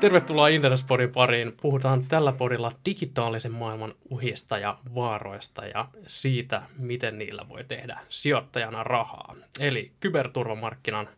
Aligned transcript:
Tervetuloa 0.00 0.48
Interespodin 0.48 1.12
pariin. 1.12 1.52
Puhutaan 1.62 2.06
tällä 2.06 2.32
podilla 2.32 2.72
digitaalisen 2.84 3.52
maailman 3.52 3.94
uhista 4.10 4.58
ja 4.58 4.78
vaaroista 4.94 5.66
ja 5.66 5.88
siitä, 6.06 6.62
miten 6.78 7.18
niillä 7.18 7.48
voi 7.48 7.64
tehdä 7.64 7.98
sijoittajana 8.08 8.84
rahaa. 8.84 9.34
Eli 9.60 9.92
kyberturvamarkkinan 10.00 11.08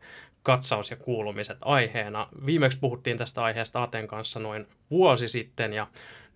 katsaus 0.42 0.90
ja 0.90 0.96
kuulumiset 0.96 1.58
aiheena. 1.60 2.28
Viimeksi 2.46 2.78
puhuttiin 2.78 3.18
tästä 3.18 3.42
aiheesta 3.42 3.82
Aten 3.82 4.08
kanssa 4.08 4.40
noin 4.40 4.66
vuosi 4.90 5.28
sitten 5.28 5.72
ja 5.72 5.86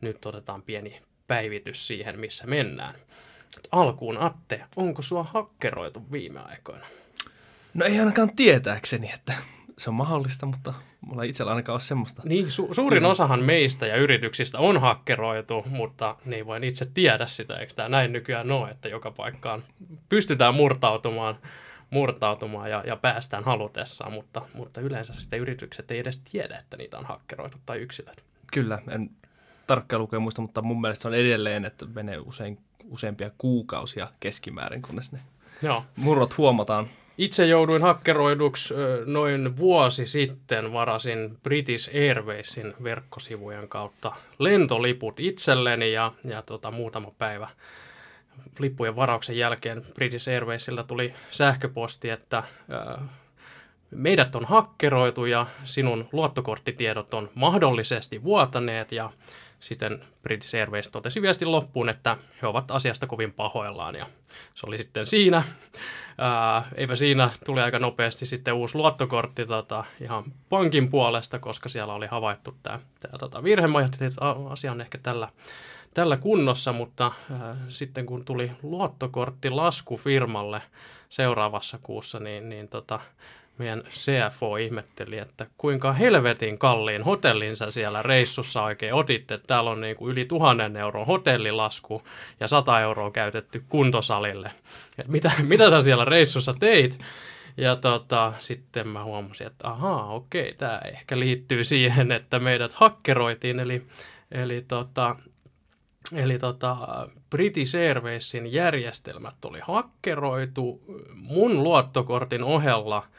nyt 0.01 0.27
otetaan 0.27 0.63
pieni 0.63 1.01
päivitys 1.27 1.87
siihen, 1.87 2.21
missä 2.21 2.47
mennään. 2.47 2.95
Alkuun 3.73 4.19
Atte, 4.19 4.65
onko 4.77 5.03
sua 5.03 5.23
hakkeroitu 5.23 6.03
viime 6.13 6.41
aikoina? 6.41 6.87
No 7.75 7.85
ei 7.85 7.99
ainakaan 7.99 8.37
tietääkseni, 8.37 9.11
että 9.15 9.33
se 9.79 9.91
on 9.91 9.95
mahdollista, 9.95 10.47
mutta 10.47 10.75
mulla 11.01 11.23
ei 11.23 11.29
itsellä 11.29 11.51
ainakaan 11.53 11.75
ole 11.75 11.81
semmoista. 11.81 12.23
Niin, 12.25 12.47
su- 12.47 12.75
suurin 12.75 13.05
osahan 13.05 13.43
meistä 13.43 13.87
ja 13.87 13.97
yrityksistä 13.97 14.59
on 14.59 14.81
hakkeroitu, 14.81 15.65
mutta 15.67 16.17
niin 16.25 16.47
voin 16.47 16.65
itse 16.65 16.87
tiedä 16.95 17.27
sitä, 17.27 17.55
eikö 17.55 17.75
tämä 17.75 17.89
näin 17.89 18.13
nykyään 18.13 18.51
ole, 18.51 18.71
että 18.71 18.89
joka 18.89 19.11
paikkaan 19.11 19.63
pystytään 20.09 20.55
murtautumaan, 20.55 21.39
murtautumaan 21.91 22.71
ja, 22.71 22.85
ja 22.87 22.97
päästään 22.97 23.45
halutessaan, 23.45 24.13
mutta, 24.13 24.43
mutta 24.55 24.81
yleensä 24.81 25.15
sitten 25.15 25.41
yritykset 25.41 25.91
ei 25.91 25.99
edes 25.99 26.23
tiedä, 26.31 26.59
että 26.59 26.77
niitä 26.77 26.99
on 26.99 27.07
hakkeroitu 27.07 27.59
tai 27.67 27.79
yksilöt. 27.79 28.25
Kyllä, 28.53 28.79
en 28.91 29.11
tarkkaan 29.67 30.03
lukea 30.03 30.21
muista, 30.21 30.43
mutta 30.43 30.63
mun 30.63 30.81
mielestä 30.81 31.03
se 31.03 31.09
on 31.09 31.15
edelleen, 31.15 31.65
että 31.65 31.87
menee 31.95 32.19
usein 32.19 32.59
useampia 32.91 33.31
kuukausia 33.39 34.09
keskimäärin, 34.21 34.83
kunnes 34.83 35.13
ne 35.13 35.21
Joo. 35.63 35.85
murrot 35.97 36.39
huomataan. 36.39 36.89
Itse 37.19 37.47
jouduin 37.47 37.83
hakkeroiduksi 37.83 38.75
noin 39.07 39.57
vuosi 39.57 40.07
sitten, 40.07 40.73
varasin 40.73 41.39
British 41.43 41.91
Airwaysin 41.95 42.75
verkkosivujen 42.83 43.69
kautta 43.69 44.17
lentoliput 44.39 45.21
itselleni 45.21 45.93
ja, 45.93 46.13
ja 46.25 46.43
tota, 46.43 46.71
muutama 46.71 47.11
päivä 47.19 47.49
lippujen 48.59 48.97
varauksen 48.97 49.37
jälkeen 49.37 49.83
British 49.95 50.29
Airwaysilta 50.29 50.85
tuli 50.85 51.15
sähköposti, 51.31 52.11
että 52.11 52.43
ää, 52.69 53.09
meidät 53.91 54.35
on 54.35 54.45
hakkeroitu 54.45 55.25
ja 55.25 55.47
sinun 55.65 56.09
luottokorttitiedot 56.13 57.15
on 57.15 57.31
mahdollisesti 57.35 58.23
vuotaneet 58.23 58.93
ja 58.93 59.11
sitten 59.63 60.05
British 60.23 60.55
Airways 60.55 60.89
totesi 60.89 61.23
viestin 61.23 61.53
loppuun, 61.53 61.89
että 61.89 62.17
he 62.43 62.47
ovat 62.47 62.71
asiasta 62.71 63.07
kovin 63.07 63.33
pahoillaan 63.33 63.95
ja 63.95 64.07
se 64.55 64.67
oli 64.67 64.79
sitten 64.79 65.07
siinä. 65.07 65.43
Ää, 66.19 66.69
eipä 66.75 66.97
siinä 66.97 67.31
tuli 67.47 67.61
aika 67.61 67.79
nopeasti 67.79 68.27
sitten 68.27 68.55
uusi 68.55 68.75
luottokortti 68.75 69.47
tota, 69.47 69.85
ihan 70.01 70.25
pankin 70.49 70.91
puolesta, 70.91 71.39
koska 71.39 71.69
siellä 71.69 71.95
oli 71.95 72.07
havaittu 72.07 72.57
tämä, 72.63 72.81
tämä 72.99 73.19
tota, 73.19 73.43
virhe. 73.43 73.67
Mä 73.67 73.79
ajattelin, 73.79 74.13
että 74.13 74.21
asia 74.51 74.73
on 74.73 74.81
ehkä 74.81 74.99
tällä, 74.99 75.29
tällä 75.95 76.17
kunnossa, 76.17 76.73
mutta 76.73 77.13
ää, 77.31 77.57
sitten 77.69 78.07
kun 78.07 78.25
tuli 78.25 78.53
luottokortti 78.63 79.51
lasku 79.51 79.97
firmalle 79.97 80.63
seuraavassa 81.09 81.79
kuussa, 81.83 82.19
niin, 82.21 82.49
niin 82.49 82.69
tota, 82.69 83.01
meidän 83.59 83.83
CFO 83.91 84.57
ihmetteli, 84.57 85.19
että 85.19 85.47
kuinka 85.59 85.93
helvetin 85.93 86.59
kalliin 86.59 87.03
hotellinsa 87.03 87.71
siellä 87.71 88.03
reissussa 88.03 88.63
oikein 88.63 88.95
otitte. 88.95 89.39
Täällä 89.39 89.71
on 89.71 89.81
niin 89.81 89.97
kuin 89.97 90.13
yli 90.13 90.25
tuhannen 90.25 90.77
euron 90.77 91.07
hotellilasku 91.07 92.03
ja 92.41 92.49
sata 92.49 92.81
euroa 92.81 93.11
käytetty 93.11 93.65
kuntosalille. 93.69 94.51
Et 94.99 95.09
mitä, 95.09 95.33
mitä 95.43 95.71
sä 95.71 95.81
siellä 95.81 96.05
reissussa 96.05 96.55
teit? 96.55 97.01
Ja 97.57 97.77
tota, 97.77 98.33
sitten 98.41 98.89
mä 98.89 99.05
huomasin, 99.05 99.47
että 99.47 99.69
ahaa, 99.69 100.13
okei, 100.13 100.55
tämä 100.55 100.81
ehkä 100.85 101.19
liittyy 101.19 101.65
siihen, 101.65 102.13
että 102.19 102.39
meidät 102.39 102.73
hakkeroitiin. 102.73 103.61
Eli, 103.61 103.87
eli, 104.31 104.65
tota, 104.69 105.17
eli 106.15 106.39
tota, 106.39 106.77
British 107.31 107.77
Airwaysin 107.77 108.53
järjestelmät 108.53 109.45
oli 109.45 109.61
hakkeroitu 109.63 110.81
mun 111.15 111.63
luottokortin 111.63 112.45
ohella– 112.45 113.07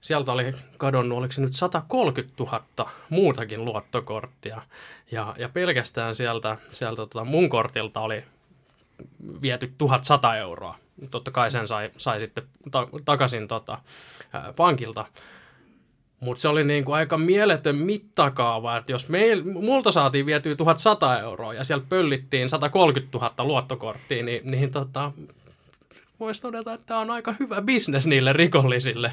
sieltä 0.00 0.32
oli 0.32 0.54
kadonnut, 0.76 1.18
oliko 1.18 1.32
se 1.32 1.40
nyt 1.40 1.52
130 1.52 2.34
000 2.44 2.90
muutakin 3.08 3.64
luottokorttia. 3.64 4.62
Ja, 5.10 5.34
ja 5.38 5.48
pelkästään 5.48 6.16
sieltä, 6.16 6.56
sieltä 6.70 6.96
tota 6.96 7.24
mun 7.24 7.48
kortilta 7.48 8.00
oli 8.00 8.24
viety 9.42 9.72
1100 9.78 10.36
euroa. 10.36 10.74
Totta 11.10 11.30
kai 11.30 11.50
sen 11.50 11.68
sai, 11.68 11.90
sai 11.98 12.20
sitten 12.20 12.44
ta- 12.70 12.88
takaisin 13.04 13.48
tota, 13.48 13.78
ää, 14.32 14.52
pankilta. 14.56 15.06
Mutta 16.20 16.40
se 16.40 16.48
oli 16.48 16.64
niin 16.64 16.84
kuin 16.84 16.96
aika 16.96 17.18
mieletön 17.18 17.76
mittakaava, 17.76 18.76
että 18.76 18.92
jos 18.92 19.08
meil, 19.08 19.42
multa 19.44 19.92
saatiin 19.92 20.26
vietyä 20.26 20.56
1100 20.56 21.20
euroa 21.20 21.54
ja 21.54 21.64
siellä 21.64 21.84
pöllittiin 21.88 22.50
130 22.50 23.18
000 23.18 23.44
luottokorttia, 23.44 24.24
niin, 24.24 24.50
niin 24.50 24.70
tota, 24.70 25.12
voisi 26.20 26.42
todeta, 26.42 26.72
että 26.72 26.86
tämä 26.86 27.00
on 27.00 27.10
aika 27.10 27.34
hyvä 27.40 27.62
bisnes 27.62 28.06
niille 28.06 28.32
rikollisille. 28.32 29.12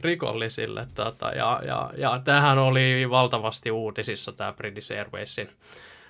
rikollisille 0.00 0.86
tota, 0.94 1.30
ja, 1.30 1.60
ja, 1.66 1.90
ja 1.96 2.20
tämähän 2.24 2.58
oli 2.58 3.10
valtavasti 3.10 3.70
uutisissa 3.70 4.32
tämä 4.32 4.52
British 4.52 4.92
Airwaysin 4.92 5.48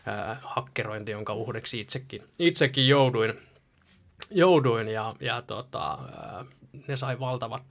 äh, 0.08 0.38
hakkerointi, 0.42 1.12
jonka 1.12 1.34
uhreksi 1.34 1.81
itsekin, 1.81 2.22
itsekin 2.38 2.88
jouduin, 2.88 3.34
jouduin 4.31 4.88
ja, 4.88 5.14
ja 5.20 5.42
tota, 5.42 5.98
ne 6.88 6.97
sai 6.97 7.20
valtavat 7.20 7.62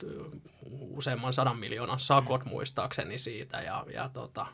useamman 0.79 1.33
sadan 1.33 1.59
miljoonan 1.59 1.99
sakot 1.99 2.45
muistaakseni 2.45 3.17
siitä 3.17 3.61
ja, 3.61 3.85
ja 3.93 4.09
tota, 4.13 4.45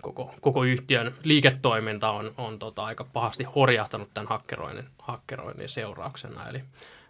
koko, 0.00 0.34
koko 0.40 0.64
yhtiön 0.64 1.14
liiketoiminta 1.22 2.10
on, 2.10 2.34
on 2.36 2.58
tota, 2.58 2.84
aika 2.84 3.04
pahasti 3.04 3.44
horjahtanut 3.44 4.08
tämän 4.14 4.28
hakkeroinnin, 4.28 4.88
hakkeroinnin 4.98 5.68
seurauksena. 5.68 6.48
Eli, 6.48 6.62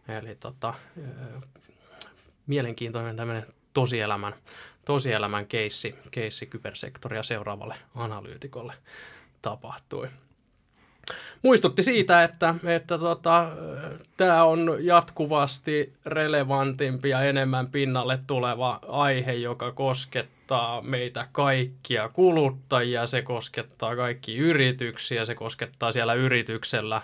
Eli 0.09 0.35
tota, 0.35 0.75
mielenkiintoinen 2.47 3.17
tämmöinen 3.17 3.47
tosielämän, 3.75 4.35
tosielämän 4.85 5.47
keissi, 5.47 5.95
keissi 6.11 6.47
kybersektoria 6.47 7.23
seuraavalle 7.23 7.75
analyytikolle 7.95 8.75
tapahtui. 9.43 10.09
Muistutti 11.43 11.83
siitä, 11.83 12.25
että, 12.25 12.55
että 12.65 12.99
tota, 12.99 13.51
tämä 14.17 14.45
on 14.45 14.77
jatkuvasti 14.81 15.93
relevantimpi 16.07 17.09
ja 17.09 17.23
enemmän 17.23 17.67
pinnalle 17.67 18.19
tuleva 18.27 18.79
aihe, 18.89 19.33
joka 19.33 19.73
koskettaa 19.73 20.83
meitä 20.83 21.29
kaikkia 21.33 22.09
kuluttajia, 22.09 23.07
se 23.07 23.23
koskettaa 23.23 23.97
kaikki 23.97 24.37
yrityksiä, 24.37 25.25
se 25.25 25.35
koskettaa 25.35 25.93
siellä 25.93 26.15
yrityksellä 26.15 27.03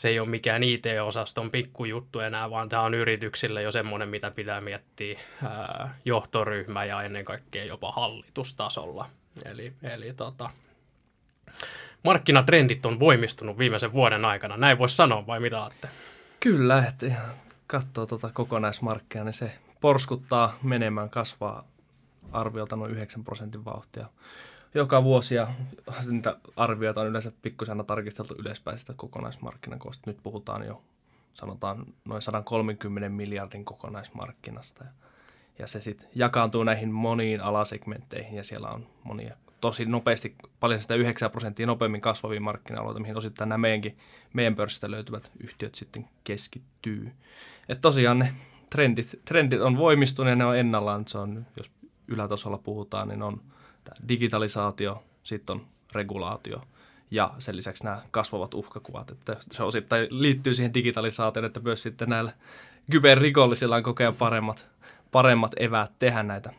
se 0.00 0.08
ei 0.08 0.20
ole 0.20 0.28
mikään 0.28 0.62
IT-osaston 0.62 1.50
pikkujuttu 1.50 2.20
enää, 2.20 2.50
vaan 2.50 2.68
tämä 2.68 2.82
on 2.82 2.94
yrityksille 2.94 3.62
jo 3.62 3.72
semmoinen, 3.72 4.08
mitä 4.08 4.30
pitää 4.30 4.60
miettiä 4.60 5.20
ää, 5.44 5.94
johtoryhmä 6.04 6.84
ja 6.84 7.02
ennen 7.02 7.24
kaikkea 7.24 7.64
jopa 7.64 7.92
hallitustasolla. 7.92 9.10
Eli, 9.44 9.72
eli 9.82 10.12
tota, 10.12 10.50
markkinatrendit 12.04 12.86
on 12.86 13.00
voimistunut 13.00 13.58
viimeisen 13.58 13.92
vuoden 13.92 14.24
aikana, 14.24 14.56
näin 14.56 14.78
voisi 14.78 14.96
sanoa, 14.96 15.26
vai 15.26 15.40
mitä 15.40 15.62
olette? 15.62 15.88
Kyllä, 16.40 16.84
että 16.88 17.06
ihan 17.06 17.34
katsoo 17.66 18.06
tuota 18.06 18.30
kokonaismarkkia, 18.32 19.24
niin 19.24 19.32
se 19.32 19.52
porskuttaa 19.80 20.58
menemään, 20.62 21.10
kasvaa 21.10 21.68
arviolta 22.32 22.76
noin 22.76 22.92
9 22.92 23.24
prosentin 23.24 23.64
vauhtia 23.64 24.06
joka 24.74 25.04
vuosi 25.04 25.34
ja 25.34 25.48
niitä 26.10 26.36
arvioita 26.56 27.00
on 27.00 27.06
yleensä 27.06 27.32
pikkusen 27.42 27.84
tarkisteltu 27.86 28.34
ylöspäin 28.38 28.78
sitä 28.78 28.92
kokonaismarkkinakoosta. 28.96 30.10
Nyt 30.10 30.18
puhutaan 30.22 30.66
jo 30.66 30.82
sanotaan 31.34 31.86
noin 32.04 32.22
130 32.22 33.08
miljardin 33.08 33.64
kokonaismarkkinasta. 33.64 34.84
Ja, 34.84 34.90
ja 35.58 35.66
se 35.66 35.80
sitten 35.80 36.08
jakaantuu 36.14 36.64
näihin 36.64 36.92
moniin 36.92 37.40
alasegmentteihin 37.40 38.36
ja 38.36 38.44
siellä 38.44 38.68
on 38.68 38.86
monia 39.04 39.36
tosi 39.60 39.84
nopeasti, 39.84 40.34
paljon 40.60 40.80
sitä 40.80 40.94
9 40.94 41.30
prosenttia 41.30 41.66
nopeammin 41.66 42.00
kasvavia 42.00 42.40
markkina-alueita, 42.40 43.00
mihin 43.00 43.16
osittain 43.16 43.48
nämä 43.48 43.58
meidänkin, 43.58 43.98
meidän 44.32 44.56
pörssistä 44.56 44.90
löytyvät 44.90 45.30
yhtiöt 45.40 45.74
sitten 45.74 46.08
keskittyy. 46.24 47.12
Et 47.68 47.80
tosiaan 47.80 48.18
ne 48.18 48.34
trendit, 48.70 49.20
trendit 49.24 49.60
on 49.60 49.78
voimistuneet 49.78 50.32
ja 50.32 50.36
ne 50.36 50.44
on 50.44 50.56
ennallaan. 50.56 51.08
Se 51.08 51.18
on, 51.18 51.46
jos 51.56 51.70
ylätasolla 52.08 52.58
puhutaan, 52.58 53.08
niin 53.08 53.22
on 53.22 53.40
digitalisaatio, 54.08 55.04
sitten 55.22 55.56
on 55.56 55.66
regulaatio 55.92 56.62
ja 57.10 57.34
sen 57.38 57.56
lisäksi 57.56 57.84
nämä 57.84 58.02
kasvavat 58.10 58.54
uhkakuvat. 58.54 59.10
Että 59.10 59.36
se 59.40 59.62
osittain 59.62 60.06
liittyy 60.10 60.54
siihen 60.54 60.74
digitalisaatioon, 60.74 61.44
että 61.44 61.60
myös 61.60 61.82
sitten 61.82 62.08
näillä 62.08 62.32
kyberrikollisilla 62.90 63.76
on 63.76 63.82
kokea 63.82 64.12
paremmat, 64.12 64.66
paremmat 65.12 65.52
eväät 65.56 65.90
tehdä 65.98 66.22
näitä 66.22 66.52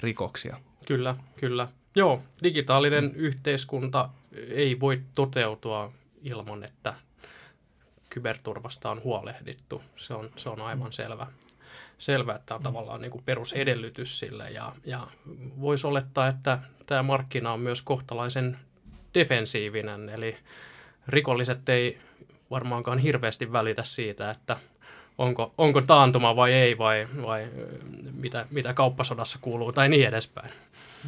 rikoksia. 0.00 0.56
Kyllä, 0.86 1.16
kyllä. 1.36 1.68
Joo, 1.96 2.22
digitaalinen 2.42 3.04
mm. 3.04 3.12
yhteiskunta 3.14 4.08
ei 4.32 4.80
voi 4.80 5.02
toteutua 5.14 5.92
ilman, 6.22 6.64
että 6.64 6.94
kyberturvasta 8.10 8.90
on 8.90 9.02
huolehdittu. 9.04 9.82
Se 9.96 10.14
on, 10.14 10.30
se 10.36 10.48
on 10.48 10.60
aivan 10.60 10.88
mm. 10.88 10.92
selvä 10.92 11.26
selvä, 11.98 12.34
että 12.34 12.54
on 12.54 12.60
mm. 12.60 12.64
tavallaan 12.64 13.00
niin 13.00 13.10
kuin 13.10 13.24
perusedellytys 13.24 14.18
sille 14.18 14.50
ja, 14.50 14.72
ja 14.84 15.06
voisi 15.60 15.86
olettaa, 15.86 16.28
että 16.28 16.58
tämä 16.86 17.02
markkina 17.02 17.52
on 17.52 17.60
myös 17.60 17.82
kohtalaisen 17.82 18.58
defensiivinen, 19.14 20.08
eli 20.08 20.36
rikolliset 21.08 21.68
ei 21.68 21.98
varmaankaan 22.50 22.98
hirveästi 22.98 23.52
välitä 23.52 23.84
siitä, 23.84 24.30
että 24.30 24.56
onko, 25.18 25.54
onko 25.58 25.80
taantuma 25.80 26.36
vai 26.36 26.52
ei, 26.52 26.78
vai, 26.78 27.08
vai 27.22 27.48
mitä, 28.12 28.46
mitä 28.50 28.74
kauppasodassa 28.74 29.38
kuuluu, 29.42 29.72
tai 29.72 29.88
niin 29.88 30.08
edespäin. 30.08 30.50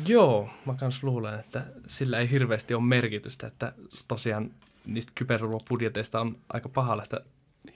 Joo, 0.06 0.50
mä 0.66 0.74
kans 0.74 1.02
luulen, 1.02 1.40
että 1.40 1.64
sillä 1.86 2.18
ei 2.18 2.30
hirveästi 2.30 2.74
ole 2.74 2.82
merkitystä, 2.82 3.46
että 3.46 3.72
tosiaan 4.08 4.50
niistä 4.86 5.12
kyberturvabudjeteista 5.14 6.20
on 6.20 6.36
aika 6.52 6.68
paha 6.68 6.96
lähteä 6.96 7.20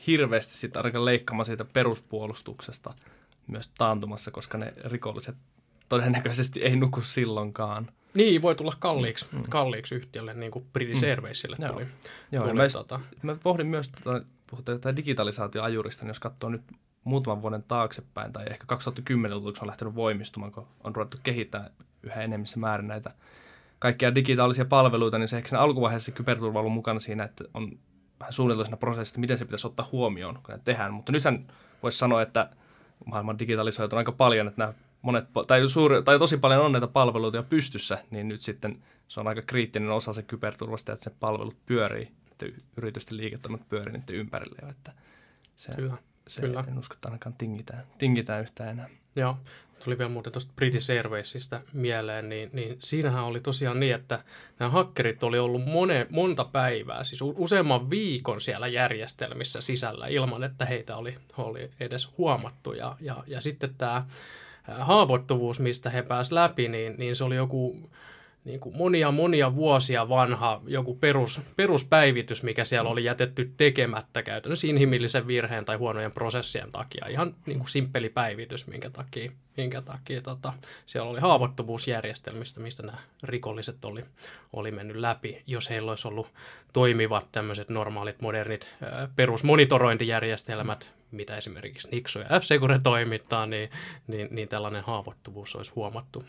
hirveästi 0.07 0.55
sitten 0.55 0.81
ainakaan 0.81 1.05
leikkaamaan 1.05 1.47
siitä 1.47 1.65
peruspuolustuksesta 1.65 2.95
myös 3.47 3.69
taantumassa, 3.79 4.31
koska 4.31 4.59
ne 4.59 4.75
rikolliset 4.85 5.37
todennäköisesti 5.89 6.61
ei 6.61 6.77
nuku 6.77 7.03
silloinkaan. 7.03 7.89
Niin, 8.15 8.43
voi 8.43 8.55
tulla 8.55 8.73
kalliiksi, 8.79 9.27
mm. 9.33 9.43
kalliiksi 9.51 9.95
yhtiölle, 9.95 10.35
niin 10.35 10.53
kuin 10.53 10.67
British 10.73 11.03
mm. 11.03 11.09
Airwaysille 11.09 11.57
Joo. 11.59 11.73
tuli. 11.73 11.87
Joo, 12.33 12.45
tuli 12.45 12.55
mä, 12.55 12.69
tota, 12.73 13.01
mä 13.23 13.37
pohdin 13.43 13.67
myös, 13.67 13.89
tota, 13.89 14.25
puhutaan 14.51 14.81
tätä 14.81 14.97
digitalisaatioajurista, 14.97 16.05
niin 16.05 16.11
jos 16.11 16.21
katsoo 16.21 16.51
nyt 16.51 16.63
muutaman 17.05 17.43
vuoden 17.43 17.63
taaksepäin, 17.63 18.33
tai 18.33 18.45
ehkä 18.51 18.65
2010-luvulla, 18.75 19.59
on 19.61 19.69
lähtenyt 19.69 19.95
voimistumaan, 19.95 20.53
kun 20.53 20.67
on 20.85 20.97
ruvettu 20.97 21.17
kehittämään 21.23 21.71
yhä 22.03 22.23
enemmissä 22.23 22.59
määrin 22.59 22.89
näitä 22.89 23.15
kaikkia 23.79 24.15
digitaalisia 24.15 24.65
palveluita, 24.65 25.19
niin 25.19 25.29
se 25.29 25.37
ehkä 25.37 25.49
siinä 25.49 25.61
alkuvaiheessa 25.61 26.13
kyberturva 26.13 26.59
on 26.59 26.61
ollut 26.61 26.75
mukana 26.75 27.01
siinä, 27.01 27.25
että 27.25 27.45
on 27.55 27.79
vähän 28.23 28.33
suunniteltu 28.33 28.65
siinä 28.65 28.77
prosessissa, 28.77 29.21
miten 29.21 29.39
se 29.39 29.45
pitäisi 29.45 29.67
ottaa 29.67 29.89
huomioon, 29.93 30.35
kun 30.35 30.55
ne 30.55 30.61
tehdään. 30.65 30.95
Mutta 30.95 31.13
nythän 31.13 31.47
voisi 31.83 31.99
sanoa, 31.99 32.23
että 32.23 32.51
maailman 33.05 33.39
digitalisoitu 33.39 33.97
on 33.97 33.99
aika 33.99 34.13
paljon, 34.13 34.49
että 34.49 34.59
nämä 34.63 34.75
monet, 35.03 35.25
tai, 35.47 35.69
suuri, 35.69 36.03
tai 36.03 36.19
tosi 36.19 36.37
paljon 36.37 36.65
on 36.65 36.73
näitä 36.73 36.87
palveluita 36.87 37.37
jo 37.37 37.43
pystyssä, 37.43 37.99
niin 38.11 38.29
nyt 38.29 38.41
sitten 38.41 38.83
se 39.09 39.21
on 39.21 39.29
aika 39.29 39.43
kriittinen 39.43 39.91
osa 39.91 40.13
se 40.13 40.23
kyberturvasta, 40.23 40.93
että 40.93 41.05
se 41.05 41.17
palvelut 41.21 41.57
pyörii, 41.67 42.13
että 42.31 42.47
yritysten 42.77 43.17
liiketoimet 43.17 43.69
pyörii 43.69 43.93
niiden 43.93 44.17
ympärille 44.17 44.59
jo, 44.63 44.69
että 44.69 44.93
se, 45.57 45.75
Kyllä, 45.75 45.95
se 46.29 46.41
kyllä. 46.41 46.65
en 46.69 46.79
usko, 46.79 46.95
että 46.95 47.09
ainakaan 47.09 47.35
tingitään, 47.39 47.85
tingitään 47.99 48.43
yhtään 48.43 48.71
enää. 48.71 48.89
Joo, 49.17 49.39
tuli 49.85 49.99
vielä 49.99 50.11
muuten 50.11 50.33
tuosta 50.33 50.53
British 50.57 50.91
Airwaysista 50.91 51.61
mieleen, 51.73 52.29
niin, 52.29 52.51
niin 52.53 52.77
siinähän 52.83 53.25
oli 53.25 53.41
tosiaan 53.41 53.81
niin, 53.81 53.95
että 53.95 54.25
nämä 54.59 54.71
hakkerit 54.71 55.23
oli 55.23 55.39
ollut 55.39 55.65
mone, 55.65 56.07
monta 56.11 56.45
päivää, 56.45 57.05
siis 57.05 57.23
useamman 57.23 57.91
viikon 57.91 58.41
siellä 58.41 58.69
järjestelmissä 58.69 59.61
sisällä 59.61 60.07
ilman, 60.07 60.45
että 60.45 60.65
heitä 60.65 60.97
oli, 60.97 61.15
oli 61.39 61.71
edes 61.81 62.19
huomattu. 62.19 62.73
Ja, 62.73 62.97
ja, 63.01 63.25
ja 63.27 63.41
sitten 63.41 63.75
tämä 63.79 64.05
haavoittuvuus, 64.69 65.61
mistä 65.61 65.91
he 65.91 66.03
pääsivät 66.03 66.35
läpi, 66.35 66.69
niin, 66.69 66.95
niin 66.99 67.17
se 67.17 67.25
oli 67.25 67.37
joku 67.37 67.91
niin 68.45 68.61
kuin 68.61 68.77
monia 68.77 69.11
monia 69.11 69.55
vuosia 69.55 70.09
vanha 70.09 70.61
joku 70.67 70.95
perus, 70.95 71.41
peruspäivitys, 71.57 72.43
mikä 72.43 72.65
siellä 72.65 72.91
oli 72.91 73.05
jätetty 73.05 73.53
tekemättä 73.57 74.23
käytännössä 74.23 74.67
inhimillisen 74.67 75.27
virheen 75.27 75.65
tai 75.65 75.77
huonojen 75.77 76.13
prosessien 76.13 76.73
takia. 76.73 77.07
Ihan 77.09 77.35
niin 77.47 77.59
kuin 77.59 77.69
simppeli 77.69 78.09
päivitys, 78.09 78.67
minkä 78.67 78.91
takia, 78.91 79.31
minkä 79.57 79.83
takia 79.83 80.23
tota, 80.23 80.53
siellä 80.87 81.11
oli 81.11 81.21
haavoittuvuusjärjestelmistä, 81.21 82.61
mistä 82.61 82.83
nämä 82.83 82.99
rikolliset 83.23 83.85
oli, 83.85 84.05
oli 84.53 84.71
mennyt 84.71 84.97
läpi. 84.97 85.43
Jos 85.47 85.71
heillä 85.71 85.93
olisi 85.93 86.09
ollut 86.09 86.29
toimivat 86.73 87.29
tämmöiset 87.33 87.71
normaalit, 87.71 88.21
modernit 88.21 88.69
perusmonitorointijärjestelmät, 89.17 90.91
mitä 91.11 91.37
esimerkiksi 91.37 91.89
Nixo 91.91 92.21
ja 92.21 92.27
F-Secure 92.27 92.81
toimittaa, 92.83 93.47
niin, 93.47 93.71
niin, 94.07 94.29
niin 94.31 94.49
tällainen 94.49 94.85
haavoittuvuus 94.85 95.57
olisi 95.57 95.73
huomattu, 95.77 96.25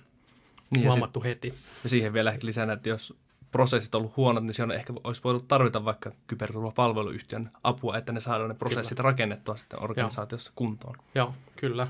Niin, 0.73 0.83
ja, 0.83 0.89
sit, 0.89 0.99
huomattu 0.99 1.23
heti. 1.23 1.53
ja 1.83 1.89
siihen 1.89 2.13
vielä 2.13 2.37
lisänä, 2.41 2.73
että 2.73 2.89
jos 2.89 3.13
prosessit 3.53 3.95
on 3.95 3.99
ollut 4.01 4.17
huonot, 4.17 4.43
niin 4.43 4.53
se 4.53 4.63
on 4.63 4.71
ehkä 4.71 4.93
olisi 5.03 5.21
voinut 5.23 5.47
tarvita 5.47 5.85
vaikka 5.85 6.11
kyberturvapalveluyhtiön 6.27 7.51
apua, 7.63 7.97
että 7.97 8.11
ne 8.11 8.19
saadaan 8.19 8.49
ne 8.49 8.55
prosessit 8.55 8.97
Kyllä. 8.97 9.09
rakennettua 9.09 9.55
sitten 9.55 9.83
organisaatiossa 9.83 10.49
Joo. 10.49 10.55
kuntoon. 10.55 10.95
Joo, 11.15 11.33
kyllä. 11.55 11.87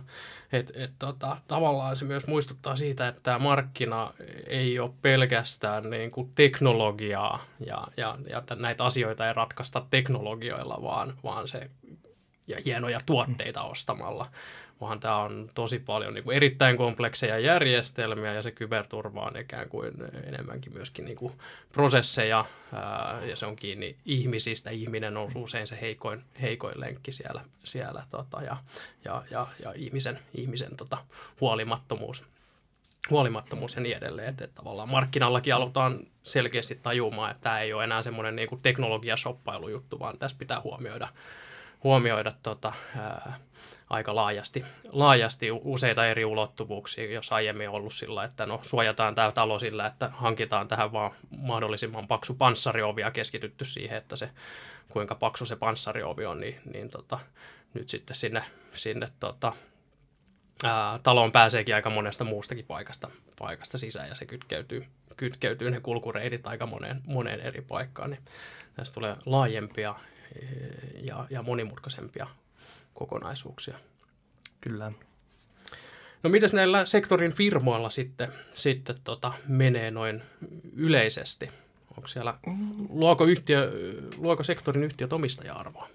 Et, 0.52 0.72
et, 0.76 0.92
tota, 1.00 1.38
tavallaan 1.48 1.96
se 1.96 2.06
myös 2.06 2.28
muistuttaa 2.28 2.76
siitä, 2.76 3.08
että 3.08 3.22
tämä 3.24 3.40
markkina 3.40 4.14
ei 4.48 4.80
ole 4.80 4.92
pelkästään 5.02 5.90
niin 5.90 6.12
kuin 6.12 6.32
teknologiaa 6.36 7.44
ja, 7.66 7.88
ja, 7.98 8.18
ja 8.30 8.44
näitä 8.56 8.84
asioita 8.84 9.28
ei 9.28 9.34
ratkaista 9.34 9.86
teknologioilla, 9.90 10.80
vaan, 10.82 11.14
vaan 11.24 11.48
se 11.48 11.70
ja 12.48 12.58
hienoja 12.66 13.02
tuotteita 13.06 13.62
ostamalla, 13.62 14.32
vaan 14.82 15.00
tämä 15.00 15.18
on 15.18 15.50
tosi 15.56 15.80
paljon 15.80 16.14
niin 16.14 16.24
kuin 16.24 16.36
erittäin 16.36 16.78
komplekseja 16.78 17.40
järjestelmiä 17.40 18.34
ja 18.34 18.44
se 18.44 18.52
kyberturva 18.52 19.22
on 19.22 19.38
ikään 19.38 19.70
kuin 19.70 19.92
enemmänkin 20.24 20.74
myöskin 20.74 21.06
niin 21.06 21.18
kuin 21.18 21.34
prosesseja 21.74 22.46
ää, 22.74 23.22
ja 23.26 23.36
se 23.36 23.46
on 23.46 23.56
kiinni 23.56 23.96
ihmisistä. 24.06 24.70
Ihminen 24.70 25.18
on 25.18 25.32
usein 25.36 25.68
se 25.68 25.78
heikoin, 25.82 26.24
heikoin 26.42 26.80
lenkki 26.80 27.12
siellä, 27.12 27.42
siellä 27.64 28.04
tota, 28.12 28.42
ja, 28.42 28.58
ja, 29.06 29.24
ja, 29.32 29.48
ja 29.64 29.74
ihmisen, 29.76 30.20
ihmisen 30.34 30.76
tota, 30.78 30.98
huolimattomuus 31.42 32.24
huolimattomuus 33.10 33.76
ja 33.76 33.82
niin 33.82 33.98
edelleen. 33.98 34.30
Että, 34.30 34.44
että 34.44 34.56
tavallaan 34.56 34.90
markkinallakin 34.90 35.56
aloitetaan 35.56 36.00
selkeästi 36.24 36.80
tajumaan, 36.84 37.32
että 37.32 37.44
tämä 37.44 37.60
ei 37.60 37.74
ole 37.74 37.84
enää 37.84 38.04
semmoinen 38.04 38.36
niin 38.36 38.62
teknologiasoppailujuttu, 38.62 40.00
vaan 40.00 40.18
tässä 40.18 40.38
pitää 40.40 40.62
huomioida 40.62 41.08
huomioida 41.84 42.34
tota, 42.44 42.74
ää, 42.98 43.40
aika 43.94 44.16
laajasti, 44.16 44.66
laajasti 44.90 45.52
useita 45.52 46.08
eri 46.08 46.26
ulottuvuuksia, 46.26 47.12
jos 47.12 47.32
aiemmin 47.32 47.70
on 47.70 47.76
ollut 47.76 47.94
sillä, 47.94 48.24
että 48.24 48.46
no 48.46 48.60
suojataan 48.64 49.16
tämä 49.16 49.32
talo 49.32 49.60
sillä, 49.60 49.86
että 49.86 50.10
hankitaan 50.14 50.68
tähän 50.68 50.92
vaan 50.92 51.12
mahdollisimman 51.30 52.08
paksu 52.08 52.34
panssariovi 52.34 53.02
ja 53.02 53.12
keskitytty 53.12 53.66
siihen, 53.66 53.98
että 53.98 54.16
se 54.16 54.30
kuinka 54.90 55.16
paksu 55.16 55.46
se 55.46 55.56
panssariovi 55.56 56.26
on, 56.26 56.40
niin, 56.40 56.62
niin 56.74 56.90
tota, 56.90 57.20
nyt 57.74 57.90
sitten 57.90 58.16
sinne, 58.16 58.44
sinne 58.74 59.10
tota, 59.20 59.54
ää, 60.64 61.00
taloon 61.04 61.32
pääseekin 61.32 61.76
aika 61.76 61.90
monesta 61.90 62.24
muustakin 62.24 62.66
paikasta, 62.66 63.10
paikasta 63.40 63.78
sisään 63.78 64.10
ja 64.10 64.16
se 64.16 64.26
kytkeytyy, 64.26 64.86
kytkeytyy 65.18 65.72
ne 65.72 65.80
kulkureitit 65.80 66.48
aika 66.48 66.66
moneen, 66.66 67.02
moneen 67.06 67.40
eri 67.40 67.62
paikkaan, 67.62 68.10
niin 68.10 68.22
tästä 68.76 68.94
tulee 68.94 69.16
laajempia 69.26 69.96
ja, 71.02 71.28
ja 71.30 71.42
monimutkaisempia 71.42 72.28
kokonaisuuksia. 72.94 73.78
Kyllä. 74.62 74.92
No 76.24 76.30
mitäs 76.30 76.54
näillä 76.54 76.86
sektorin 76.86 77.34
firmoilla 77.34 77.90
sitten, 77.90 78.34
sitten 78.54 78.96
tota, 79.04 79.34
menee 79.48 79.92
noin 79.92 80.22
yleisesti? 80.76 81.50
Onko 81.98 82.08
siellä, 82.08 82.34
luoko, 82.90 83.26
yhtiö, 83.26 83.72
luoko 84.18 84.44
sektorin 84.44 84.84
yhtiöt 84.84 85.14
omistaja-arvoa? 85.14 85.90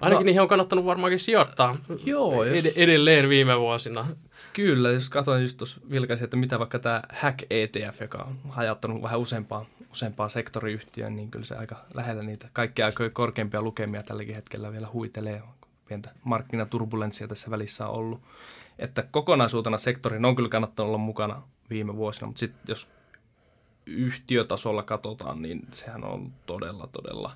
Ainakin 0.00 0.24
no, 0.24 0.26
niihin 0.26 0.42
on 0.42 0.48
kannattanut 0.48 0.84
varmaankin 0.84 1.18
sijoittaa 1.18 1.76
joo, 2.04 2.44
ed- 2.44 2.64
jos, 2.64 2.76
edelleen 2.76 3.28
viime 3.28 3.60
vuosina. 3.60 4.06
Kyllä, 4.52 4.90
jos 4.90 5.10
katsoin 5.10 5.42
just 5.42 5.56
tuossa 5.56 5.80
vilkaisin, 5.90 6.24
että 6.24 6.36
mitä 6.36 6.58
vaikka 6.58 6.78
tämä 6.78 7.02
Hack 7.12 7.38
ETF, 7.50 8.00
joka 8.00 8.18
on 8.18 8.38
hajattanut 8.48 9.02
vähän 9.02 9.20
useampaa, 9.20 9.66
useampaa 9.92 10.28
sektoriyhtiöön, 10.28 11.16
niin 11.16 11.30
kyllä 11.30 11.44
se 11.44 11.54
aika 11.54 11.84
lähellä 11.94 12.22
niitä 12.22 12.48
kaikkia 12.52 12.86
aikoja 12.86 13.10
korkeimpia 13.10 13.62
lukemia 13.62 14.02
tälläkin 14.02 14.34
hetkellä 14.34 14.72
vielä 14.72 14.88
huitelee. 14.92 15.42
Pientä 15.88 16.10
markkinaturbulenssia 16.24 17.28
tässä 17.28 17.50
välissä 17.50 17.86
on 17.86 17.94
ollut. 17.94 18.20
Että 18.78 19.02
kokonaisuutena 19.10 19.78
sektorin 19.78 20.24
on 20.24 20.36
kyllä 20.36 20.48
kannattanut 20.48 20.88
olla 20.88 20.98
mukana 20.98 21.42
viime 21.70 21.96
vuosina, 21.96 22.26
mutta 22.26 22.40
sitten 22.40 22.60
jos 22.68 22.88
yhtiötasolla 23.86 24.82
katsotaan, 24.82 25.42
niin 25.42 25.60
sehän 25.70 26.04
on 26.04 26.32
todella, 26.46 26.88
todella 26.92 27.32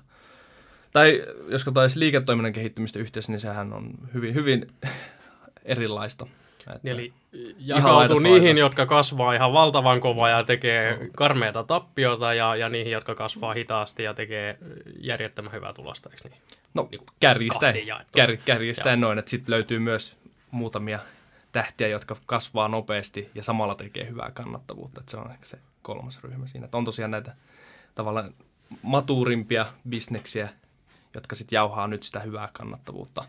tai 0.93 1.25
jos 1.47 1.63
katsotaan 1.63 1.89
liiketoiminnan 1.95 2.53
kehittymistä 2.53 2.99
yhtiössä, 2.99 3.31
niin 3.31 3.39
sehän 3.39 3.73
on 3.73 3.93
hyvin, 4.13 4.33
hyvin 4.33 4.67
erilaista. 5.65 6.27
Että 6.75 6.89
Eli 6.89 7.13
jakautuu 7.57 8.19
niihin, 8.19 8.57
jotka 8.57 8.85
kasvaa 8.85 9.33
ihan 9.33 9.53
valtavan 9.53 9.99
kovaa 9.99 10.29
ja 10.29 10.43
tekee 10.43 11.09
karmeata 11.17 11.63
tappiota, 11.63 12.33
ja, 12.33 12.55
ja 12.55 12.69
niihin, 12.69 12.91
jotka 12.91 13.15
kasvaa 13.15 13.53
hitaasti 13.53 14.03
ja 14.03 14.13
tekee 14.13 14.57
järjettömän 14.99 15.51
hyvää 15.51 15.73
tulosta, 15.73 16.09
eikö 16.09 16.29
niin? 16.29 16.41
No, 16.73 16.87
niin 16.91 17.01
kärjistä, 17.19 17.73
kär, 18.15 18.37
kärjistä 18.45 18.95
noin, 18.95 19.19
että 19.19 19.31
sitten 19.31 19.53
löytyy 19.53 19.79
myös 19.79 20.17
muutamia 20.51 20.99
tähtiä, 21.51 21.87
jotka 21.87 22.17
kasvaa 22.25 22.67
nopeasti 22.67 23.29
ja 23.35 23.43
samalla 23.43 23.75
tekee 23.75 24.09
hyvää 24.09 24.31
kannattavuutta. 24.31 24.99
Että 24.99 25.11
se 25.11 25.17
on 25.17 25.31
ehkä 25.31 25.45
se 25.45 25.57
kolmas 25.81 26.23
ryhmä 26.23 26.47
siinä. 26.47 26.65
Että 26.65 26.77
on 26.77 26.85
tosiaan 26.85 27.11
näitä 27.11 27.35
tavallaan 27.95 28.33
matuurimpia 28.81 29.65
bisneksiä, 29.89 30.49
jotka 31.13 31.35
sitten 31.35 31.55
jauhaa 31.57 31.87
nyt 31.87 32.03
sitä 32.03 32.19
hyvää 32.19 32.49
kannattavuutta. 32.53 33.25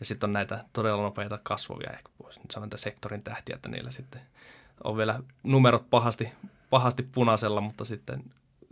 Ja 0.00 0.06
sitten 0.06 0.28
on 0.28 0.32
näitä 0.32 0.64
todella 0.72 1.02
nopeita 1.02 1.38
kasvavia, 1.42 1.90
ehkä 1.90 2.08
voisi 2.22 2.40
nyt 2.40 2.50
sanoa, 2.50 2.68
sektorin 2.74 3.22
tähtiä, 3.22 3.56
että 3.56 3.68
niillä 3.68 3.90
sitten 3.90 4.20
on 4.84 4.96
vielä 4.96 5.20
numerot 5.42 5.90
pahasti, 5.90 6.32
pahasti 6.70 7.02
punaisella, 7.02 7.60
mutta 7.60 7.84
sitten 7.84 8.24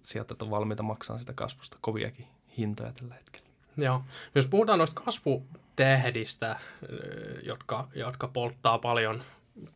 sijoittajat 0.02 0.42
on 0.42 0.50
valmiita 0.50 0.83
maksamaan 0.83 1.21
sitä 1.21 1.33
kasvusta 1.33 1.78
koviakin 1.80 2.26
hintoja 2.59 2.92
tällä 2.92 3.14
hetkellä. 3.14 3.47
Joo. 3.76 4.02
Jos 4.35 4.47
puhutaan 4.47 4.78
noista 4.78 5.00
kasvutähdistä, 5.04 6.59
jotka, 7.42 7.88
jotka 7.95 8.28
polttaa 8.28 8.78
paljon, 8.78 9.23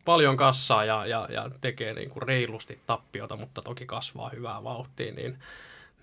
paljon 0.05 0.37
kassaa 0.37 0.85
ja, 0.85 1.05
ja, 1.05 1.27
ja 1.31 1.49
tekee 1.61 1.93
niin 1.93 2.09
kuin 2.09 2.23
reilusti 2.23 2.79
tappiota, 2.87 3.37
mutta 3.37 3.61
toki 3.61 3.85
kasvaa 3.85 4.29
hyvää 4.29 4.63
vauhtia, 4.63 5.13
niin, 5.13 5.39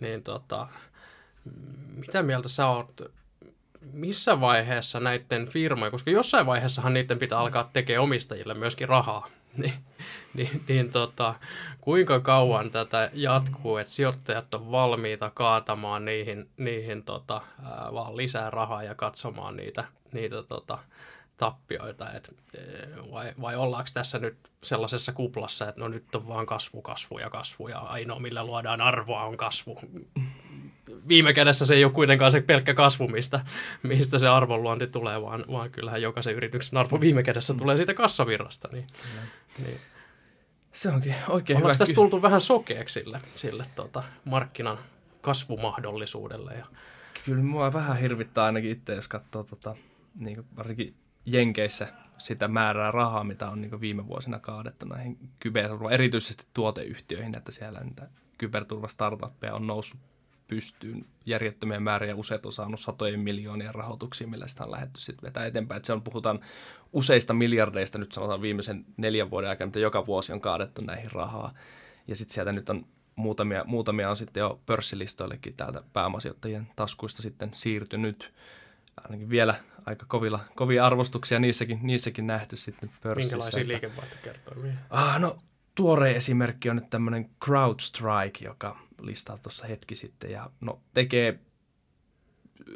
niin 0.00 0.22
tota, 0.22 0.68
mitä 1.96 2.22
mieltä 2.22 2.48
sä 2.48 2.66
oot, 2.68 3.00
missä 3.92 4.40
vaiheessa 4.40 5.00
näiden 5.00 5.48
firmojen, 5.48 5.92
koska 5.92 6.10
jossain 6.10 6.46
vaiheessahan 6.46 6.94
niiden 6.94 7.18
pitää 7.18 7.38
alkaa 7.38 7.70
tekemään 7.72 8.02
omistajille 8.02 8.54
myöskin 8.54 8.88
rahaa, 8.88 9.26
niin, 9.56 9.72
niin, 10.34 10.64
niin 10.68 10.90
tota, 10.90 11.34
kuinka 11.80 12.20
kauan 12.20 12.70
tätä 12.70 13.10
jatkuu, 13.12 13.76
että 13.76 13.92
sijoittajat 13.92 14.54
on 14.54 14.70
valmiita 14.70 15.30
kaatamaan 15.34 16.04
niihin, 16.04 16.48
niihin 16.56 17.02
tota, 17.02 17.40
vaan 17.92 18.16
lisää 18.16 18.50
rahaa 18.50 18.82
ja 18.82 18.94
katsomaan 18.94 19.56
niitä, 19.56 19.84
niitä 20.12 20.42
tota, 20.42 20.78
tappioita, 21.38 22.12
et, 22.12 22.34
vai, 23.12 23.32
vai 23.40 23.56
ollaanko 23.56 23.90
tässä 23.94 24.18
nyt 24.18 24.36
sellaisessa 24.62 25.12
kuplassa, 25.12 25.68
että 25.68 25.80
no 25.80 25.88
nyt 25.88 26.14
on 26.14 26.28
vaan 26.28 26.46
kasvu, 26.46 26.82
kasvu 26.82 27.18
ja 27.18 27.30
kasvu 27.30 27.68
ja 27.68 27.78
ainoa 27.78 28.18
millä 28.18 28.44
luodaan 28.44 28.80
arvoa 28.80 29.24
on 29.24 29.36
kasvu. 29.36 29.80
Viime 31.08 31.32
kädessä 31.32 31.66
se 31.66 31.74
ei 31.74 31.84
ole 31.84 31.92
kuitenkaan 31.92 32.32
se 32.32 32.40
pelkkä 32.40 32.74
kasvu, 32.74 33.08
mistä, 33.08 33.40
mistä 33.82 34.18
se 34.18 34.28
arvonluonti 34.28 34.86
tulee, 34.86 35.22
vaan, 35.22 35.44
vaan 35.52 35.70
kyllähän 35.70 36.02
jokaisen 36.02 36.34
yrityksen 36.34 36.78
arvo 36.78 37.00
viime 37.00 37.22
kädessä 37.22 37.54
tulee 37.54 37.76
siitä 37.76 37.94
kassavirrasta. 37.94 38.68
Niin, 38.72 38.86
niin. 39.58 39.80
Se 40.72 40.88
onkin 40.88 41.14
oikein 41.28 41.56
Ollaanko 41.56 41.74
hyvä. 41.74 41.78
tässä 41.78 41.94
tultu 41.94 42.22
vähän 42.22 42.40
sokeeksi 42.40 43.00
sille, 43.00 43.20
sille 43.34 43.66
tota, 43.74 44.02
markkinan 44.24 44.78
kasvumahdollisuudelle? 45.20 46.54
Ja... 46.54 46.66
Kyllä 47.24 47.42
mua 47.42 47.72
vähän 47.72 47.96
hirvittää 47.96 48.44
ainakin 48.44 48.70
itse, 48.70 48.94
jos 48.94 49.08
katsoo 49.08 49.44
tota, 49.44 49.76
niin 50.14 50.44
varsinkin 50.56 50.94
Jenkeissä 51.32 51.88
sitä 52.18 52.48
määrää 52.48 52.90
rahaa, 52.90 53.24
mitä 53.24 53.48
on 53.48 53.60
niin 53.60 53.80
viime 53.80 54.06
vuosina 54.06 54.38
kaadettu 54.38 54.86
näihin 54.86 55.18
kyberturva, 55.40 55.90
erityisesti 55.90 56.46
tuoteyhtiöihin, 56.54 57.36
että 57.36 57.52
siellä 57.52 57.80
niitä 57.80 58.08
kyberturvastartuppeja 58.38 59.54
on 59.54 59.66
noussut 59.66 60.00
pystyyn 60.48 61.06
järjettömiä 61.26 61.80
määriä. 61.80 62.16
Useat 62.16 62.46
on 62.46 62.52
saanut 62.52 62.80
satojen 62.80 63.20
miljoonien 63.20 63.74
rahoituksia, 63.74 64.26
millä 64.26 64.46
sitä 64.46 64.64
on 64.64 64.70
lähdetty 64.70 65.00
sitten 65.00 65.26
vetää 65.26 65.46
eteenpäin. 65.46 65.76
Että 65.76 65.86
se 65.86 65.92
on, 65.92 66.02
puhutaan 66.02 66.40
useista 66.92 67.34
miljardeista, 67.34 67.98
nyt 67.98 68.12
sanotaan 68.12 68.42
viimeisen 68.42 68.84
neljän 68.96 69.30
vuoden 69.30 69.50
aikana, 69.50 69.66
mitä 69.66 69.78
joka 69.78 70.06
vuosi 70.06 70.32
on 70.32 70.40
kaadettu 70.40 70.82
näihin 70.82 71.12
rahaa. 71.12 71.54
Ja 72.06 72.16
sitten 72.16 72.34
sieltä 72.34 72.52
nyt 72.52 72.70
on 72.70 72.86
muutamia, 73.16 73.64
muutamia 73.64 74.10
on 74.10 74.16
sitten 74.16 74.40
jo 74.40 74.60
pörssilistoillekin 74.66 75.54
täältä 75.56 75.82
pääomasijoittajien 75.92 76.68
taskuista 76.76 77.22
sitten 77.22 77.50
siirtynyt. 77.54 78.32
Ainakin 79.04 79.30
vielä 79.30 79.54
aika 79.88 80.06
kovilla, 80.08 80.40
kovia 80.54 80.86
arvostuksia 80.86 81.38
niissäkin, 81.38 81.78
niissäkin 81.82 82.26
nähty 82.26 82.56
sitten 82.56 82.90
pörssissä. 83.02 83.36
Minkälaisia 83.36 83.68
liikevaihtokertoimia? 83.68 84.72
Ah, 84.90 85.20
no 85.20 85.36
tuore 85.74 86.16
esimerkki 86.16 86.70
on 86.70 86.76
nyt 86.76 86.90
tämmöinen 86.90 87.30
CrowdStrike, 87.44 88.44
joka 88.44 88.78
listaa 89.00 89.38
tuossa 89.38 89.66
hetki 89.66 89.94
sitten 89.94 90.30
ja 90.30 90.50
no, 90.60 90.80
tekee 90.94 91.38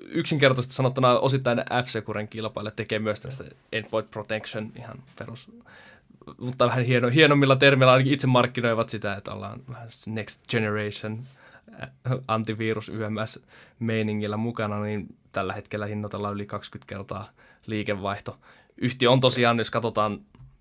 yksinkertaisesti 0.04 0.74
sanottuna 0.74 1.18
osittain 1.18 1.58
F-Securen 1.58 2.28
kilpaille 2.28 2.70
tekee 2.70 2.98
myös 2.98 3.20
tästä 3.20 3.44
endpoint 3.72 4.10
protection 4.10 4.72
ihan 4.76 5.02
perus, 5.18 5.50
mutta 6.38 6.66
vähän 6.66 6.84
hieno, 6.84 7.08
hienommilla 7.08 7.56
termillä 7.56 7.92
ainakin 7.92 8.12
itse 8.12 8.26
markkinoivat 8.26 8.88
sitä, 8.88 9.14
että 9.14 9.32
ollaan 9.32 9.60
vähän 9.68 9.88
next 10.06 10.48
generation 10.48 11.26
antivirus 12.28 12.88
YMS 12.88 13.46
meiningillä 13.78 14.36
mukana, 14.36 14.82
niin 14.82 15.16
tällä 15.32 15.52
hetkellä 15.52 15.86
hinnoitellaan 15.86 16.34
yli 16.34 16.46
20 16.46 16.88
kertaa 16.88 17.28
liikevaihto. 17.66 18.38
Yhtiö 18.76 19.10
on 19.10 19.20
tosiaan, 19.20 19.58
jos 19.58 19.70
katsotaan 19.70 20.20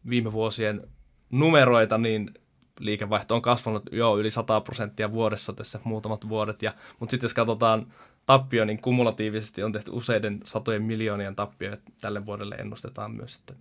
viime 0.10 0.32
vuosien 0.32 0.88
numeroita, 1.30 1.98
niin 1.98 2.34
liikevaihto 2.80 3.36
on 3.36 3.42
kasvanut 3.42 3.84
jo 3.92 4.18
yli 4.18 4.32
100 4.32 4.62
prosenttia 4.62 5.12
vuodessa 5.12 5.54
tässä 5.54 5.80
muutamat 5.84 6.30
vuodet. 6.30 6.62
Ja, 6.62 6.74
mutta 7.00 7.12
sitten 7.12 7.26
jos 7.26 7.34
katsotaan 7.34 7.94
tappio, 8.26 8.66
niin 8.66 8.82
kumulatiivisesti 8.82 9.64
on 9.64 9.72
tehty 9.72 9.92
useiden 9.92 10.40
satojen 10.44 10.84
miljoonien 10.84 11.36
tappio. 11.36 11.78
Tälle 12.02 12.26
vuodelle 12.26 12.56
ennustetaan 12.56 13.12
myös, 13.12 13.36
että 13.36 13.54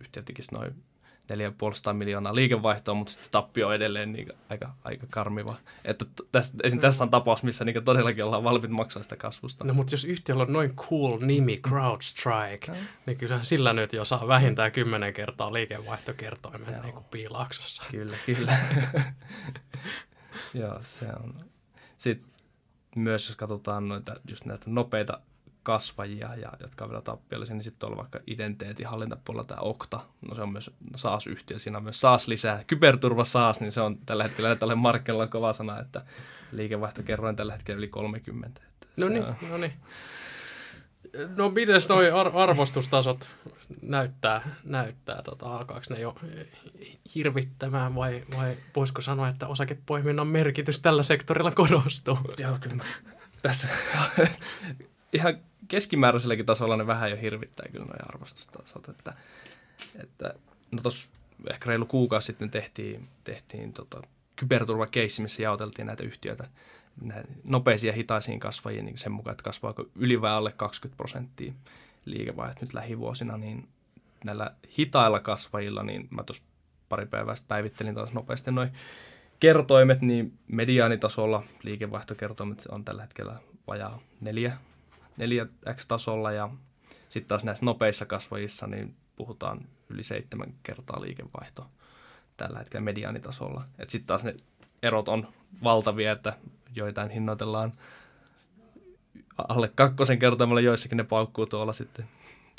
yhtiö 0.00 0.22
tekisi 0.22 0.54
noin 0.54 0.74
4,5 1.34 1.92
miljoonaa 1.92 2.34
liikevaihtoa, 2.34 2.94
mutta 2.94 3.12
sitten 3.12 3.30
tappio 3.30 3.68
on 3.68 3.74
edelleen 3.74 4.12
niin 4.12 4.32
aika, 4.50 4.74
aika 4.84 5.06
karmiva. 5.10 5.56
Että 5.84 6.04
tässä, 6.32 6.54
esim. 6.62 6.80
tässä 6.80 7.04
on 7.04 7.10
tapaus, 7.10 7.42
missä 7.42 7.64
niin 7.64 7.84
todellakin 7.84 8.24
ollaan 8.24 8.44
valmiit 8.44 8.72
maksaa 8.72 9.02
sitä 9.02 9.16
kasvusta. 9.16 9.64
No 9.64 9.74
mutta 9.74 9.94
jos 9.94 10.04
yhtiöllä 10.04 10.42
on 10.42 10.52
noin 10.52 10.76
cool 10.76 11.18
nimi, 11.20 11.60
CrowdStrike, 11.68 12.72
okay. 12.72 12.82
niin 13.06 13.16
kyllä 13.16 13.40
sillä 13.42 13.72
nyt 13.72 13.92
jo 13.92 14.04
saa 14.04 14.28
vähintään 14.28 14.72
kymmenen 14.72 15.12
kertaa 15.12 15.52
liikevaihtokertoimen 15.52 16.82
niin 16.82 16.94
kuin 16.94 17.04
piilaaksossa. 17.10 17.82
Kyllä, 17.90 18.16
kyllä. 18.26 18.56
Joo, 20.54 20.78
se 20.80 21.06
on. 21.22 21.34
Sitten 21.98 22.30
myös 22.96 23.28
jos 23.28 23.36
katsotaan 23.36 23.88
noita, 23.88 24.14
just 24.28 24.44
näitä 24.44 24.64
nopeita 24.66 25.20
kasvajia, 25.62 26.34
ja, 26.34 26.52
jotka 26.60 26.84
on 26.84 26.90
vielä 26.90 27.02
tappiollisia, 27.02 27.54
niin 27.54 27.64
sitten 27.64 27.88
on 27.88 27.96
vaikka 27.96 28.20
identiteetin 28.26 28.86
hallintapuolella 28.86 29.44
tämä 29.44 29.60
Okta, 29.60 30.00
no 30.28 30.34
se 30.34 30.42
on 30.42 30.52
myös 30.52 30.70
SaaS-yhtiö, 30.96 31.58
siinä 31.58 31.78
on 31.78 31.84
myös 31.84 32.00
SaaS 32.00 32.28
lisää, 32.28 32.64
kyberturva 32.66 33.24
SaaS, 33.24 33.60
niin 33.60 33.72
se 33.72 33.80
on 33.80 33.98
tällä 34.06 34.22
hetkellä 34.22 34.56
tälle 34.56 34.74
markkinoilla 34.74 35.26
kova 35.26 35.52
sana, 35.52 35.80
että 35.80 36.02
liikevaihtokerroin 36.52 37.36
tällä 37.36 37.52
hetkellä 37.52 37.78
yli 37.78 37.88
30. 37.88 38.60
No 38.96 39.08
niin, 39.08 39.24
no 39.50 39.56
niin. 39.56 39.72
No 41.36 41.50
miten 41.50 41.80
noi 41.88 42.10
ar- 42.10 42.32
arvostustasot 42.34 43.30
näyttää, 43.82 44.56
näyttää 44.64 45.22
tota, 45.22 45.46
alkaako 45.46 45.86
ne 45.90 46.00
jo 46.00 46.14
hirvittämään 47.14 47.94
vai, 47.94 48.24
vai 48.36 48.56
voisiko 48.76 49.00
sanoa, 49.00 49.28
että 49.28 49.46
osakepoiminnan 49.46 50.26
merkitys 50.26 50.80
tällä 50.80 51.02
sektorilla 51.02 51.50
korostuu? 51.50 52.18
Joo, 52.38 52.58
kyllä. 52.60 52.84
Tässä 53.42 53.68
ihan 55.12 55.38
keskimääräiselläkin 55.72 56.46
tasolla 56.46 56.76
ne 56.76 56.86
vähän 56.86 57.10
jo 57.10 57.16
hirvittää 57.16 57.66
kyllä 57.72 57.84
nuo 57.84 57.94
arvostustasot. 58.08 58.88
Että, 58.88 59.14
että, 60.02 60.34
no 60.70 60.82
tuossa 60.82 61.08
ehkä 61.50 61.68
reilu 61.68 61.86
kuukausi 61.86 62.26
sitten 62.26 62.50
tehtiin, 62.50 63.08
tehtiin 63.24 63.72
tota, 63.72 64.02
kyberturvakeissi, 64.36 65.22
missä 65.22 65.42
jaoteltiin 65.42 65.86
näitä 65.86 66.02
yhtiöitä 66.02 66.48
nopeisiin 67.44 67.88
ja 67.88 67.94
hitaisiin 67.94 68.40
kasvajiin 68.40 68.84
niin 68.84 68.98
sen 68.98 69.12
mukaan, 69.12 69.32
että 69.32 69.44
kasvaako 69.44 69.84
yli 69.94 70.20
vai 70.20 70.30
alle 70.30 70.52
20 70.52 70.96
prosenttia 70.96 71.52
liikevaihdot 72.04 72.60
nyt 72.60 72.74
lähivuosina, 72.74 73.36
niin 73.36 73.68
näillä 74.24 74.50
hitailla 74.78 75.20
kasvajilla, 75.20 75.82
niin 75.82 76.08
mä 76.10 76.22
tuossa 76.22 76.42
pari 76.88 77.06
päivää 77.06 77.34
sitten 77.34 77.48
päivittelin 77.48 77.94
taas 77.94 78.12
nopeasti 78.12 78.50
noin 78.50 78.70
kertoimet, 79.40 80.00
niin 80.00 80.38
mediaanitasolla 80.48 81.42
liikevaihtokertoimet 81.62 82.66
on 82.70 82.84
tällä 82.84 83.02
hetkellä 83.02 83.36
vajaa 83.66 84.00
neljä 84.20 84.56
4x-tasolla 85.18 86.32
ja 86.32 86.50
sitten 87.08 87.28
taas 87.28 87.44
näissä 87.44 87.64
nopeissa 87.64 88.06
kasvajissa 88.06 88.66
niin 88.66 88.96
puhutaan 89.16 89.60
yli 89.88 90.02
seitsemän 90.02 90.54
kertaa 90.62 91.00
liikevaihto 91.00 91.66
tällä 92.36 92.58
hetkellä 92.58 92.84
mediaanitasolla. 92.84 93.64
Sitten 93.88 94.06
taas 94.06 94.24
ne 94.24 94.36
erot 94.82 95.08
on 95.08 95.28
valtavia, 95.62 96.12
että 96.12 96.36
joitain 96.74 97.10
hinnoitellaan 97.10 97.72
alle 99.48 99.72
kakkosen 99.74 100.18
kertoimella, 100.18 100.60
joissakin 100.60 100.96
ne 100.96 101.04
paukkuu 101.04 101.46
tuolla 101.46 101.72
sitten 101.72 102.08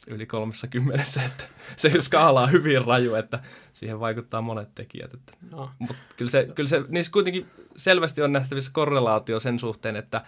yli 0.07 0.25
30, 0.25 1.03
että 1.25 1.43
se 1.75 2.01
skaala 2.01 2.41
on 2.41 2.51
hyvin 2.51 2.85
raju, 2.85 3.15
että 3.15 3.39
siihen 3.73 3.99
vaikuttaa 3.99 4.41
monet 4.41 4.75
tekijät. 4.75 5.13
Että. 5.13 5.33
No. 5.51 5.71
Mutta 5.79 5.95
kyllä 6.17 6.31
se, 6.31 6.47
kyllä 6.55 6.69
se, 6.69 6.83
niissä 6.87 7.11
kuitenkin 7.11 7.49
selvästi 7.75 8.21
on 8.21 8.33
nähtävissä 8.33 8.71
korrelaatio 8.73 9.39
sen 9.39 9.59
suhteen, 9.59 9.95
että 9.95 10.21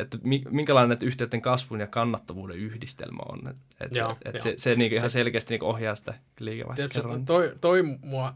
että 0.00 0.18
minkälainen 0.50 0.92
että 0.92 1.06
yhtiöiden 1.06 1.42
kasvun 1.42 1.80
ja 1.80 1.86
kannattavuuden 1.86 2.56
yhdistelmä 2.56 3.22
on. 3.28 3.48
Että 3.48 3.62
et 3.80 3.92
se, 3.92 4.02
et 4.24 4.40
se, 4.40 4.54
se 4.56 4.74
niin 4.74 4.92
ihan 4.92 5.10
selkeästi 5.10 5.54
niin 5.54 5.62
ohjaa 5.62 5.94
sitä 5.94 6.14
liikevaihtokerrointia. 6.40 7.26
Toi, 7.26 7.52
toi 7.60 7.82
mua 7.82 8.34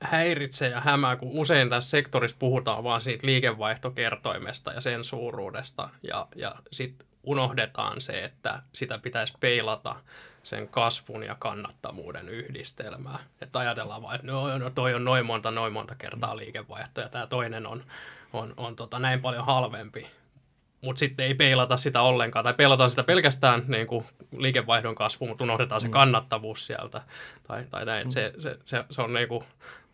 häiritsee 0.00 0.68
ja 0.68 0.80
hämää, 0.80 1.16
kun 1.16 1.28
usein 1.32 1.68
tässä 1.68 1.90
sektorissa 1.90 2.36
puhutaan 2.38 2.84
vaan 2.84 3.02
siitä 3.02 3.26
liikevaihtokertoimesta 3.26 4.72
ja 4.72 4.80
sen 4.80 5.04
suuruudesta, 5.04 5.88
ja, 6.02 6.26
ja 6.36 6.54
sitten 6.72 7.06
unohdetaan 7.22 8.00
se, 8.00 8.24
että 8.24 8.62
sitä 8.72 8.98
pitäisi 8.98 9.34
peilata 9.40 9.96
sen 10.42 10.68
kasvun 10.68 11.22
ja 11.22 11.36
kannattavuuden 11.38 12.28
yhdistelmää. 12.28 13.18
Että 13.40 13.58
ajatellaan 13.58 14.02
vaan, 14.02 14.14
että 14.14 14.26
no, 14.26 14.58
no 14.58 14.70
toi 14.70 14.94
on 14.94 15.04
noin 15.04 15.26
monta, 15.26 15.50
noin 15.50 15.72
monta 15.72 15.94
kertaa 15.94 16.36
liikevaihto, 16.36 17.00
ja 17.00 17.08
tämä 17.08 17.26
toinen 17.26 17.66
on, 17.66 17.84
on, 18.32 18.54
on 18.56 18.76
tota, 18.76 18.98
näin 18.98 19.20
paljon 19.20 19.46
halvempi 19.46 20.06
mutta 20.80 21.00
sitten 21.00 21.26
ei 21.26 21.34
peilata 21.34 21.76
sitä 21.76 22.02
ollenkaan, 22.02 22.44
tai 22.44 22.54
peilataan 22.54 22.90
sitä 22.90 23.04
pelkästään 23.04 23.64
niin 23.66 23.86
kuin 23.86 24.04
liikevaihdon 24.36 24.94
kasvu, 24.94 25.26
mutta 25.26 25.44
unohdetaan 25.44 25.80
se 25.80 25.88
mm. 25.88 25.92
kannattavuus 25.92 26.66
sieltä, 26.66 27.02
tai, 27.46 27.64
tai 27.70 27.84
näin. 27.84 28.06
Mm. 28.06 28.10
Se, 28.10 28.32
se, 28.38 28.58
se, 28.64 28.84
se 28.90 29.02
on 29.02 29.12
niin 29.12 29.28
kuin, 29.28 29.44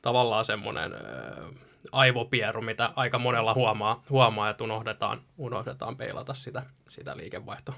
tavallaan 0.02 0.44
semmoinen 0.44 0.92
aivopieru, 1.92 2.62
mitä 2.62 2.92
aika 2.96 3.18
monella 3.18 3.54
huomaa, 3.54 4.02
huomaa 4.10 4.50
että 4.50 4.64
unohdetaan, 4.64 5.20
unohdetaan 5.38 5.96
peilata 5.96 6.34
sitä, 6.34 6.62
sitä 6.88 7.16
liikevaihto 7.16 7.74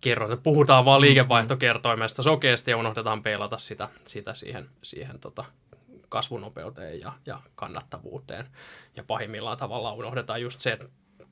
kerroin, 0.00 0.42
puhutaan 0.42 0.84
vaan 0.84 1.00
liikevaihtokertoimesta 1.00 2.22
sokeasti 2.22 2.70
ja 2.70 2.76
unohdetaan 2.76 3.22
peilata 3.22 3.58
sitä, 3.58 3.88
sitä 4.06 4.34
siihen, 4.34 4.68
siihen 4.82 5.18
tota, 5.18 5.44
kasvunopeuteen 6.08 7.00
ja, 7.00 7.12
ja 7.26 7.40
kannattavuuteen. 7.54 8.46
Ja 8.96 9.04
pahimmillaan 9.04 9.58
tavalla 9.58 9.92
unohdetaan 9.92 10.42
just 10.42 10.60
se, 10.60 10.72
että 10.72 10.86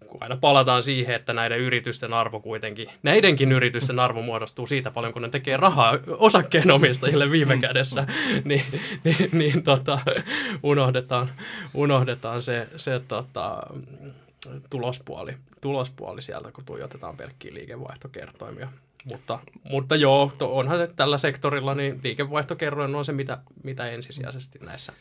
kun 0.07 0.23
aina 0.23 0.37
palataan 0.37 0.83
siihen, 0.83 1.15
että 1.15 1.33
näiden 1.33 1.59
yritysten 1.59 2.13
arvo 2.13 2.41
kuitenkin, 2.41 2.89
näidenkin 3.03 3.53
yritysten 3.53 3.99
arvo 3.99 4.23
muodostuu 4.23 4.67
siitä 4.67 4.91
paljon, 4.91 5.13
kun 5.13 5.23
ne 5.23 5.29
tekee 5.29 5.57
rahaa 5.57 5.99
osakkeenomistajille 6.07 7.31
viime 7.31 7.59
kädessä, 7.59 8.07
niin, 8.45 8.65
niin, 9.05 9.29
niin 9.33 9.63
tota, 9.63 9.99
unohdetaan, 10.63 11.29
unohdetaan 11.75 12.43
se, 12.43 12.69
se 12.77 13.01
tota, 13.09 13.63
tulospuoli, 14.71 15.37
tulospuoli 15.61 16.23
sieltä, 16.23 16.53
kun 16.53 16.65
tuijotetaan 16.65 17.17
pelkkiä 17.17 17.55
liikevaihtokertoimia. 17.55 18.69
Mutta, 19.05 19.39
mutta 19.71 19.97
joo, 19.97 20.33
to, 20.39 20.57
onhan 20.57 20.79
se 20.79 20.93
tällä 20.97 21.19
sektorilla, 21.19 21.75
niin 21.75 22.01
liikevaihtokerroin 22.05 22.95
on 22.95 23.05
se, 23.05 23.13
mitä, 23.13 23.39
mitä 23.63 23.87
ensisijaisesti 23.87 24.59
näissä, 24.59 24.93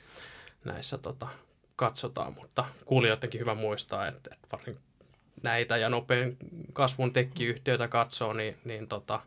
näissä 0.66 0.98
tota, 0.98 1.28
katsotaan, 1.76 2.34
mutta 2.34 2.66
kuulijoidenkin 2.86 3.42
hyvä 3.42 3.56
muistaa, 3.56 4.08
että, 4.08 4.30
että 4.34 4.48
varsinkin 4.52 4.84
näitä 5.44 5.78
ja 5.78 5.90
nopean 5.90 6.38
kasvun 6.74 7.14
tekkiyhtiöitä 7.14 7.88
katsoo, 7.88 8.34
niin, 8.34 8.58
niin 8.66 8.88
tota, 8.88 9.22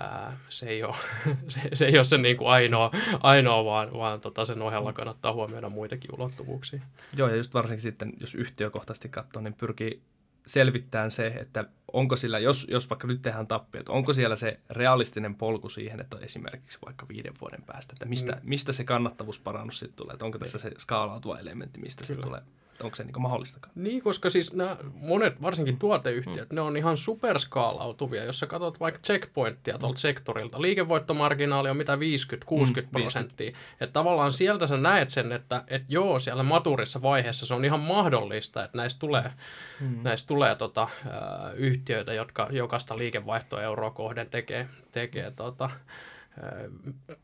ää, 0.00 0.36
se, 0.48 0.66
ei 0.66 0.82
ole, 0.82 0.96
se, 1.48 1.60
se 1.74 1.86
ei 1.86 1.96
ole 1.96 2.04
se 2.04 2.18
niin 2.18 2.36
kuin 2.36 2.48
ainoa, 2.48 2.90
ainoa, 3.20 3.64
vaan, 3.64 3.92
vaan 3.92 4.20
tota 4.20 4.44
sen 4.44 4.62
ohella 4.62 4.92
kannattaa 4.92 5.32
huomioida 5.32 5.68
muitakin 5.68 6.14
ulottuvuuksia. 6.14 6.80
Joo, 7.16 7.28
ja 7.28 7.36
just 7.36 7.54
varsinkin 7.54 7.82
sitten, 7.82 8.12
jos 8.20 8.34
yhtiökohtaisesti 8.34 9.08
katsoo, 9.08 9.42
niin 9.42 9.54
pyrkii 9.54 10.02
selvittämään 10.46 11.10
se, 11.10 11.26
että 11.26 11.64
onko 11.92 12.16
sillä, 12.16 12.38
jos, 12.38 12.66
jos 12.70 12.90
vaikka 12.90 13.06
nyt 13.06 13.22
tehdään 13.22 13.46
tappiot, 13.46 13.88
onko 13.88 14.12
siellä 14.12 14.36
se 14.36 14.60
realistinen 14.70 15.34
polku 15.34 15.68
siihen, 15.68 16.00
että 16.00 16.16
esimerkiksi 16.20 16.78
vaikka 16.86 17.08
viiden 17.08 17.34
vuoden 17.40 17.62
päästä, 17.62 17.92
että 17.92 18.04
mistä, 18.04 18.32
mm. 18.32 18.40
mistä 18.42 18.72
se 18.72 18.84
kannattavuusparannus 18.84 19.78
sitten 19.78 19.96
tulee, 19.96 20.12
että 20.12 20.24
onko 20.24 20.38
tässä 20.38 20.58
se 20.58 20.70
skaalautuva 20.78 21.38
elementti, 21.38 21.80
mistä 21.80 22.04
Kyllä. 22.06 22.20
se 22.20 22.26
tulee 22.26 22.42
onko 22.82 22.96
se 22.96 23.04
niin 23.04 23.22
mahdollistakaan? 23.22 23.72
Niin, 23.74 24.02
koska 24.02 24.30
siis 24.30 24.52
nämä 24.52 24.76
monet, 24.94 25.42
varsinkin 25.42 25.74
mm. 25.74 25.78
tuoteyhtiöt, 25.78 26.50
mm. 26.50 26.54
ne 26.54 26.60
on 26.60 26.76
ihan 26.76 26.96
superskaalautuvia. 26.96 28.24
Jos 28.24 28.38
sä 28.38 28.46
katsot 28.46 28.80
vaikka 28.80 29.00
checkpointtia 29.00 29.74
mm. 29.74 29.80
tuolta 29.80 30.00
sektorilta, 30.00 30.62
liikevoittomarginaali 30.62 31.70
on 31.70 31.76
mitä 31.76 31.96
50-60 31.96 31.98
mm, 31.98 32.88
prosenttia. 32.92 33.56
Että 33.80 33.92
tavallaan 33.92 34.32
sieltä 34.32 34.66
sä 34.66 34.76
näet 34.76 35.10
sen, 35.10 35.32
että 35.32 35.64
et 35.68 35.82
joo, 35.88 36.20
siellä 36.20 36.42
maturissa 36.42 37.02
vaiheessa 37.02 37.46
se 37.46 37.54
on 37.54 37.64
ihan 37.64 37.80
mahdollista, 37.80 38.64
että 38.64 38.78
näistä 38.78 38.98
tulee, 38.98 39.32
mm. 39.80 39.98
näistä 40.02 40.28
tulee 40.28 40.54
tota, 40.54 40.82
äh, 40.82 41.54
yhtiöitä, 41.54 42.12
jotka 42.12 42.48
jokaista 42.50 42.98
liikevaihtoeuroa 42.98 43.90
kohden 43.90 44.30
tekee, 44.30 44.68
tekee 44.92 45.30
tota, 45.30 45.70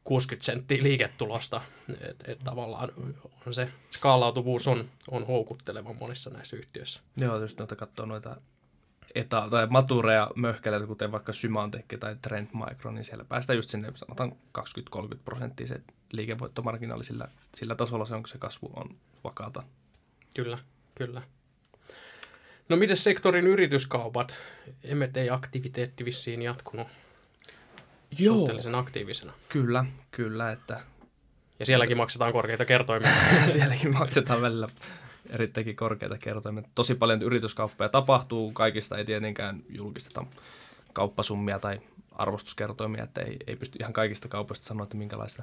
60 0.04 0.44
senttiä 0.44 0.82
liiketulosta. 0.82 1.62
Et, 2.00 2.28
et 2.28 2.38
tavallaan 2.44 2.92
on 3.46 3.54
se 3.54 3.68
skaalautuvuus 3.90 4.68
on, 4.68 4.90
on 5.10 5.26
houkutteleva 5.26 5.92
monissa 5.92 6.30
näissä 6.30 6.56
yhtiöissä. 6.56 7.00
Joo, 7.20 7.40
jos 7.40 7.58
noita 7.58 7.76
katsoo 7.76 8.06
noita 8.06 8.36
eta- 9.14 9.48
tai 9.50 9.66
matureja 9.66 10.30
möhkeleitä, 10.36 10.86
kuten 10.86 11.12
vaikka 11.12 11.32
Symantec 11.32 11.84
tai 12.00 12.16
Trend 12.22 12.48
Micro, 12.52 12.90
niin 12.90 13.04
siellä 13.04 13.24
päästään 13.24 13.56
just 13.56 13.68
sinne, 13.68 13.92
sanotaan 13.94 14.32
20-30 14.58 15.18
prosenttia 15.24 15.66
se 15.66 15.80
liikevoittomarginaali 16.12 17.04
sillä, 17.04 17.28
sillä 17.54 17.74
tasolla 17.74 18.04
se 18.04 18.14
on, 18.14 18.22
kun 18.22 18.28
se 18.28 18.38
kasvu 18.38 18.72
on 18.76 18.96
vakaata. 19.24 19.62
Kyllä, 20.36 20.58
kyllä. 20.94 21.22
No 22.68 22.76
miten 22.76 22.96
sektorin 22.96 23.46
yrityskaupat? 23.46 24.36
M&A-aktiviteetti 24.94 26.04
vissiin 26.04 26.42
jatkunut 26.42 26.88
Joo. 28.18 28.34
suhteellisen 28.34 28.74
aktiivisena. 28.74 29.32
Kyllä, 29.48 29.84
kyllä. 30.10 30.52
Että... 30.52 30.80
Ja 31.58 31.66
sielläkin 31.66 31.96
maksetaan 31.96 32.32
korkeita 32.32 32.64
kertoimia. 32.64 33.10
sielläkin 33.46 33.92
maksetaan 33.92 34.42
välillä 34.42 34.68
erittäinkin 35.30 35.76
korkeita 35.76 36.18
kertoimia. 36.18 36.62
Tosi 36.74 36.94
paljon 36.94 37.22
yrityskauppoja 37.22 37.88
tapahtuu, 37.88 38.52
kaikista 38.52 38.98
ei 38.98 39.04
tietenkään 39.04 39.62
julkisteta 39.68 40.26
kauppasummia 40.92 41.58
tai 41.58 41.80
arvostuskertoimia, 42.12 43.04
että 43.04 43.20
ei, 43.20 43.36
ei 43.46 43.56
pysty 43.56 43.78
ihan 43.80 43.92
kaikista 43.92 44.28
kaupoista 44.28 44.66
sanoa, 44.66 44.84
että 44.84 44.96
minkälaista, 44.96 45.42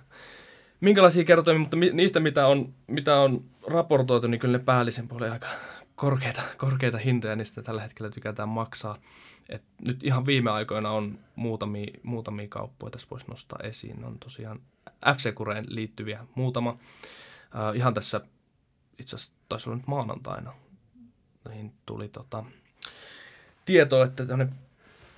minkälaisia 0.81 1.23
kertoimia, 1.23 1.59
mutta 1.59 1.77
niistä, 1.77 2.19
mitä 2.19 2.47
on, 2.47 2.73
mitä 2.87 3.19
on 3.19 3.43
raportoitu, 3.67 4.27
niin 4.27 4.39
kyllä 4.39 4.57
ne 4.57 4.63
päällisen 4.63 5.07
puolella 5.07 5.33
aika 5.33 5.47
korkeita, 5.95 6.41
korkeita 6.57 6.97
hintoja, 6.97 7.35
niistä 7.35 7.61
tällä 7.61 7.81
hetkellä 7.81 8.11
tykätään 8.11 8.49
maksaa. 8.49 8.97
Et 9.51 9.63
nyt 9.87 10.03
ihan 10.03 10.25
viime 10.25 10.51
aikoina 10.51 10.91
on 10.91 11.19
muutamia, 11.35 11.99
muutamia 12.03 12.47
kauppoja, 12.47 12.91
tässä 12.91 13.07
voisi 13.11 13.27
nostaa 13.27 13.59
esiin. 13.63 14.05
On 14.05 14.19
tosiaan 14.19 14.59
f 14.87 15.17
liittyviä 15.67 16.25
muutama. 16.35 16.71
Uh, 16.71 17.75
ihan 17.75 17.93
tässä 17.93 18.21
itse 18.99 19.15
asiassa 19.15 19.33
taisi 19.49 19.69
olla 19.69 19.77
nyt 19.77 19.87
maanantaina, 19.87 20.53
niin 21.49 21.73
tuli 21.85 22.09
tota, 22.09 22.43
tieto, 23.65 24.03
että 24.03 24.25
tämmöinen 24.25 24.55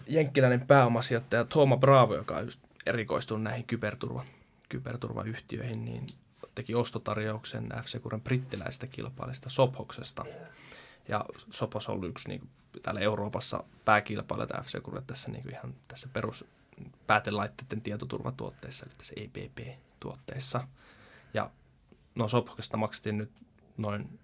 jenkkiläinen 0.08 0.68
pääomasijoittaja 0.68 1.46
Thoma 1.46 1.78
Bravo, 1.78 2.16
joka 2.16 2.38
on 2.38 2.46
just 2.46 2.60
erikoistunut 2.86 3.44
näihin 3.44 3.66
kyberturva, 3.66 4.26
kyberturvayhtiöihin, 4.70 5.86
niin 5.86 6.08
teki 6.56 6.76
ostotarjouksen 6.76 7.70
f 7.84 7.86
brittiläistä 8.24 8.88
kilpailista 8.88 9.50
Sophoksesta. 9.50 10.26
Ja 11.08 11.26
Sopos 11.52 11.90
on 11.90 11.96
ollut 11.96 12.10
yksi 12.10 12.30
niin 12.30 12.50
täällä 12.82 13.02
Euroopassa 13.02 13.64
pääkilpailijoita 13.86 14.64
f 14.64 14.68
tässä 15.08 15.32
niin 15.32 15.50
ihan 15.52 15.76
tässä 15.88 16.08
perus 16.14 16.46
päätelaitteiden 17.08 17.82
tietoturvatuotteissa, 17.82 18.86
eli 18.86 18.94
tässä 18.98 19.14
EPP-tuotteissa. 19.18 20.68
Ja 21.34 21.52
no 22.16 22.28
Sophokesta 22.28 22.78
maksettiin 22.78 23.18
nyt 23.18 23.32
noin 23.78 24.20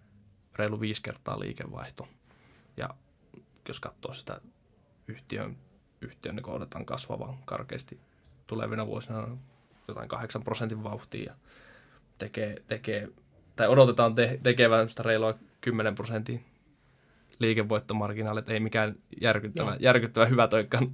reilu 0.56 0.80
viisi 0.80 1.02
kertaa 1.02 1.40
liikevaihto. 1.40 2.08
Ja 2.78 2.90
jos 3.68 3.80
katsoo 3.80 4.14
sitä 4.14 4.42
yhtiön, 5.08 5.58
yhtiön 6.02 6.36
niin 6.36 6.50
odotetaan 6.50 6.86
kasvavan 6.86 7.38
karkeasti 7.46 8.00
tulevina 8.48 8.88
vuosina 8.88 9.38
jotain 9.88 10.10
8 10.10 10.44
prosentin 10.44 10.84
vauhtia 10.84 11.24
ja 11.24 11.36
tekee, 12.18 12.64
tekee 12.68 13.10
tai 13.56 13.68
odotetaan 13.68 14.16
te, 14.16 14.40
tekevän 14.44 14.88
reilua 15.00 15.34
10 15.62 15.96
prosentin 15.96 16.46
liikevoittomarginaalit, 17.40 18.50
ei 18.50 18.60
mikään 18.60 18.96
järkyttävä, 19.22 19.78
järkyttävä 19.80 20.26
hyvä 20.26 20.48
toi 20.48 20.66
kan, 20.70 20.92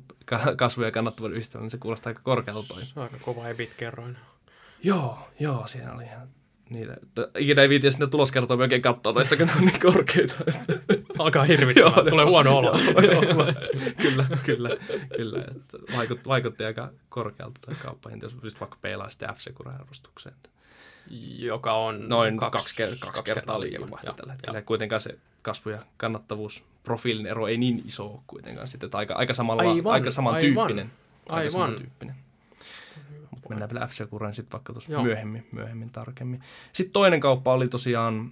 kasvu- 0.58 0.84
ja 0.84 0.92
kannattavuuden 0.92 1.36
yhdistelmä, 1.36 1.64
niin 1.64 1.72
se 1.72 1.78
kuulostaa 1.78 2.10
aika 2.10 2.22
korkealta 2.24 2.68
toi. 2.68 2.86
Se 2.86 2.94
on 2.96 3.04
aika 3.04 3.18
kova 3.22 3.48
EBIT-kerroin. 3.48 4.18
Joo, 4.84 5.20
joo, 5.40 5.68
siinä 5.68 5.94
oli 5.94 6.04
ihan 6.04 6.28
niitä. 6.70 6.98
Ikinä 7.38 7.62
ei 7.62 7.70
viitiä 7.70 7.92
sinne 7.92 8.08
tuloskertoa 8.08 8.58
oikein 8.58 8.82
katsoa, 8.82 9.14
toissa 9.14 9.38
kun 9.38 9.48
ne 9.48 9.54
on 9.58 9.66
niin 9.66 9.80
korkeita. 9.80 10.36
Alkaa 11.20 11.44
hirvittämään, 11.44 12.06
tulee 12.10 12.26
huono 12.26 12.58
olo. 12.58 12.72
kyllä, 14.02 14.26
kyllä, 14.46 14.70
kyllä. 15.18 15.40
Että 15.40 15.78
vaikutti, 15.98 16.30
vaikutti 16.30 16.64
aika 16.64 16.92
korkealta 17.10 17.60
toi 17.66 17.76
kauppahinta, 17.76 18.26
jos 18.44 18.60
vaikka 18.60 18.78
peilaa 18.82 19.10
sitten 19.10 19.30
F-Secure-arvostukseen. 19.30 20.36
Joka 21.40 21.74
on 21.74 22.10
noin 22.10 22.38
kaksi, 22.38 22.60
kaksi, 22.60 22.76
kaksi, 22.76 23.00
kaksi 23.00 23.24
kertaa 23.24 23.60
liikevaihto 23.60 24.14
tällä 24.14 24.32
hetkellä. 24.34 24.62
Kuitenkaan 24.62 25.02
se 25.02 25.18
kasvu- 25.42 25.70
ja 25.70 25.86
kannattavuusprofiilin 25.98 27.28
ero 27.28 27.48
ei 27.48 27.58
niin 27.58 27.84
iso 27.86 28.06
ole 28.06 28.20
kuitenkaan. 28.28 28.68
Sitten, 28.68 28.88
että 28.88 28.98
aika, 28.98 29.14
aika, 29.14 29.34
samalla, 29.34 29.62
aivan, 29.62 29.94
aika 29.94 30.12
samantyyppinen. 30.12 30.92
Aivan. 31.30 31.38
Aika 31.40 31.50
samantyyppinen. 31.50 32.16
Mutta 33.32 33.50
mennään 33.50 33.72
vielä 33.72 33.88
f 33.88 33.92
sitten 33.92 34.52
vaikka 34.52 34.74
tuossa 34.74 35.02
myöhemmin, 35.02 35.48
myöhemmin 35.52 35.90
tarkemmin. 35.90 36.42
Sitten 36.74 36.94
toinen 36.94 37.20
kauppa 37.20 37.54
oli 37.54 37.68
tosiaan 37.68 38.32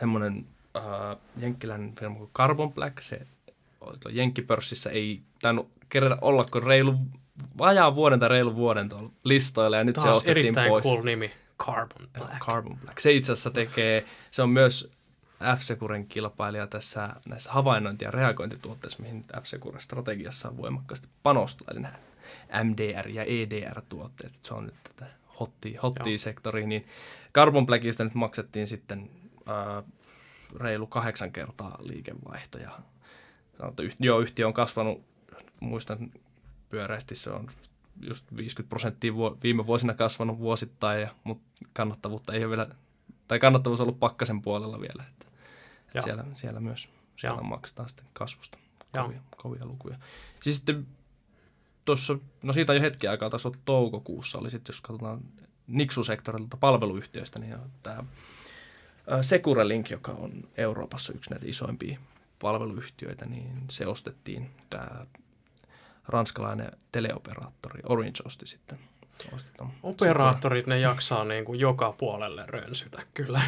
semmoinen 0.00 0.46
äh, 0.76 1.16
jenkkiläinen 1.40 1.94
firma 2.00 2.16
kuin 2.16 2.30
Carbon 2.34 2.72
Black. 2.72 3.00
Se 3.00 3.26
Jenkkipörssissä 4.10 4.90
ei 4.90 5.20
tainnut 5.42 5.68
kerätä 5.88 6.18
olla 6.20 6.44
kuin 6.44 6.62
reilu, 6.62 6.94
vajaa 7.58 7.94
vuoden 7.94 8.20
tai 8.20 8.28
reilu 8.28 8.54
vuoden 8.54 8.88
tuolla 8.88 9.10
listoilla, 9.24 9.76
ja 9.76 9.84
nyt 9.84 9.94
Taas 9.94 10.04
se 10.04 10.10
ostettiin 10.10 10.44
erittäin 10.44 10.68
pois. 10.68 10.84
cool 10.84 11.02
nimi. 11.02 11.30
Carbon 11.58 12.08
Black. 12.18 12.38
Carbon 12.38 12.78
Black. 12.78 13.00
Se 13.00 13.12
itse 13.12 13.32
asiassa 13.32 13.50
tekee, 13.50 14.04
se 14.30 14.42
on 14.42 14.50
myös 14.50 14.92
F-Securen 15.56 16.06
kilpailija 16.06 16.66
tässä 16.66 17.08
näissä 17.26 17.52
havainnointi- 17.52 18.04
ja 18.04 18.10
reagointituotteissa, 18.10 19.02
mihin 19.02 19.22
F-Securen 19.40 19.80
strategiassa 19.80 20.48
on 20.48 20.56
voimakkaasti 20.56 21.08
panostunut, 21.22 21.70
eli 21.70 21.80
nämä 21.80 21.98
MDR- 22.50 23.08
ja 23.08 23.22
EDR-tuotteet. 23.22 24.32
Se 24.42 24.54
on 24.54 24.64
nyt 24.64 24.74
tätä 24.84 25.06
hottia, 25.40 25.80
hottia 25.80 26.18
sektoria, 26.18 26.66
niin 26.66 26.86
Carbon 27.34 27.66
Blackista 27.66 28.04
nyt 28.04 28.14
maksettiin 28.14 28.66
sitten 28.66 29.10
ää, 29.46 29.82
reilu 30.60 30.86
kahdeksan 30.86 31.32
kertaa 31.32 31.78
liikevaihto. 31.80 32.58
Ja 32.58 32.78
sanottu, 33.58 33.82
joo, 33.98 34.20
yhtiö 34.20 34.46
on 34.46 34.54
kasvanut, 34.54 35.02
muistan 35.60 36.12
pyöreästi, 36.68 37.14
se 37.14 37.30
on 37.30 37.48
just 38.00 38.36
50 38.36 38.68
prosenttia 38.68 39.12
viime 39.42 39.66
vuosina 39.66 39.94
kasvanut 39.94 40.38
vuosittain, 40.38 41.00
ja, 41.00 41.08
mutta 41.24 41.66
kannattavuutta 41.72 42.32
ei 42.32 42.44
ole 42.44 42.50
vielä, 42.50 42.68
tai 43.28 43.38
kannattavuus 43.38 43.80
on 43.80 43.84
ollut 43.84 44.00
pakkasen 44.00 44.42
puolella 44.42 44.80
vielä. 44.80 45.04
Että, 45.08 45.26
että 45.86 46.00
siellä, 46.00 46.24
siellä 46.34 46.60
myös 46.60 46.88
siellä 47.16 47.42
maksetaan 47.42 47.88
sitten 47.88 48.06
kasvusta 48.12 48.58
kovia, 48.92 49.20
kovia 49.36 49.66
lukuja. 49.66 49.96
Siis 50.42 50.56
sitten 50.56 50.86
tuossa, 51.84 52.18
no 52.42 52.52
siitä 52.52 52.72
on 52.72 52.76
jo 52.76 52.82
hetki 52.82 53.08
aikaa, 53.08 53.30
taas 53.30 53.48
toukokuussa 53.64 54.38
oli 54.38 54.50
sitten, 54.50 54.72
jos 54.72 54.80
katsotaan 54.80 55.20
Nixu-sektorilta 55.66 56.56
palveluyhtiöistä, 56.60 57.38
niin 57.38 57.56
tämä 57.82 58.04
Securelink, 59.20 59.90
joka 59.90 60.12
on 60.12 60.48
Euroopassa 60.56 61.12
yksi 61.12 61.30
näitä 61.30 61.46
isoimpia 61.48 61.98
palveluyhtiöitä, 62.38 63.26
niin 63.26 63.62
se 63.70 63.86
ostettiin 63.86 64.50
tämä 64.70 65.06
ranskalainen 66.08 66.70
teleoperaattori 66.92 67.80
Orange 67.88 68.22
osti 68.24 68.46
sitten. 68.46 68.78
Ostetaan. 69.32 69.70
Operaattorit, 69.82 70.66
ne 70.66 70.78
jaksaa 70.78 71.24
niin 71.24 71.44
kuin 71.44 71.60
joka 71.60 71.92
puolelle 71.92 72.44
rönsytä 72.46 73.02
kyllä. 73.14 73.40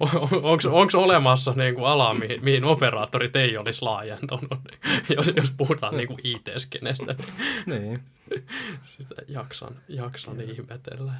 Onko 0.72 1.02
olemassa 1.02 1.52
niin 1.56 1.74
kuin 1.74 1.86
ala, 1.86 2.14
mihin, 2.14 2.44
mihin 2.44 2.64
operaattorit 2.64 3.36
ei 3.36 3.56
olisi 3.56 3.82
laajentunut, 3.82 4.60
jos, 5.16 5.32
jos 5.36 5.50
puhutaan 5.56 5.96
niin 5.96 6.08
kuin 6.08 6.20
IT-skenestä. 6.24 7.14
niin. 7.66 8.02
Sitä 8.84 9.14
jaksan, 9.28 9.74
jaksan 9.88 10.40
ihmetellä. 10.40 11.12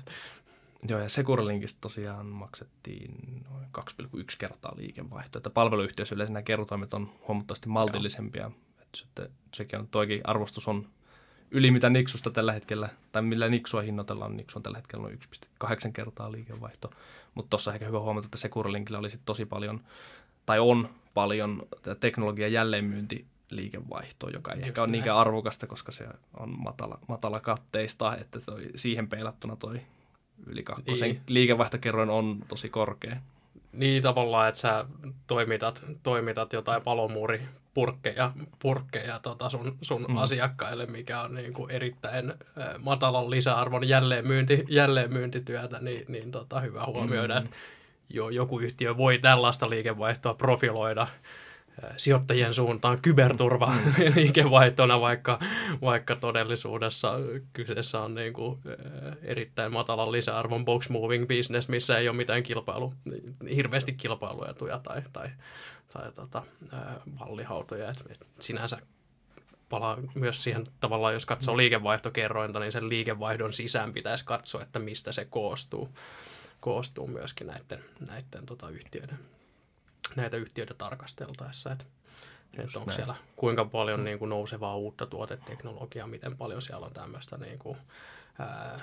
Joo, 0.89 1.01
ja 1.01 1.09
Securelinkistä 1.09 1.79
tosiaan 1.81 2.27
maksettiin 2.27 3.45
noin 3.51 3.67
2,1 3.79 4.25
kertaa 4.39 4.73
liikevaihto. 4.77 5.39
Että 5.39 5.51
palveluyhtiöissä 5.51 6.15
yleensä 6.15 6.33
nämä 6.33 6.43
kertoimet 6.43 6.95
on 6.95 7.11
huomattavasti 7.29 7.69
maltillisempia. 7.69 8.47
Että 8.47 8.66
sitten 8.95 9.31
sekin 9.55 9.79
on, 9.79 9.89
toikin 9.89 10.21
arvostus 10.25 10.69
on 10.69 10.89
yli 11.51 11.71
mitä 11.71 11.91
Nixusta 11.91 12.31
tällä 12.31 12.53
hetkellä, 12.53 12.89
tai 13.13 13.23
millä 13.23 13.49
Nixua 13.49 13.83
hinnoitellaan, 13.83 14.37
Nixu 14.37 14.59
on 14.59 14.63
tällä 14.63 14.79
hetkellä 14.79 15.03
noin 15.03 15.19
1,8 15.65 15.93
kertaa 15.93 16.33
liikevaihto. 16.33 16.91
Mutta 17.35 17.51
tuossa 17.51 17.75
ehkä 17.75 17.87
hyvä 17.87 18.01
huomata, 18.01 18.27
että 18.27 18.39
Securelinkillä 18.39 18.99
oli 18.99 19.11
sitten 19.11 19.27
tosi 19.27 19.47
paljon, 19.47 19.81
tai 20.47 20.59
on 20.59 20.89
paljon 21.15 21.67
teknologian 22.01 22.53
jälleenmyynti 22.53 23.27
liikevaihtoa, 23.51 24.31
joka 24.31 24.53
ei 24.53 24.59
Just 24.59 24.69
ehkä 24.69 24.83
ole 24.83 24.91
niinkään 24.91 25.17
arvokasta, 25.17 25.67
koska 25.67 25.93
se 25.93 26.07
on 26.37 26.55
matala, 26.59 26.99
matala 27.09 27.41
katteista, 27.41 28.17
että 28.17 28.41
toi, 28.47 28.71
siihen 28.75 29.09
peilattuna 29.09 29.57
toi 29.57 29.81
yli 30.47 30.63
kakkosen 30.63 31.11
niin. 31.11 31.23
liikevaihtokerroin 31.27 32.11
on 32.11 32.45
tosi 32.49 32.69
korkea. 32.69 33.17
Niin 33.73 34.03
tavallaan, 34.03 34.49
että 34.49 34.61
sä 34.61 34.85
toimitat, 35.27 35.83
toimitat 36.03 36.53
jotain 36.53 36.83
palomuuri 36.83 37.43
purkkeja, 37.75 38.33
purkkeja 38.59 39.19
tota 39.19 39.51
sun, 39.51 39.77
sun 39.83 40.07
mm. 40.09 40.17
asiakkaille, 40.17 40.87
mikä 40.87 41.21
on 41.21 41.35
niin 41.35 41.53
kuin 41.53 41.71
erittäin 41.71 42.35
matalan 42.79 43.31
lisäarvon 43.31 43.89
jälleenmyynti, 43.89 44.65
jälleenmyyntityötä, 44.69 45.79
niin, 45.81 46.05
niin 46.09 46.31
tota, 46.31 46.61
hyvä 46.61 46.85
huomioida, 46.87 47.41
mm. 47.41 47.45
että 47.45 47.57
jo, 48.11 48.29
joku 48.29 48.59
yhtiö 48.59 48.97
voi 48.97 49.19
tällaista 49.19 49.71
liikevaihtoa 49.71 50.35
profiloida 50.35 51.07
sijoittajien 51.97 52.55
suuntaan 52.55 53.03
kyberturva 53.03 53.67
mm. 53.67 53.93
liikevaihtona, 54.17 55.01
vaikka, 55.01 55.39
vaikka 55.81 56.17
todellisuudessa 56.17 57.13
kyseessä 57.53 58.01
on 58.01 58.15
niin 58.15 58.33
kuin 58.33 58.59
erittäin 59.23 59.73
matalan 59.73 60.13
lisäarvon 60.13 60.65
box 60.65 60.89
moving 60.89 61.29
business, 61.29 61.69
missä 61.69 61.99
ei 61.99 62.09
ole 62.09 62.17
mitään 62.17 62.43
kilpailu, 62.43 62.95
hirveästi 63.55 63.93
kilpailuetuja 63.93 64.79
tai, 64.79 65.03
tai, 65.13 65.29
tai 65.93 66.13
tota, 66.13 66.43
vallihautoja. 67.21 67.91
Et, 67.91 68.27
sinänsä 68.41 68.79
palaa 69.69 69.99
myös 70.15 70.43
siihen 70.43 70.67
tavallaan, 70.81 71.15
jos 71.15 71.27
katsoo 71.27 71.55
mm. 71.55 71.59
liikevaihtokerrointa, 71.59 72.61
niin 72.61 72.73
sen 72.73 72.89
liikevaihdon 72.89 73.53
sisään 73.53 73.93
pitäisi 73.93 74.25
katsoa, 74.25 74.63
että 74.63 74.79
mistä 74.79 75.13
se 75.13 75.25
koostuu, 75.25 75.89
koostuu 76.61 77.07
myöskin 77.07 77.47
näiden, 77.47 77.85
näiden 78.09 78.47
tota, 78.47 78.69
yhtiöiden 78.69 79.19
näitä 80.17 80.37
yhtiöitä 80.37 80.75
tarkasteltaessa, 80.75 81.73
että, 81.73 81.85
että 82.59 82.79
onko 82.79 82.91
näin. 82.91 82.97
siellä 82.97 83.15
kuinka 83.37 83.65
paljon 83.65 84.01
mm. 84.01 84.05
niin 84.05 84.19
kuin 84.19 84.29
nousevaa 84.29 84.77
uutta 84.77 85.07
tuoteteknologiaa, 85.07 86.07
miten 86.07 86.37
paljon 86.37 86.63
siellä 86.63 86.87
on 86.87 86.93
tämmöistä 86.93 87.37
niin 87.37 87.59
kuin, 87.59 87.77
ää, 88.39 88.81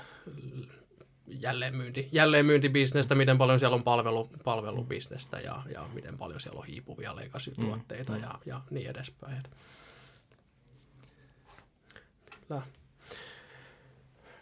jälleenmyynti, 1.27 2.09
jälleenmyyntibisnestä, 2.11 3.15
miten 3.15 3.37
paljon 3.37 3.59
siellä 3.59 3.75
on 3.75 3.83
palvelu, 3.83 4.29
palvelubisnestä 4.43 5.39
ja, 5.39 5.63
ja 5.73 5.85
miten 5.93 6.17
paljon 6.17 6.39
siellä 6.39 6.59
on 6.59 6.65
hiipuvia 6.65 7.15
legacy-tuotteita 7.15 8.13
mm. 8.13 8.21
ja, 8.21 8.39
ja 8.45 8.61
niin 8.69 8.89
edespäin. 8.89 9.43
Kyllä. 12.47 12.61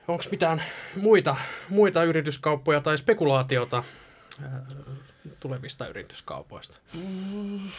Onko 0.08 0.24
mitään 0.32 0.63
muita, 0.96 1.36
muita 1.70 2.04
yrityskauppoja 2.04 2.82
tai 2.82 2.98
spekulaatiota 2.98 3.84
tulevista 5.39 5.88
yrityskaupoista? 5.88 6.77
Mm, 6.93 7.69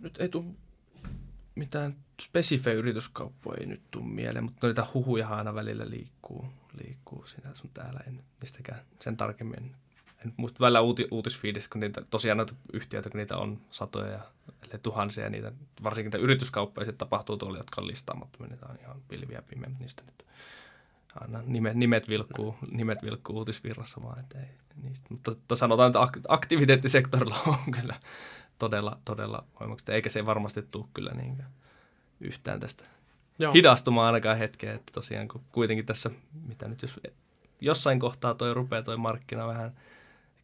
nyt 0.00 0.20
ei 0.20 0.28
tule 0.28 0.44
mitään 1.54 1.96
spesifejä 2.22 2.76
yrityskauppoja 2.76 3.60
ei 3.60 3.66
nyt 3.66 3.80
tule 3.90 4.04
mieleen, 4.04 4.44
mutta 4.44 4.66
noita 4.66 4.86
huhuja 4.94 5.28
aina 5.28 5.54
välillä 5.54 5.90
liikkuu, 5.90 6.46
liikkuu 6.84 7.26
siinä 7.26 7.54
sun 7.54 7.70
täällä. 7.74 8.00
En 8.06 8.24
mistäkään 8.40 8.80
sen 9.00 9.16
tarkemmin. 9.16 9.76
En 10.24 10.34
muista 10.36 10.60
välillä 10.60 10.80
uuti, 10.80 11.08
uutisfiidissä, 11.10 11.70
kun 11.70 11.80
niitä, 11.80 12.02
tosiaan 12.10 12.36
noita 12.36 12.54
yhtiöitä, 12.72 13.10
kun 13.10 13.18
niitä 13.18 13.36
on 13.36 13.60
satoja 13.70 14.20
ja 14.72 14.78
tuhansia, 14.82 15.30
niitä, 15.30 15.52
varsinkin 15.82 16.06
niitä 16.06 16.24
yrityskauppoja 16.24 16.92
tapahtuu 16.92 17.36
tuolla, 17.36 17.58
jotka 17.58 17.80
on 17.80 17.86
listaamattomia, 17.86 18.50
niitä 18.50 18.66
on 18.66 18.78
ihan 18.80 19.02
pilviä 19.08 19.42
pimeä 19.42 19.70
niistä 19.78 20.02
nyt 20.06 20.26
aina 21.14 21.42
nimet, 21.46 21.74
nimet, 21.74 22.08
vilkkuu, 22.08 22.56
nimet 22.70 23.02
vilkkuu 23.02 23.36
uutisvirrassa 23.36 24.02
vaan, 24.02 24.20
ettei 24.20 24.44
niistä. 24.82 25.06
Mutta 25.10 25.34
to, 25.48 25.56
sanotaan, 25.56 25.86
että 25.86 26.22
aktiviteettisektorilla 26.28 27.42
on 27.66 27.72
kyllä 27.72 27.94
todella, 28.58 28.98
todella 29.04 29.44
voimakasta, 29.60 29.92
eikä 29.92 30.08
se 30.08 30.26
varmasti 30.26 30.62
tule 30.62 30.86
kyllä 30.94 31.10
niin 31.14 31.42
yhtään 32.20 32.60
tästä 32.60 32.84
Joo. 33.38 33.52
hidastumaan 33.52 34.06
ainakaan 34.06 34.38
hetkeä, 34.38 34.74
että 34.74 34.92
tosiaan 34.92 35.28
kun 35.28 35.40
kuitenkin 35.52 35.86
tässä, 35.86 36.10
mitä 36.48 36.68
nyt 36.68 36.82
jos 36.82 37.00
jossain 37.60 38.00
kohtaa 38.00 38.34
toi 38.34 38.54
rupeaa 38.54 38.82
toi 38.82 38.96
markkina 38.96 39.46
vähän 39.46 39.72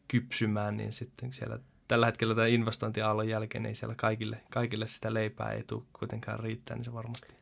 kypsymään, 0.07 0.77
niin 0.77 0.93
sitten 0.93 1.33
siellä 1.33 1.59
tällä 1.87 2.05
hetkellä 2.05 2.35
tämän 2.35 2.49
investointiaallon 2.49 3.29
jälkeen 3.29 3.65
ei 3.65 3.75
siellä 3.75 3.95
kaikille, 3.95 4.41
kaikille 4.49 4.87
sitä 4.87 5.13
leipää 5.13 5.51
ei 5.51 5.63
tule 5.63 5.83
kuitenkaan 5.93 6.39
riittää, 6.39 6.75
niin 6.77 6.85
se 6.85 6.93
varmasti 6.93 7.33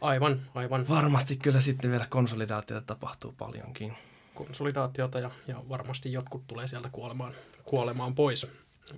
Aivan, 0.00 0.40
aivan. 0.54 0.88
Varmasti 0.88 1.36
kyllä 1.36 1.60
sitten 1.60 1.90
vielä 1.90 2.06
konsolidaatiota 2.10 2.86
tapahtuu 2.86 3.34
paljonkin. 3.38 3.94
Konsolidaatiota 4.34 5.18
ja, 5.18 5.30
ja 5.48 5.62
varmasti 5.68 6.12
jotkut 6.12 6.46
tulee 6.46 6.68
sieltä 6.68 6.88
kuolemaan, 6.92 7.32
kuolemaan 7.64 8.14
pois. 8.14 8.50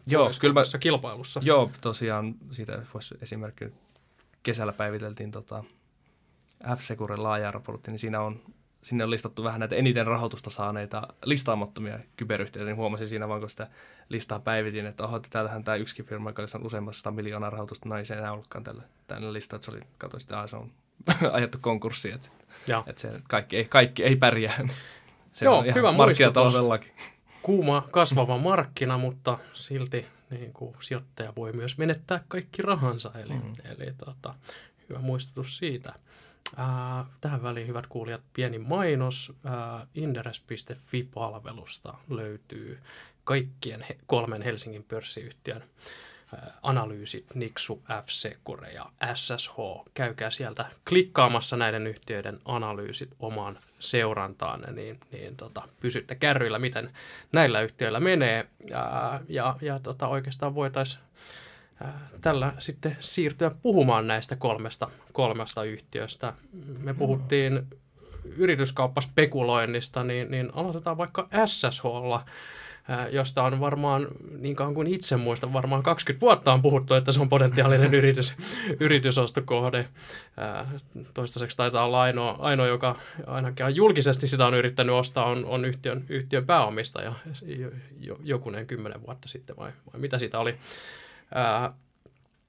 Joo, 0.07 0.31
kyllä 0.41 0.55
mä, 0.55 0.63
kilpailussa. 0.81 1.41
Joo, 1.45 1.71
tosiaan 1.81 2.35
siitä 2.51 2.83
voisi 2.95 3.15
esimerkki 3.23 3.65
kesällä 4.43 4.73
päiviteltiin 4.73 5.31
tota 5.31 5.65
F-Securen 6.77 7.23
laaja 7.23 7.51
raportti, 7.51 7.91
niin 7.91 7.99
siinä 7.99 8.21
on 8.21 8.41
sinne 8.83 9.05
on 9.05 9.11
listattu 9.11 9.45
vähän 9.45 9.61
näitä 9.61 9.77
eniten 9.77 10.07
rahoitusta 10.07 10.51
saaneita 10.51 11.09
listaamattomia 11.25 11.99
kyberyhtiöitä, 12.17 12.67
niin 12.67 12.77
huomasin 12.77 13.07
siinä 13.07 13.29
vaan, 13.29 13.41
kun 13.41 13.51
sitä 13.51 13.69
listaa 14.09 14.39
päivitin, 14.39 14.87
että 14.87 15.05
oho, 15.05 15.21
täällähän 15.31 15.65
tämä 15.65 15.77
yksikin 15.77 16.05
firma, 16.05 16.31
joka 16.31 16.47
saanut 16.47 16.67
useammasta 16.67 17.11
miljoonaa 17.11 17.51
rahoitusta, 17.51 17.89
no 17.89 17.99
ei 17.99 18.05
se 18.05 18.15
enää 18.15 18.33
ollutkaan 18.33 18.65
tällä, 18.65 18.83
tällä 19.07 19.33
lista, 19.33 19.57
että 19.57 19.65
se 19.65 19.71
oli, 19.71 19.81
katsoin 19.99 20.21
sitä, 20.21 20.47
se 20.47 20.57
on 20.57 20.73
ajettu 21.33 21.59
konkurssiin, 21.61 22.15
että, 22.15 22.29
että 22.87 23.03
se 23.03 23.21
kaikki 23.29 23.57
ei, 23.57 23.65
kaikki 23.65 24.05
ei 24.05 24.17
pärjää. 24.17 24.67
Se 25.33 25.45
Joo, 25.45 25.59
on 25.59 25.75
hyvä 25.75 25.93
muistutus. 25.93 26.55
Kuuma 27.43 27.89
kasvava 27.91 28.39
markkina, 28.39 28.99
mutta 28.99 29.39
silti 29.55 30.07
niin 30.31 30.53
kuin, 30.53 30.75
sijoittaja 30.81 31.33
voi 31.37 31.53
myös 31.53 31.79
menettää 31.79 32.25
kaikki 32.29 32.63
rahansa. 32.63 33.11
Eli, 33.15 33.33
mm. 33.33 33.53
eli 33.65 33.93
tota, 34.05 34.35
hyvä 34.89 34.99
muistutus 34.99 35.57
siitä. 35.57 35.95
Äh, 36.59 36.67
tähän 37.21 37.43
väliin, 37.43 37.67
hyvät 37.67 37.87
kuulijat, 37.87 38.21
pieni 38.33 38.59
mainos. 38.59 39.33
Äh, 39.47 39.53
Inderes.fi-palvelusta 39.95 41.95
löytyy 42.09 42.79
kaikkien 43.25 43.85
he, 43.89 43.97
kolmen 44.07 44.43
Helsingin 44.43 44.85
pörssiyhtiön 44.85 45.65
analyysit, 46.63 47.35
Nixu, 47.35 47.83
F-Secure 48.03 48.73
ja 48.73 48.87
SSH. 49.15 49.57
Käykää 49.95 50.31
sieltä 50.31 50.67
klikkaamassa 50.89 51.57
näiden 51.57 51.87
yhtiöiden 51.87 52.39
analyysit 52.45 53.11
omaan 53.21 53.59
seurantaan, 53.79 54.75
niin, 54.75 55.01
niin 55.13 55.37
tota, 55.37 55.63
pysytte 55.81 56.15
kärryillä, 56.15 56.59
miten 56.59 56.91
näillä 57.33 57.61
yhtiöillä 57.61 58.01
menee. 58.01 58.47
Ja, 58.71 59.21
ja, 59.29 59.57
ja 59.61 59.79
tota, 59.79 60.09
oikeastaan 60.09 60.55
voitaisiin 60.55 61.03
tällä 62.21 62.53
sitten 62.59 62.97
siirtyä 63.01 63.51
puhumaan 63.63 64.07
näistä 64.07 64.37
kolmesta, 64.37 64.91
kolmesta 65.13 65.65
yhtiöstä. 65.65 66.33
Me 66.79 66.95
puhuttiin 66.95 67.67
yrityskauppaspekuloinnista, 68.25 70.05
niin, 70.05 70.31
niin 70.31 70.51
aloitetaan 70.55 70.99
vaikka 70.99 71.29
SSHlla 71.47 72.25
josta 73.11 73.43
on 73.43 73.61
varmaan, 73.61 74.07
niin 74.39 74.57
kauan 74.57 74.75
kuin 74.75 74.87
itse 74.87 75.17
muistan, 75.17 75.53
varmaan 75.53 75.83
20 75.83 76.21
vuotta 76.21 76.53
on 76.53 76.63
puhuttu, 76.63 76.95
että 76.95 77.13
se 77.13 77.21
on 77.21 77.29
potentiaalinen 77.29 77.95
yritys, 78.01 78.35
yritysostokohde. 78.81 79.89
Toistaiseksi 81.15 81.57
taitaa 81.57 81.85
olla 81.85 82.03
ainoa, 82.03 82.37
ainoa, 82.39 82.67
joka 82.67 82.97
ainakin 83.27 83.77
julkisesti 83.77 84.29
sitä 84.29 84.47
on 84.47 84.55
yrittänyt 84.55 84.95
ostaa, 84.95 85.25
on, 85.25 85.45
on 85.45 85.65
yhtiön, 85.65 86.05
yhtiön 86.09 86.47
pääomistaja 86.47 87.13
jokunen 88.25 88.67
kymmenen 88.67 89.07
vuotta 89.07 89.29
sitten, 89.29 89.57
vai, 89.57 89.73
vai 89.93 90.01
mitä 90.01 90.19
siitä 90.19 90.39
oli. 90.39 90.55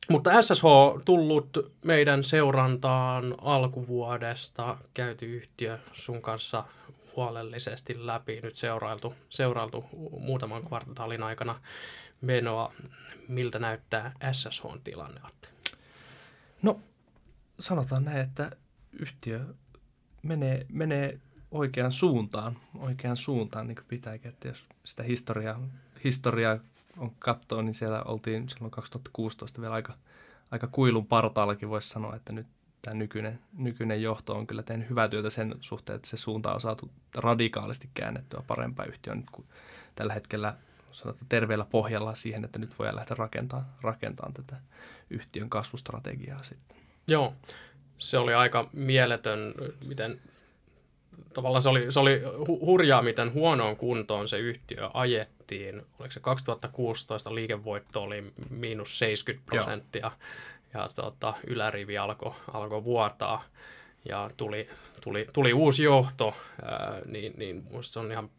mutta 0.10 0.41
SSH 0.41 0.63
tullut 1.06 1.72
meidän 1.86 2.24
seurantaan 2.24 3.36
alkuvuodesta, 3.41 4.78
käyty 4.94 5.26
yhtiö 5.26 5.78
sun 5.94 6.22
kanssa 6.22 6.63
huolellisesti 7.15 8.06
läpi, 8.06 8.41
nyt 8.41 8.56
seurailtu, 8.56 9.15
seurailtu 9.30 9.86
muutaman 10.19 10.63
kvartaalin 10.63 11.24
aikana 11.24 11.60
menoa. 12.21 12.74
Miltä 13.28 13.60
näyttää 13.60 14.13
SSH-tilanne? 14.32 15.21
No, 16.62 16.80
sanotaan 17.60 18.06
näin, 18.06 18.17
että 18.17 18.52
yhtiö 19.00 19.45
menee, 20.24 20.65
menee 20.69 21.19
oikeaan 21.52 21.91
suuntaan, 21.91 22.58
oikeaan 22.80 23.17
suuntaan 23.17 23.67
niin 23.67 23.76
kuin 23.76 23.86
pitääkin, 23.88 24.30
että 24.30 24.47
jos 24.47 24.65
sitä 24.84 25.04
historiaa, 25.04 25.60
historiaa 26.04 26.60
on 26.97 27.12
katsoa, 27.19 27.62
niin 27.62 27.74
siellä 27.74 28.04
oltiin 28.04 28.50
silloin 28.50 28.71
2016 28.71 29.62
vielä 29.62 29.74
aika, 29.74 29.93
aika 30.52 30.67
kuilun 30.67 31.08
partaallakin 31.08 31.69
voisi 31.69 31.89
sanoa, 31.89 32.15
että 32.15 32.34
nyt 32.34 32.47
tämä 32.82 32.96
nykyinen, 32.96 33.39
nykyinen 33.58 34.02
johto 34.02 34.36
on 34.36 34.48
kyllä 34.48 34.63
tehnyt 34.63 34.89
hyvää 34.89 35.10
työtä 35.10 35.30
sen 35.30 35.56
suhteen, 35.62 35.96
että 35.96 36.08
se 36.10 36.17
suunta 36.17 36.54
on 36.54 36.62
saatu 36.62 36.91
radikaalisti 37.15 37.89
käännettyä 37.94 38.44
parempaan 38.48 38.89
yhtiöön 38.89 39.17
nyt 39.17 39.30
kuin 39.30 39.48
tällä 39.96 40.13
hetkellä 40.13 40.56
sanotaan 40.91 41.26
terveellä 41.30 41.65
pohjalla 41.65 42.15
siihen, 42.15 42.46
että 42.46 42.60
nyt 42.60 42.80
voidaan 42.80 42.96
lähteä 42.96 43.15
rakentamaan, 43.20 43.65
rakentamaan 43.82 44.34
tätä 44.34 44.56
yhtiön 45.10 45.50
kasvustrategiaa 45.50 46.44
sitten. 46.44 46.78
Joo, 47.08 47.34
se 47.98 48.17
oli 48.17 48.34
aika 48.34 48.70
mieletön, 48.74 49.54
miten 49.86 50.22
tavallaan 51.34 51.63
se 51.63 51.70
oli, 51.70 51.91
se 51.91 52.00
oli 52.00 52.22
hurjaa, 52.48 53.02
miten 53.02 53.34
huonoon 53.34 53.76
kuntoon 53.76 54.30
se 54.30 54.38
yhtiö 54.39 54.89
ajettiin. 54.94 55.82
Oliko 56.00 56.12
se 56.12 56.20
2016 56.20 57.36
liikevoitto 57.36 58.04
oli 58.04 58.34
miinus 58.50 59.00
70 59.00 59.46
prosenttia 59.46 60.02
Joo. 60.02 60.12
Ja 60.74 60.90
tota, 60.96 61.34
ylärivi 61.48 61.98
alkoi 61.98 62.34
alko 62.54 62.84
vuotaa 62.84 63.44
ja 64.10 64.30
tuli, 64.38 64.70
tuli, 65.04 65.28
tuli 65.34 65.54
uusi 65.54 65.84
johto, 65.84 66.36
ää, 66.64 67.02
niin, 67.06 67.34
niin 67.38 67.64
se 67.82 68.00
on 68.00 68.12
ihan 68.12 68.30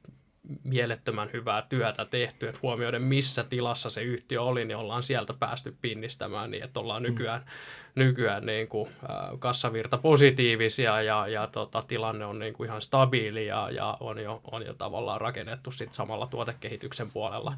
mielettömän 0.64 1.30
hyvää 1.32 1.62
työtä 1.68 2.04
tehty, 2.04 2.48
että 2.48 2.58
huomioiden 2.62 3.02
missä 3.02 3.44
tilassa 3.44 3.90
se 3.90 4.02
yhtiö 4.02 4.42
oli, 4.42 4.64
niin 4.64 4.76
ollaan 4.76 5.02
sieltä 5.02 5.32
päästy 5.32 5.76
pinnistämään 5.80 6.50
niin, 6.50 6.64
että 6.64 6.80
ollaan 6.80 7.02
mm. 7.02 7.08
nykyään, 7.08 7.40
mm. 7.40 8.04
nykyään 8.04 8.46
niin 8.46 8.68
kuin, 8.68 8.88
äh, 8.88 9.38
kassavirta 9.38 9.98
positiivisia 9.98 11.02
ja, 11.02 11.28
ja 11.28 11.46
tota, 11.46 11.82
tilanne 11.88 12.24
on 12.24 12.38
niin 12.38 12.54
kuin 12.54 12.68
ihan 12.68 12.82
stabiili 12.82 13.46
ja, 13.46 13.70
ja 13.70 13.96
on, 14.00 14.18
jo, 14.18 14.40
on 14.52 14.66
jo 14.66 14.74
tavallaan 14.74 15.20
rakennettu 15.20 15.70
sit 15.70 15.92
samalla 15.92 16.26
tuotekehityksen 16.26 17.12
puolella 17.12 17.52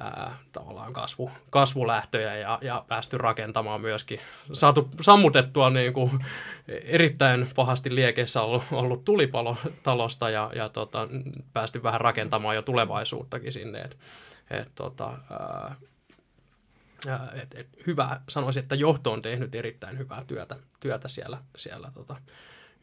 ää, 0.00 0.36
tavallaan 0.52 0.92
kasvu, 0.92 1.30
kasvulähtöjä 1.50 2.36
ja, 2.36 2.58
ja 2.62 2.84
päästy 2.88 3.18
rakentamaan 3.18 3.80
myöskin, 3.80 4.20
saatu 4.52 4.88
sammutettua 5.00 5.70
niin 5.70 5.92
kuin 5.92 6.24
erittäin 6.68 7.50
pahasti 7.56 7.94
liekeissä 7.94 8.42
ollut, 8.42 8.62
ollut 8.72 9.04
tulipalo 9.04 9.56
talosta 9.82 10.30
ja, 10.30 10.50
ja 10.54 10.68
tota, 10.68 11.08
päästy 11.52 11.82
vähän 11.82 12.00
rakentamaan 12.00 12.56
jo 12.56 12.62
tulevaisuuttakin 12.62 13.52
sinne. 13.52 13.80
Et, 13.80 13.96
et, 14.50 14.72
tota, 14.74 15.18
ää, 15.30 15.76
et, 17.42 17.54
et, 17.54 17.68
hyvä, 17.86 18.20
sanoisin, 18.28 18.62
että 18.62 18.74
johto 18.74 19.12
on 19.12 19.22
tehnyt 19.22 19.54
erittäin 19.54 19.98
hyvää 19.98 20.24
työtä, 20.24 20.56
työtä 20.80 21.08
siellä, 21.08 21.38
siellä 21.56 21.90
tota, 21.94 22.16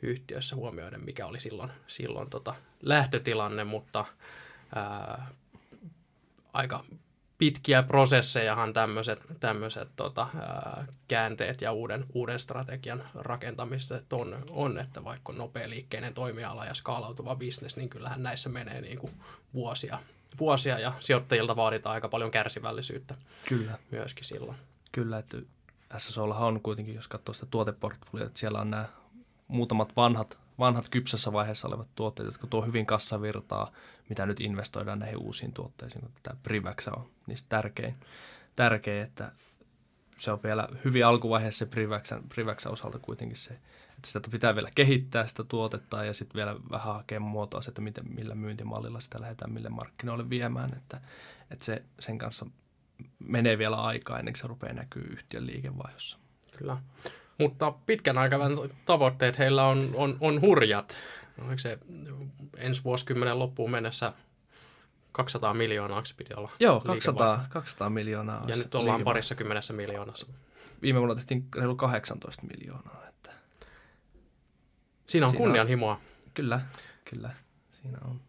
yhtiössä 0.01 0.56
huomioiden, 0.56 1.06
mikä 1.06 1.25
oli 1.25 1.39
silloin, 1.39 1.71
silloin 1.88 2.30
tota, 2.30 2.56
lähtötilanne, 2.82 3.63
mutta 3.63 4.06
ää, 4.75 5.28
aika 6.54 6.84
pitkiä 7.38 7.84
prosessejahan 7.84 8.74
tämmöiset, 8.74 9.19
tämmöiset 9.39 9.88
tota, 9.95 10.28
ää, 10.39 10.86
käänteet 11.08 11.62
ja 11.62 11.71
uuden, 11.71 12.06
uuden 12.13 12.39
strategian 12.39 13.04
rakentamiset 13.15 14.13
on, 14.13 14.45
on, 14.50 14.80
että 14.80 15.04
vaikka 15.04 15.34
on 15.39 15.52
liikkeinen 15.65 16.13
toimiala 16.13 16.65
ja 16.65 16.74
skaalautuva 16.74 17.36
bisnes, 17.36 17.76
niin 17.76 17.89
kyllähän 17.89 18.24
näissä 18.24 18.50
menee 18.50 18.82
niin 18.82 18.98
kuin 18.98 19.13
vuosia, 19.54 20.00
vuosia 20.39 20.80
ja 20.80 20.93
sijoittajilta 21.00 21.56
vaaditaan 21.56 21.93
aika 21.93 22.10
paljon 22.10 22.32
kärsivällisyyttä 22.32 23.15
Kyllä. 23.50 23.78
myöskin 23.91 24.26
silloin. 24.26 24.58
Kyllä, 24.91 25.17
että 25.17 25.38
SSOlla 25.98 26.38
on 26.38 26.62
kuitenkin, 26.62 26.95
jos 26.95 27.08
katsoo 27.08 27.34
sitä 27.34 27.45
tuoteportfoliota, 27.45 28.28
että 28.28 28.39
siellä 28.39 28.60
on 28.60 28.69
nämä 28.69 28.86
muutamat 29.48 29.95
vanhat 29.95 30.38
vanhat 30.60 30.89
kypsässä 30.89 31.34
vaiheessa 31.34 31.68
olevat 31.68 31.88
tuotteet, 31.96 32.28
jotka 32.28 32.48
tuo 32.48 32.62
hyvin 32.62 32.86
kassavirtaa, 32.86 33.72
mitä 34.10 34.26
nyt 34.26 34.41
investoidaan 34.41 35.00
näihin 35.00 35.18
uusiin 35.18 35.54
tuotteisiin. 35.54 36.10
Tämä 36.24 36.38
Privaxa 36.44 36.91
on 36.91 37.10
niistä 37.28 37.50
tärkein, 37.50 37.96
tärkein 38.56 39.04
että 39.04 39.32
se 40.18 40.32
on 40.32 40.44
vielä 40.44 40.68
hyvin 40.86 41.06
alkuvaiheessa 41.06 41.65
se 41.65 41.72
Privaxan, 41.72 42.24
Privaxan 42.30 42.72
osalta 42.74 43.00
kuitenkin 43.00 43.38
se, 43.38 43.54
että 43.96 44.08
sitä 44.08 44.30
pitää 44.32 44.56
vielä 44.56 44.72
kehittää 44.76 45.28
sitä 45.28 45.44
tuotetta 45.44 46.04
ja 46.04 46.13
sitten 46.13 46.36
vielä 46.36 46.56
vähän 46.72 46.94
hakea 46.94 47.20
muotoa 47.20 47.62
se, 47.62 47.70
että 47.70 47.82
miten, 47.82 48.13
millä 48.13 48.36
myyntimallilla 48.36 49.00
sitä 49.00 49.22
lähdetään 49.22 49.52
mille 49.52 49.70
markkinoille 49.70 50.30
viemään, 50.30 50.74
että, 50.78 51.02
että 51.52 51.65
se, 51.65 51.84
sen 52.00 52.18
kanssa 52.18 52.46
menee 53.20 53.58
vielä 53.58 53.76
aikaa 53.76 54.20
ennen 54.20 54.34
kuin 54.34 54.41
se 54.41 54.48
rupeaa 54.48 54.74
näkyy 54.74 55.04
yhtiön 55.04 55.46
liikevaihdossa. 55.46 56.18
Kyllä. 56.58 56.78
Mutta 57.38 57.74
pitkän 57.86 58.17
aikavälin 58.17 58.71
tavoitteet 58.86 59.38
heillä 59.38 59.67
on, 59.67 59.91
on, 59.93 60.17
on 60.19 60.41
hurjat. 60.41 60.98
Oliko 61.41 61.60
se 61.60 61.80
ensi 62.58 62.84
vuosikymmenen 62.84 63.39
loppuun 63.39 63.71
mennessä 63.71 64.13
200 65.12 65.54
miljoonaa, 65.54 66.06
se 66.06 66.13
piti 66.17 66.34
olla? 66.34 66.52
Joo, 66.60 66.80
200, 66.80 67.45
200 67.50 67.89
miljoonaa. 67.89 68.45
Ja 68.48 68.56
nyt 68.56 68.76
ollaan 68.76 69.04
parissa 69.04 69.36
kymmenessä 69.36 69.74
miljoonassa. 69.74 70.28
Viime 70.82 71.00
vuonna 71.00 71.15
tehtiin 71.15 71.48
reilu 71.56 71.76
18 71.76 72.43
miljoonaa. 72.48 73.04
Että... 73.10 73.32
Siinä 75.08 75.26
on 75.26 75.32
Siinä 75.32 75.45
kunnianhimoa. 75.45 75.93
On, 75.93 76.00
kyllä, 76.34 76.62
kyllä. 77.06 77.34
Siinä 77.71 77.98
on. 78.06 78.21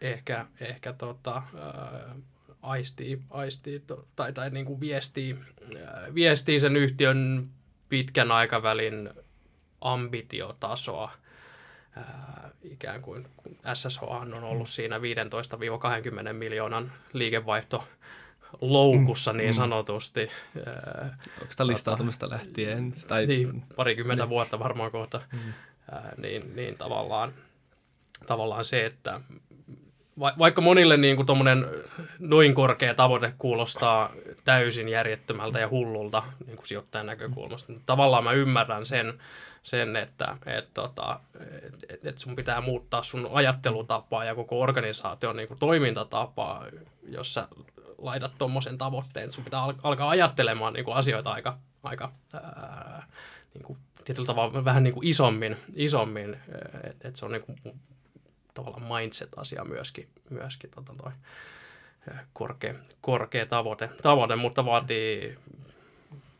Ehkä, 0.00 0.46
ehkä 0.60 0.92
tota, 0.92 1.36
äh, 1.36 2.16
aistii, 2.62 3.22
aistii 3.30 3.80
to, 3.80 4.06
tai, 4.16 4.32
tai 4.32 4.50
niin 4.50 4.66
kuin 4.66 4.80
viestii, 4.80 5.38
äh, 5.76 6.14
viestii 6.14 6.60
sen 6.60 6.76
yhtiön 6.76 7.50
pitkän 7.88 8.32
aikavälin 8.32 9.10
ambitiotasoa. 9.80 11.12
Ää, 11.96 12.50
ikään 12.62 13.02
kuin 13.02 13.28
kun 13.36 13.56
SSH 13.74 14.02
on 14.02 14.44
ollut 14.44 14.68
siinä 14.68 14.98
15-20 14.98 16.32
miljoonan 16.32 16.92
liikevaihto 17.12 17.84
loukussa 18.60 19.32
niin 19.32 19.50
mm. 19.50 19.54
sanotusti. 19.54 20.30
Onko 21.40 21.50
sitä 21.50 21.66
listautumista 21.66 22.30
lähtien? 22.30 22.92
Tai... 23.08 23.26
Niin, 23.26 23.62
parikymmentä 23.76 24.24
niin. 24.24 24.30
vuotta 24.30 24.58
varmaan 24.58 24.90
kohta. 24.90 25.20
Mm. 25.32 25.52
Ää, 25.92 26.12
niin, 26.16 26.56
niin 26.56 26.78
tavallaan, 26.78 27.34
tavallaan 28.26 28.64
se, 28.64 28.86
että 28.86 29.20
va, 30.20 30.32
vaikka 30.38 30.60
monille 30.60 30.96
niin 30.96 31.16
kuin 31.16 31.26
noin 32.18 32.54
korkea 32.54 32.94
tavoite 32.94 33.34
kuulostaa 33.38 34.12
täysin 34.44 34.88
järjettömältä 34.88 35.58
ja 35.58 35.68
hullulta 35.68 36.22
niin 36.46 36.56
kuin 36.56 36.66
sijoittajan 36.66 37.06
näkökulmasta, 37.06 37.72
niin 37.72 37.82
tavallaan 37.86 38.24
mä 38.24 38.32
ymmärrän 38.32 38.86
sen, 38.86 39.18
sen 39.62 39.96
että 39.96 40.36
et, 40.46 40.68
tota, 40.74 41.20
et, 41.88 42.06
et 42.06 42.18
sun 42.18 42.36
pitää 42.36 42.60
muuttaa 42.60 43.02
sun 43.02 43.28
ajattelutapaa 43.32 44.24
ja 44.24 44.34
koko 44.34 44.60
organisaation 44.60 45.36
niin 45.36 45.48
kuin 45.48 45.58
toimintatapaa, 45.58 46.66
jos 47.08 47.34
sä 47.34 47.48
laitat 47.98 48.32
tuommoisen 48.38 48.78
tavoitteen. 48.78 49.32
Sun 49.32 49.44
pitää 49.44 49.62
al- 49.62 49.74
alkaa 49.82 50.10
ajattelemaan 50.10 50.72
niin 50.72 50.84
kuin 50.84 50.96
asioita 50.96 51.30
aika, 51.30 51.58
aika 51.82 52.12
ää, 52.32 53.06
niin 53.54 53.64
kuin, 53.64 53.78
tietyllä 54.04 54.26
tavalla 54.26 54.64
vähän 54.64 54.82
niin 54.82 54.94
kuin 54.94 55.06
isommin, 55.06 55.56
isommin 55.76 56.36
että 56.84 57.08
et 57.08 57.16
se 57.16 57.24
on 57.24 57.32
niin 57.32 57.42
kuin 57.42 57.58
tavallaan 58.56 59.00
mindset-asia 59.00 59.64
myöskin, 59.64 60.08
myöskin 60.30 60.70
tota 60.70 60.92
toi, 61.02 61.12
korkea, 62.32 62.74
korkea 63.00 63.46
tavoite, 63.46 63.90
tavoite, 64.02 64.36
mutta 64.36 64.64
vaatii, 64.64 65.38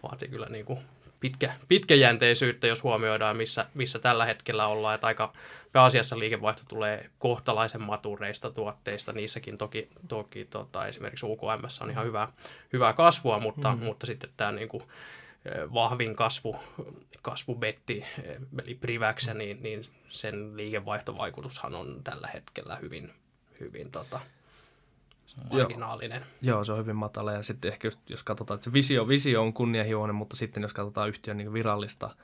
vaatii 0.03 0.29
kyllä 0.29 0.47
niin 0.47 0.65
kuin 0.65 0.79
pitkä, 1.21 1.55
pitkäjänteisyyttä, 1.69 2.67
jos 2.67 2.83
huomioidaan, 2.83 3.37
missä, 3.37 3.67
missä 3.75 3.99
tällä 3.99 4.25
hetkellä 4.25 4.67
ollaan. 4.67 4.95
Että 4.95 5.07
aika 5.07 5.33
pääasiassa 5.73 6.19
liikevaihto 6.19 6.63
tulee 6.69 7.11
kohtalaisen 7.19 7.83
matureista 7.83 8.51
tuotteista. 8.51 9.13
Niissäkin 9.13 9.59
toki, 9.59 9.89
toki 10.09 10.45
tota, 10.45 10.87
esimerkiksi 10.87 11.27
UKM 11.27 11.65
on 11.81 11.91
ihan 11.91 12.07
hyvää, 12.07 12.29
hyvää 12.73 12.93
kasvua, 12.93 13.39
mutta, 13.39 13.75
mm. 13.75 13.83
mutta 13.85 14.07
sitten 14.07 14.31
tämä 14.37 14.53
niin 14.53 14.69
kuin, 14.69 14.83
vahvin 15.75 16.17
kasvu, 16.17 16.57
kasvubetti, 17.23 18.05
eli 18.63 18.75
Priväksä, 18.75 19.35
niin, 19.35 19.63
niin 19.63 19.85
sen 20.09 20.57
liikevaihtovaikutushan 20.57 21.75
on 21.75 22.01
tällä 22.05 22.29
hetkellä 22.35 22.77
hyvin, 22.77 23.13
hyvin 23.61 23.91
tota, 23.91 24.21
marginaalinen. 25.51 26.23
Joo, 26.23 26.57
joo, 26.57 26.65
se 26.65 26.73
on 26.73 26.79
hyvin 26.79 26.97
matala 26.97 27.33
ja 27.33 27.43
sitten 27.43 27.73
ehkä 27.73 27.87
just, 27.87 28.11
jos 28.11 28.25
katsotaan, 28.25 28.57
että 28.57 28.65
se 28.65 28.73
visio, 28.73 29.09
visio 29.09 29.43
on 29.43 29.53
kunnianhimoinen, 29.53 30.15
mutta 30.15 30.37
sitten 30.37 30.63
jos 30.63 30.73
katsotaan 30.73 31.09
yhtiön 31.09 31.37
niin 31.37 31.53
virallista 31.53 32.17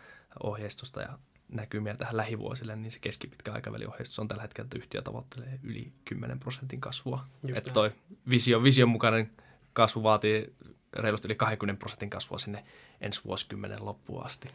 ohjeistusta 0.43 1.01
ja 1.01 1.19
näkymiä 1.49 1.95
tähän 1.95 2.17
lähivuosille, 2.17 2.77
niin 2.77 2.93
se 2.93 2.99
keskipitkä 2.99 3.53
aikavälin 3.53 3.89
ohjeistus 3.89 4.19
on 4.19 4.29
tällä 4.29 4.43
hetkellä, 4.43 4.67
että 4.67 4.79
yhtiö 4.79 5.03
tavoittelee 5.03 5.59
yli 5.63 5.93
10 6.05 6.39
prosentin 6.41 6.81
kasvua. 6.81 7.25
Just 7.43 7.59
että 7.59 7.71
toi 7.71 7.93
visio, 8.31 8.63
vision 8.63 8.89
mukainen 8.89 9.31
kasvu 9.73 10.03
vaatii 10.03 10.55
reilusti 10.97 11.29
yli 11.29 11.35
20 11.35 11.79
prosentin 11.79 12.11
kasvua 12.11 12.39
sinne 12.39 12.65
ensi 13.01 13.21
vuosikymmenen 13.25 13.85
loppuun 13.85 14.27
asti. 14.27 14.49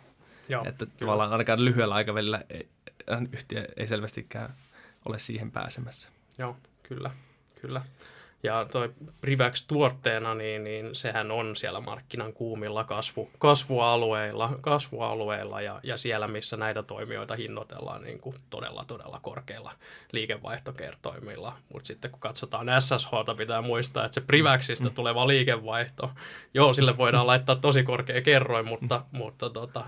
Joo, 0.50 0.64
että 0.68 0.86
kyllä. 0.86 0.98
tavallaan 1.00 1.32
ainakaan 1.32 1.66
lyhyellä 1.66 1.96
aikavälillä 1.96 2.44
ei, 2.50 2.70
yhtiö 3.32 3.66
ei 3.78 3.88
selvästikään 3.88 4.54
ole 5.06 5.20
siihen 5.20 5.52
pääsemässä. 5.52 6.10
Joo, 6.38 6.58
kyllä, 6.84 7.12
kyllä. 7.62 7.82
Ja 8.44 8.68
toi 8.72 8.94
Privax 9.22 9.66
tuotteena, 9.68 10.36
niin, 10.36 10.64
niin 10.64 10.96
sehän 10.96 11.32
on 11.32 11.56
siellä 11.56 11.80
markkinan 11.80 12.34
kuumilla 12.34 12.84
kasvu, 12.84 13.30
kasvualueilla, 13.40 14.58
kasvualueilla 14.62 15.62
ja, 15.62 15.80
ja 15.84 15.98
siellä, 15.98 16.28
missä 16.28 16.58
näitä 16.58 16.84
toimijoita 16.84 17.36
hinnoitellaan 17.36 18.04
niin 18.04 18.20
kuin 18.20 18.36
todella, 18.50 18.86
todella 18.88 19.20
korkeilla 19.22 19.72
liikevaihtokertoimilla. 20.12 21.58
Mutta 21.74 21.88
sitten 21.88 22.12
kun 22.12 22.20
katsotaan 22.20 22.68
SSH, 22.80 23.12
pitää 23.38 23.62
muistaa, 23.62 24.06
että 24.06 24.16
se 24.16 24.22
Privaxista 24.22 24.90
tuleva 24.90 25.28
liikevaihto, 25.28 26.12
joo, 26.54 26.74
sille 26.74 26.98
voidaan 26.98 27.28
laittaa 27.28 27.56
tosi 27.56 27.84
korkea 27.84 28.22
kerroin, 28.22 28.66
mutta, 28.68 29.06
mutta, 29.12 29.50
tota, 29.50 29.84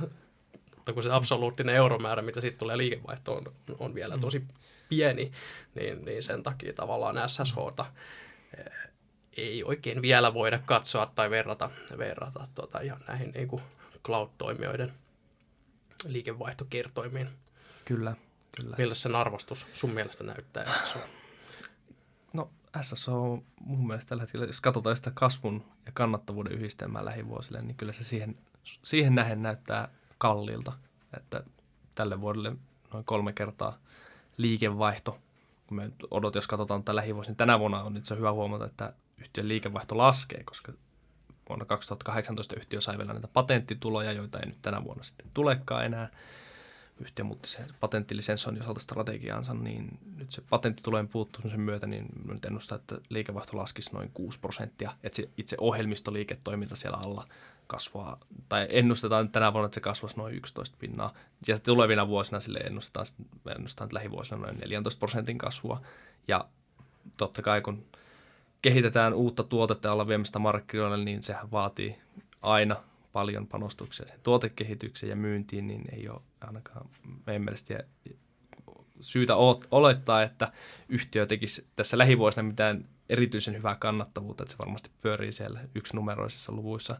mutta 0.76 0.94
kun 0.94 1.04
se 1.04 1.12
absoluuttinen 1.12 1.76
euromäärä, 1.76 2.22
mitä 2.22 2.42
siitä 2.42 2.58
tulee 2.58 2.78
liikevaihtoon, 2.78 3.48
on, 3.48 3.54
on 3.80 3.96
vielä 3.96 4.18
tosi 4.18 4.44
pieni, 4.90 5.32
niin, 5.76 6.06
niin 6.06 6.24
sen 6.24 6.44
takia 6.44 6.74
tavallaan 6.74 7.30
SSHta 7.30 7.86
ei 9.38 9.64
oikein 9.64 10.02
vielä 10.02 10.34
voida 10.34 10.60
katsoa 10.60 11.12
tai 11.16 11.30
verrata, 11.30 11.70
verrata 11.98 12.48
tota, 12.56 12.80
ihan 12.80 13.04
näihin 13.08 13.32
niin 13.32 13.48
kuin 13.48 13.62
cloud-toimijoiden 14.04 14.94
liikevaihtokertoimiin. 16.08 17.30
Kyllä, 17.86 18.16
kyllä. 18.62 18.76
Millä 18.78 18.96
sen 18.96 19.16
arvostus 19.16 19.68
sun 19.74 19.92
mielestä 19.92 20.24
näyttää 20.24 20.66
SSO? 20.86 21.00
No 22.34 22.50
SSO 22.82 23.24
on 23.24 23.44
mun 23.60 23.88
mielestä 23.88 24.10
tällä 24.10 24.24
hetkellä, 24.24 24.46
jos 24.46 24.62
katsotaan 24.62 24.96
sitä 24.96 25.12
kasvun 25.14 25.66
ja 25.86 25.92
kannattavuuden 25.92 26.54
yhdistelmää 26.54 27.06
lähivuosille, 27.06 27.62
niin 27.62 27.76
kyllä 27.76 27.94
se 27.94 28.04
siihen, 28.04 28.38
siihen 28.84 29.16
nähen 29.16 29.42
näyttää 29.42 29.90
kalliilta, 30.18 30.74
että 31.18 31.44
tälle 31.96 32.22
vuodelle 32.22 32.56
noin 32.94 33.06
kolme 33.06 33.34
kertaa 33.34 33.78
liikevaihto 34.38 35.20
kun 35.70 35.78
me 35.78 35.92
odot, 36.12 36.36
jos 36.36 36.48
katsotaan 36.48 36.84
tätä 36.84 36.96
lähivuosina, 36.96 37.32
niin 37.32 37.38
tänä 37.38 37.60
vuonna 37.60 37.84
on 37.84 37.98
itse 37.98 38.16
hyvä 38.16 38.32
huomata, 38.32 38.66
että 38.66 38.94
yhtiön 39.18 39.48
liikevaihto 39.48 39.98
laskee, 39.98 40.44
koska 40.44 40.74
vuonna 41.50 41.66
2018 41.66 42.56
yhtiö 42.56 42.82
sai 42.82 42.98
vielä 42.98 43.14
näitä 43.14 43.28
patenttituloja, 43.28 44.12
joita 44.12 44.40
ei 44.40 44.46
nyt 44.46 44.62
tänä 44.62 44.84
vuonna 44.84 45.04
sitten 45.04 45.28
tulekaan 45.34 45.86
enää. 45.86 46.10
Yhtiö 47.02 47.26
muutti 47.26 47.50
sen 47.50 47.66
patenttilisensoinnin 47.80 48.64
osalta 48.64 48.80
strategiaansa, 48.80 49.54
niin 49.54 50.00
nyt 50.16 50.32
se 50.32 50.42
patenttitulojen 50.50 51.08
puuttumisen 51.08 51.60
myötä, 51.60 51.88
niin 51.88 52.06
nyt 52.28 52.46
ennustaa, 52.46 52.76
että 52.76 52.98
liikevaihto 53.10 53.58
laskisi 53.58 53.94
noin 53.94 54.12
6 54.14 54.40
prosenttia, 54.40 54.92
että 55.04 55.16
se 55.16 55.30
itse 55.38 55.58
ohjelmistoliiketoiminta 55.60 56.76
siellä 56.76 56.98
alla 57.06 57.28
kasvaa, 57.70 58.20
tai 58.50 58.68
ennustetaan 58.70 59.30
tänä 59.30 59.54
vuonna, 59.54 59.66
että 59.66 59.76
se 59.76 59.82
kasvaisi 59.82 60.18
noin 60.18 60.36
11 60.36 60.78
pinnaa. 60.80 61.14
Ja 61.48 61.56
sitten 61.56 61.74
tulevina 61.74 62.08
vuosina 62.08 62.40
sille 62.40 62.60
ennustetaan, 62.60 63.06
ennustetaan 63.56 63.86
että 63.86 63.96
lähivuosina 63.96 64.38
noin 64.38 64.58
14 64.58 65.00
prosentin 65.00 65.38
kasvua. 65.38 65.82
Ja 66.28 66.46
totta 67.18 67.42
kai 67.42 67.62
kun 67.62 67.86
kehitetään 68.62 69.14
uutta 69.14 69.44
tuotetta 69.44 69.88
ja 69.88 69.92
ollaan 69.92 70.08
viemistä 70.08 70.40
markkinoille, 70.40 71.06
niin 71.06 71.24
sehän 71.24 71.52
vaatii 71.52 71.96
aina 72.42 72.76
paljon 73.14 73.48
panostuksia 73.48 74.06
tuotekehitykseen 74.24 75.10
ja 75.10 75.16
myyntiin, 75.16 75.68
niin 75.68 75.84
ei 75.92 76.10
ole 76.10 76.22
ainakaan 76.42 76.90
meidän 77.26 77.42
mielestä 77.42 77.84
syytä 79.00 79.36
olettaa, 79.72 80.24
että 80.24 80.52
yhtiö 80.90 81.26
tekisi 81.26 81.68
tässä 81.76 81.98
lähivuosina 81.98 82.44
mitään 82.44 82.86
erityisen 83.10 83.56
hyvää 83.56 83.76
kannattavuutta, 83.76 84.44
että 84.44 84.52
se 84.52 84.58
varmasti 84.58 84.90
pyörii 85.02 85.32
siellä 85.32 85.60
yksinumeroisissa 85.76 86.52
luvuissa 86.52 87.00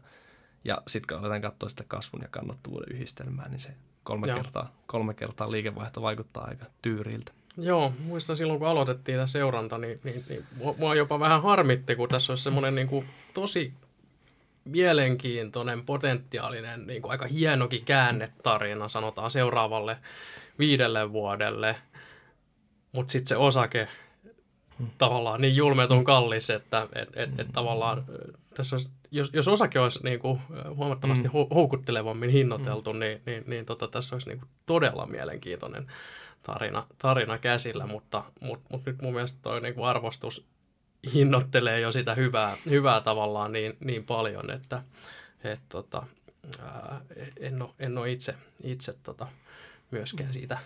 ja 0.64 0.82
sitten 0.86 1.08
kun 1.08 1.24
aletaan 1.24 1.42
katsoa 1.42 1.68
sitä 1.68 1.84
kasvun 1.88 2.22
ja 2.22 2.28
kannattavuuden 2.30 2.96
yhdistelmää, 2.96 3.48
niin 3.48 3.60
se 3.60 3.70
kolme, 4.04 4.26
kertaa, 4.26 4.74
kolme 4.86 5.14
kertaa 5.14 5.50
liikevaihto 5.50 6.02
vaikuttaa 6.02 6.44
aika 6.44 6.66
tyyriltä. 6.82 7.32
Joo, 7.56 7.92
muistan 8.04 8.36
silloin 8.36 8.58
kun 8.58 8.68
aloitettiin 8.68 9.16
tämä 9.16 9.26
seuranta, 9.26 9.78
niin, 9.78 9.98
niin, 10.04 10.24
niin 10.28 10.46
mua 10.78 10.94
jopa 10.94 11.20
vähän 11.20 11.42
harmitti, 11.42 11.96
kun 11.96 12.08
tässä 12.08 12.32
olisi 12.32 12.42
semmoinen 12.42 12.74
niin 12.74 12.88
kuin 12.88 13.06
tosi 13.34 13.72
mielenkiintoinen, 14.64 15.86
potentiaalinen, 15.86 16.86
niin 16.86 17.02
kuin 17.02 17.12
aika 17.12 17.26
hienokin 17.26 17.84
käännetarina, 17.84 18.88
sanotaan 18.88 19.30
seuraavalle 19.30 19.96
viidelle 20.58 21.12
vuodelle, 21.12 21.76
mutta 22.92 23.10
sitten 23.10 23.28
se 23.28 23.36
osake 23.36 23.88
tavallaan 24.98 25.40
niin 25.40 25.56
julmetun 25.56 26.04
kallis, 26.04 26.50
että 26.50 26.88
et, 26.94 27.08
et, 27.16 27.40
et 27.40 27.48
tavallaan 27.52 28.04
tässä 28.60 28.76
olisi, 28.76 28.90
jos, 29.10 29.30
jos 29.32 29.48
osake 29.48 29.78
olisi 29.78 30.00
niin 30.02 30.20
kuin 30.20 30.40
huomattavasti 30.74 31.28
mm. 31.28 31.32
houkuttelevammin 31.54 32.30
hinnoiteltu, 32.30 32.92
mm. 32.92 32.98
niin, 32.98 33.22
niin, 33.26 33.44
niin 33.46 33.66
tota, 33.66 33.88
tässä 33.88 34.14
olisi 34.14 34.28
niin 34.28 34.38
kuin 34.38 34.48
todella 34.66 35.06
mielenkiintoinen 35.06 35.86
tarina, 36.42 36.86
tarina 36.98 37.38
käsillä, 37.38 37.86
mutta, 37.86 38.24
mutta, 38.40 38.66
mutta 38.70 38.90
nyt 38.90 39.02
mun 39.02 39.12
mielestä 39.12 39.38
toi 39.42 39.60
niin 39.60 39.74
kuin 39.74 39.86
arvostus 39.86 40.46
hinnoittelee 41.14 41.80
jo 41.80 41.92
sitä 41.92 42.14
hyvää, 42.14 42.56
hyvää 42.70 43.00
tavallaan 43.00 43.52
niin, 43.52 43.76
niin 43.80 44.04
paljon, 44.04 44.50
että 44.50 44.82
et, 45.44 45.60
tota, 45.68 46.02
ää, 46.62 47.00
en, 47.40 47.62
ole, 47.62 47.70
en 47.78 47.98
ole 47.98 48.12
itse, 48.12 48.34
itse 48.62 48.94
tota, 49.02 49.26
myöskään 49.90 50.32
siitä 50.32 50.58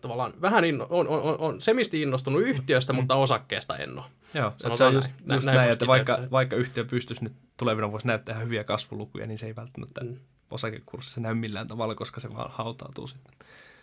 tavallaan 0.00 0.34
vähän 0.40 0.64
inno, 0.64 0.86
on, 0.90 1.08
on, 1.08 1.22
on, 1.22 1.36
on 1.38 1.60
semisti 1.60 2.02
innostunut 2.02 2.42
yhtiöstä, 2.42 2.92
mm. 2.92 2.96
mutta 2.96 3.14
osakkeesta 3.14 3.76
en 3.76 3.98
ole. 3.98 4.06
Joo, 4.34 4.52
se 4.76 4.84
on 4.84 4.94
just, 4.94 5.08
näin, 5.24 5.36
just 5.36 5.46
näin, 5.46 5.56
näin 5.56 5.70
että 5.70 5.86
vaikka, 5.86 6.18
vaikka 6.30 6.56
yhtiö 6.56 6.84
pystyisi 6.84 7.24
nyt 7.24 7.32
tulevina 7.56 7.90
vuosina 7.90 8.10
näyttää 8.10 8.32
ihan 8.32 8.44
hyviä 8.44 8.64
kasvulukuja, 8.64 9.26
niin 9.26 9.38
se 9.38 9.46
ei 9.46 9.56
välttämättä 9.56 10.04
mm. 10.04 10.16
osakekurssissa 10.50 11.20
näy 11.20 11.34
millään 11.34 11.68
tavalla, 11.68 11.94
koska 11.94 12.20
se 12.20 12.34
vaan 12.34 12.50
hautautuu 12.54 13.06
sitten. 13.06 13.34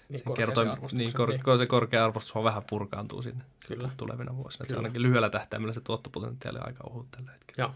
Niin, 0.09 0.23
kertoi, 0.35 0.65
niin, 0.91 1.13
kor, 1.13 1.29
niin. 1.29 1.57
se 1.57 1.65
korkea 1.65 2.05
arvostus 2.05 2.35
vaan 2.35 2.43
vähän 2.43 2.63
purkaantuu 2.69 3.21
sinne 3.21 3.43
Kyllä. 3.67 3.89
tulevina 3.97 4.35
vuosina. 4.35 4.65
Kyllä. 4.65 4.69
Se 4.69 4.77
ainakin 4.77 5.01
lyhyellä 5.01 5.29
tähtäimellä 5.29 5.73
se 5.73 5.81
tuottopotentiaali 5.81 6.59
on 6.59 6.65
aika 6.65 6.83
ohut 6.89 7.11
tällä 7.11 7.31
hetkellä. 7.31 7.63
Joo. 7.63 7.73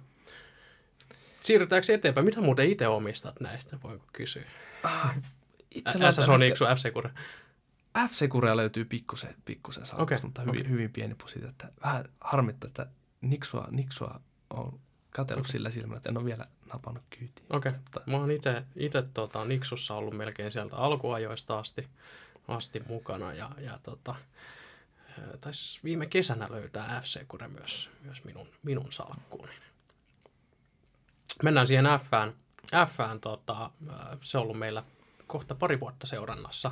Siirrytäänkö 1.41 1.93
eteenpäin? 1.93 2.25
Mitä 2.25 2.41
muuten 2.41 2.69
itse 2.69 2.87
omistat 2.87 3.39
näistä, 3.39 3.77
voinko 3.83 4.05
kysyä? 4.13 4.43
Ah, 4.83 5.15
itse 5.71 5.99
SS 6.11 6.29
on 6.29 6.41
FC 6.75 6.93
Kure. 6.93 7.11
FC 8.09 8.29
Kurea 8.29 8.57
löytyy 8.57 8.85
pikkusen, 8.85 9.35
pikkusen 9.45 9.85
saakka, 9.85 10.03
okay, 10.03 10.17
mutta 10.23 10.41
hyvin, 10.41 10.59
okay. 10.59 10.71
hyvin 10.71 10.93
pieni 10.93 11.15
positio. 11.15 11.49
Että 11.49 11.71
vähän 11.85 12.05
harmittaa, 12.21 12.67
että 12.67 12.87
Niksua, 13.21 13.67
Niksua 13.71 14.19
on 14.49 14.79
katsellut 15.11 15.45
okay. 15.45 15.51
sillä 15.51 15.69
silmällä, 15.69 15.97
että 15.97 16.09
en 16.09 16.17
ole 16.17 16.25
vielä 16.25 16.47
napannut 16.73 17.03
kyytiin. 17.09 17.45
Okei. 17.49 17.69
Okay. 17.69 17.79
Mutta... 17.83 18.01
Mä 18.05 18.17
oon 18.17 18.31
itse 18.75 19.03
tota, 19.13 19.45
Niksussa 19.45 19.95
ollut 19.95 20.13
melkein 20.13 20.51
sieltä 20.51 20.75
alkuajoista 20.75 21.59
asti, 21.59 21.87
asti 22.47 22.83
mukana 22.87 23.33
ja, 23.33 23.51
ja 23.57 23.79
tota, 23.83 24.15
taisi 25.41 25.79
viime 25.83 26.05
kesänä 26.05 26.47
löytää 26.49 27.01
FC 27.01 27.27
Kure 27.27 27.47
myös, 27.47 27.89
myös 28.01 28.23
minun, 28.23 28.47
minun 28.63 28.91
salkkuuni. 28.91 29.53
Mennään 31.43 31.67
siihen 31.67 31.85
Fään. 32.11 32.33
Fään 32.87 33.19
tota, 33.19 33.71
se 34.21 34.37
on 34.37 34.43
ollut 34.43 34.59
meillä 34.59 34.83
kohta 35.27 35.55
pari 35.55 35.79
vuotta 35.79 36.07
seurannassa. 36.07 36.71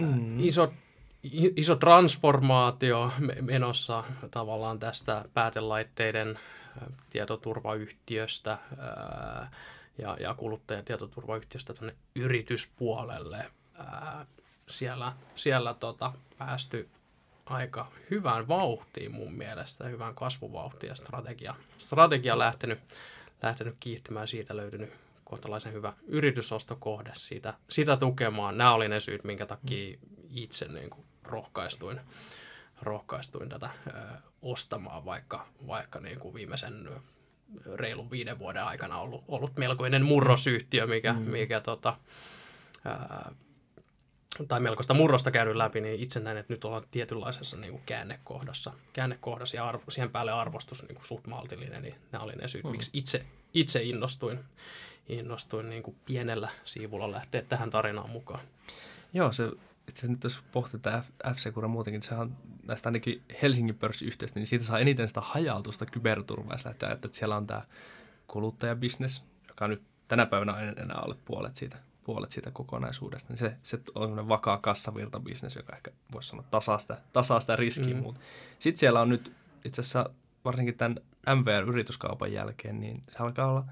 Mm. 0.00 0.40
Iso, 0.40 0.72
iso 1.56 1.76
transformaatio 1.76 3.12
menossa 3.40 4.04
tavallaan 4.30 4.78
tästä 4.78 5.24
päätelaitteiden 5.34 6.38
tietoturvayhtiöstä 7.10 8.58
ja, 9.98 10.16
ja 10.20 10.34
kuluttajatietoturvayhtiöstä 10.34 11.74
tuonne 11.74 11.94
yrityspuolelle. 12.16 13.50
Siellä, 14.68 15.12
siellä 15.36 15.74
tota, 15.74 16.12
päästy 16.38 16.88
aika 17.46 17.92
hyvään 18.10 18.48
vauhtiin 18.48 19.12
mun 19.12 19.34
mielestä, 19.34 19.88
hyvään 19.88 20.14
kasvuvauhtiin 20.14 20.88
ja 20.88 20.94
strategia, 20.94 21.54
strategia 21.78 22.38
lähtenyt, 22.38 22.78
lähtenyt 23.42 23.76
kiihtymään, 23.80 24.28
siitä 24.28 24.56
löytynyt 24.56 24.92
kohtalaisen 25.32 25.72
hyvä 25.72 25.92
yritysostokohde 26.06 27.10
siitä, 27.14 27.54
sitä 27.68 27.96
tukemaan. 27.96 28.58
Nämä 28.58 28.74
oli 28.74 28.88
ne 28.88 29.00
syyt, 29.00 29.24
minkä 29.24 29.46
takia 29.46 29.98
itse 30.30 30.68
niin 30.68 30.90
kuin 30.90 31.06
rohkaistuin, 31.22 32.00
rohkaistuin 32.82 33.48
tätä 33.48 33.70
ö, 33.86 33.90
ostamaan, 34.42 35.04
vaikka, 35.04 35.46
vaikka 35.66 36.00
niin 36.00 36.20
kuin 36.20 36.34
viimeisen 36.34 36.88
reilun 37.74 38.10
viiden 38.10 38.38
vuoden 38.38 38.64
aikana 38.64 38.98
ollut, 38.98 39.24
ollut 39.28 39.56
melkoinen 39.56 40.04
murrosyhtiö, 40.04 40.86
mikä, 40.86 41.12
mm. 41.12 41.20
mikä 41.20 41.60
tota, 41.60 41.96
ää, 42.84 43.32
tai 44.48 44.60
melkoista 44.60 44.94
murrosta 44.94 45.30
käynyt 45.30 45.56
läpi, 45.56 45.80
niin 45.80 46.00
itse 46.00 46.20
näen, 46.20 46.36
että 46.36 46.52
nyt 46.52 46.64
ollaan 46.64 46.84
tietynlaisessa 46.90 47.56
niin 47.56 47.70
kuin 47.70 47.82
käännekohdassa, 47.86 48.72
käännekohdassa 48.92 49.56
ja 49.56 49.68
arvo, 49.68 49.82
siihen 49.88 50.10
päälle 50.10 50.32
arvostus 50.32 50.82
niin 50.82 50.94
kuin 50.94 51.06
suht 51.06 51.26
maltillinen, 51.26 51.82
niin 51.82 51.94
nämä 52.12 52.24
oli 52.24 52.32
ne 52.32 52.48
syyt, 52.48 52.64
mm. 52.64 52.70
miksi 52.70 52.90
itse, 52.92 53.26
itse 53.54 53.82
innostuin, 53.82 54.40
innostuin 55.08 55.70
niin 55.70 55.82
kuin 55.82 55.96
pienellä 56.06 56.48
siivulla 56.64 57.12
lähteä 57.12 57.42
tähän 57.42 57.70
tarinaan 57.70 58.10
mukaan. 58.10 58.40
Joo, 59.12 59.32
se 59.32 59.50
itse 59.88 60.08
nyt 60.08 60.24
jos 60.24 60.42
pohtii 60.52 60.80
tätä 60.80 61.02
f 61.34 61.54
kura 61.54 61.68
muutenkin, 61.68 62.00
niin 62.00 62.08
sehän 62.08 62.36
näistä 62.66 62.88
ainakin 62.88 63.22
Helsingin 63.42 63.78
pörssiyhteistä, 63.78 64.40
niin 64.40 64.46
siitä 64.46 64.64
saa 64.64 64.78
eniten 64.78 65.08
sitä 65.08 65.20
hajautusta 65.20 65.86
kyberturvaa, 65.86 66.56
että, 66.70 66.90
että 66.92 67.08
siellä 67.12 67.36
on 67.36 67.46
tämä 67.46 67.62
kuluttajabisnes, 68.26 69.24
joka 69.48 69.68
nyt 69.68 69.82
tänä 70.08 70.26
päivänä 70.26 70.54
on 70.54 70.62
enää 70.62 70.96
alle 70.96 71.16
puolet 71.24 71.56
siitä, 71.56 71.76
puolet 72.04 72.32
siitä 72.32 72.50
kokonaisuudesta, 72.50 73.32
niin 73.32 73.38
se, 73.38 73.56
se 73.62 73.80
on 73.94 74.28
vakaa 74.28 74.58
kassavirtabisnes, 74.58 75.56
joka 75.56 75.76
ehkä 75.76 75.90
voisi 76.12 76.28
sanoa 76.28 76.44
tasaa 76.50 76.78
sitä, 76.78 76.98
tasaa 77.12 77.40
sitä 77.40 77.56
riskiä. 77.56 77.94
Mm. 77.94 78.14
Sitten 78.58 78.80
siellä 78.80 79.00
on 79.00 79.08
nyt 79.08 79.32
itse 79.64 79.80
asiassa 79.80 80.10
varsinkin 80.44 80.74
tämän 80.74 80.96
MVR-yrityskaupan 81.36 82.32
jälkeen, 82.32 82.80
niin 82.80 83.02
se 83.08 83.18
alkaa 83.18 83.50
olla, 83.50 83.64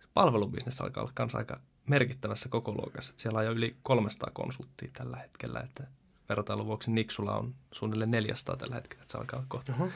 se 0.00 0.08
palvelubisnes 0.14 0.80
alkaa 0.80 1.02
olla 1.02 1.12
kanssa 1.14 1.38
aika 1.38 1.60
merkittävässä 1.86 2.48
koko 2.48 2.72
luokassa. 2.72 3.14
Siellä 3.16 3.38
on 3.38 3.44
jo 3.44 3.52
yli 3.52 3.76
300 3.82 4.30
konsulttia 4.32 4.90
tällä 4.92 5.16
hetkellä, 5.16 5.60
että 5.60 5.86
vertailun 6.28 6.66
vuoksi 6.66 6.90
Niksulla 6.90 7.36
on 7.36 7.54
suunnilleen 7.72 8.10
400 8.10 8.56
tällä 8.56 8.74
hetkellä, 8.74 9.02
että 9.02 9.12
se 9.12 9.18
alkaa 9.18 9.44
kohta 9.48 9.72
uh-huh. 9.72 9.90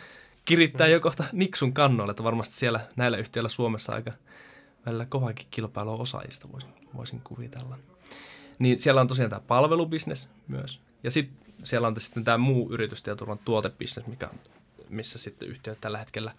kirittää 0.45 0.85
uh-huh. 0.85 0.93
jo 0.93 1.01
kohta 1.01 1.25
Niksun 1.33 1.73
kannoille, 1.73 2.11
että 2.11 2.25
varmasti 2.25 2.55
siellä 2.55 2.81
näillä 2.97 3.17
yhtiöillä 3.17 3.49
Suomessa 3.49 3.93
aika 3.93 4.13
välillä 4.87 5.07
kovakin 5.07 5.47
kilpailu 5.51 6.01
osaajista 6.01 6.53
voisin, 6.53 6.71
voisin 6.97 7.21
kuvitella. 7.25 7.79
Niin 8.59 8.83
siellä 8.83 9.01
on 9.01 9.09
tosiaan 9.09 9.31
tämä 9.31 9.43
palvelubisnes 9.47 10.29
myös. 10.49 10.81
Ja 11.03 11.11
sitten 11.11 11.55
siellä 11.65 11.89
on 11.89 12.01
sitten 12.01 12.25
tämä 12.25 12.39
muu 12.39 12.73
yritystietoturvan 12.73 13.39
tuotebisnes, 13.39 14.07
mikä 14.07 14.31
missä 14.89 15.19
sitten 15.19 15.49
yhtiöt 15.49 15.81
tällä 15.81 15.99
hetkellä 15.99 16.33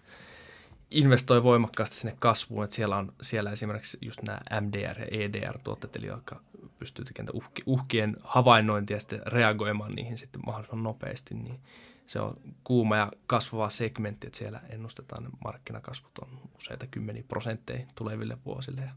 investoi 0.90 1.42
voimakkaasti 1.42 1.96
sinne 1.96 2.16
kasvuun, 2.18 2.64
että 2.64 2.76
siellä 2.76 2.96
on 2.96 3.12
siellä 3.20 3.50
esimerkiksi 3.50 3.98
just 4.00 4.22
nämä 4.22 4.40
MDR 4.60 5.00
ja 5.00 5.06
EDR-tuotteet, 5.10 5.96
eli 5.96 6.06
jotka 6.06 6.40
pystyy 6.78 7.04
tekemään 7.04 7.34
uhki, 7.34 7.62
uhkien 7.66 8.16
havainnointia 8.20 8.96
ja 8.96 9.00
sitten 9.00 9.22
reagoimaan 9.26 9.92
niihin 9.92 10.18
sitten 10.18 10.40
mahdollisimman 10.46 10.82
nopeasti, 10.82 11.34
niin 11.34 11.60
se 12.06 12.20
on 12.20 12.36
kuuma 12.64 12.96
ja 12.96 13.12
kasvava 13.26 13.68
segmentti, 13.68 14.26
että 14.26 14.38
siellä 14.38 14.60
ennustetaan 14.68 15.24
että 15.24 15.36
markkinakasvut 15.44 16.18
on 16.18 16.40
useita 16.58 16.86
kymmeniä 16.86 17.24
prosentteja 17.28 17.86
tuleville 17.94 18.38
vuosille. 18.44 18.80
Ja 18.80 18.90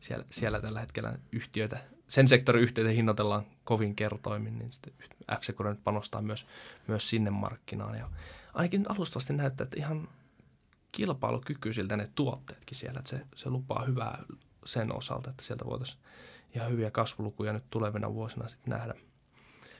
siellä, 0.00 0.24
siellä 0.30 0.60
tällä 0.60 0.80
hetkellä 0.80 1.18
yhtiöitä, 1.32 1.78
sen 2.08 2.28
sektorin 2.28 2.62
yhtiöitä 2.62 2.92
hinnoitellaan 2.92 3.46
kovin 3.64 3.94
kertoimin, 3.94 4.58
niin 4.58 4.72
sitten 4.72 4.92
f 5.40 5.60
nyt 5.64 5.84
panostaa 5.84 6.22
myös, 6.22 6.46
myös 6.86 7.10
sinne 7.10 7.30
markkinaan. 7.30 7.98
Ja 7.98 8.10
ainakin 8.54 8.84
alustavasti 8.88 9.32
näyttää, 9.32 9.64
että 9.64 9.76
ihan 9.78 10.08
kilpailukykyisiltä 10.92 11.96
ne 11.96 12.10
tuotteetkin 12.14 12.78
siellä, 12.78 12.98
että 12.98 13.10
se, 13.10 13.26
se 13.36 13.50
lupaa 13.50 13.84
hyvää 13.84 14.24
sen 14.64 14.96
osalta, 14.96 15.30
että 15.30 15.42
sieltä 15.42 15.64
voitaisiin 15.66 16.00
ihan 16.54 16.70
hyviä 16.70 16.90
kasvulukuja 16.90 17.52
nyt 17.52 17.64
tulevina 17.70 18.14
vuosina 18.14 18.48
sitten 18.48 18.70
nähdä. 18.70 18.94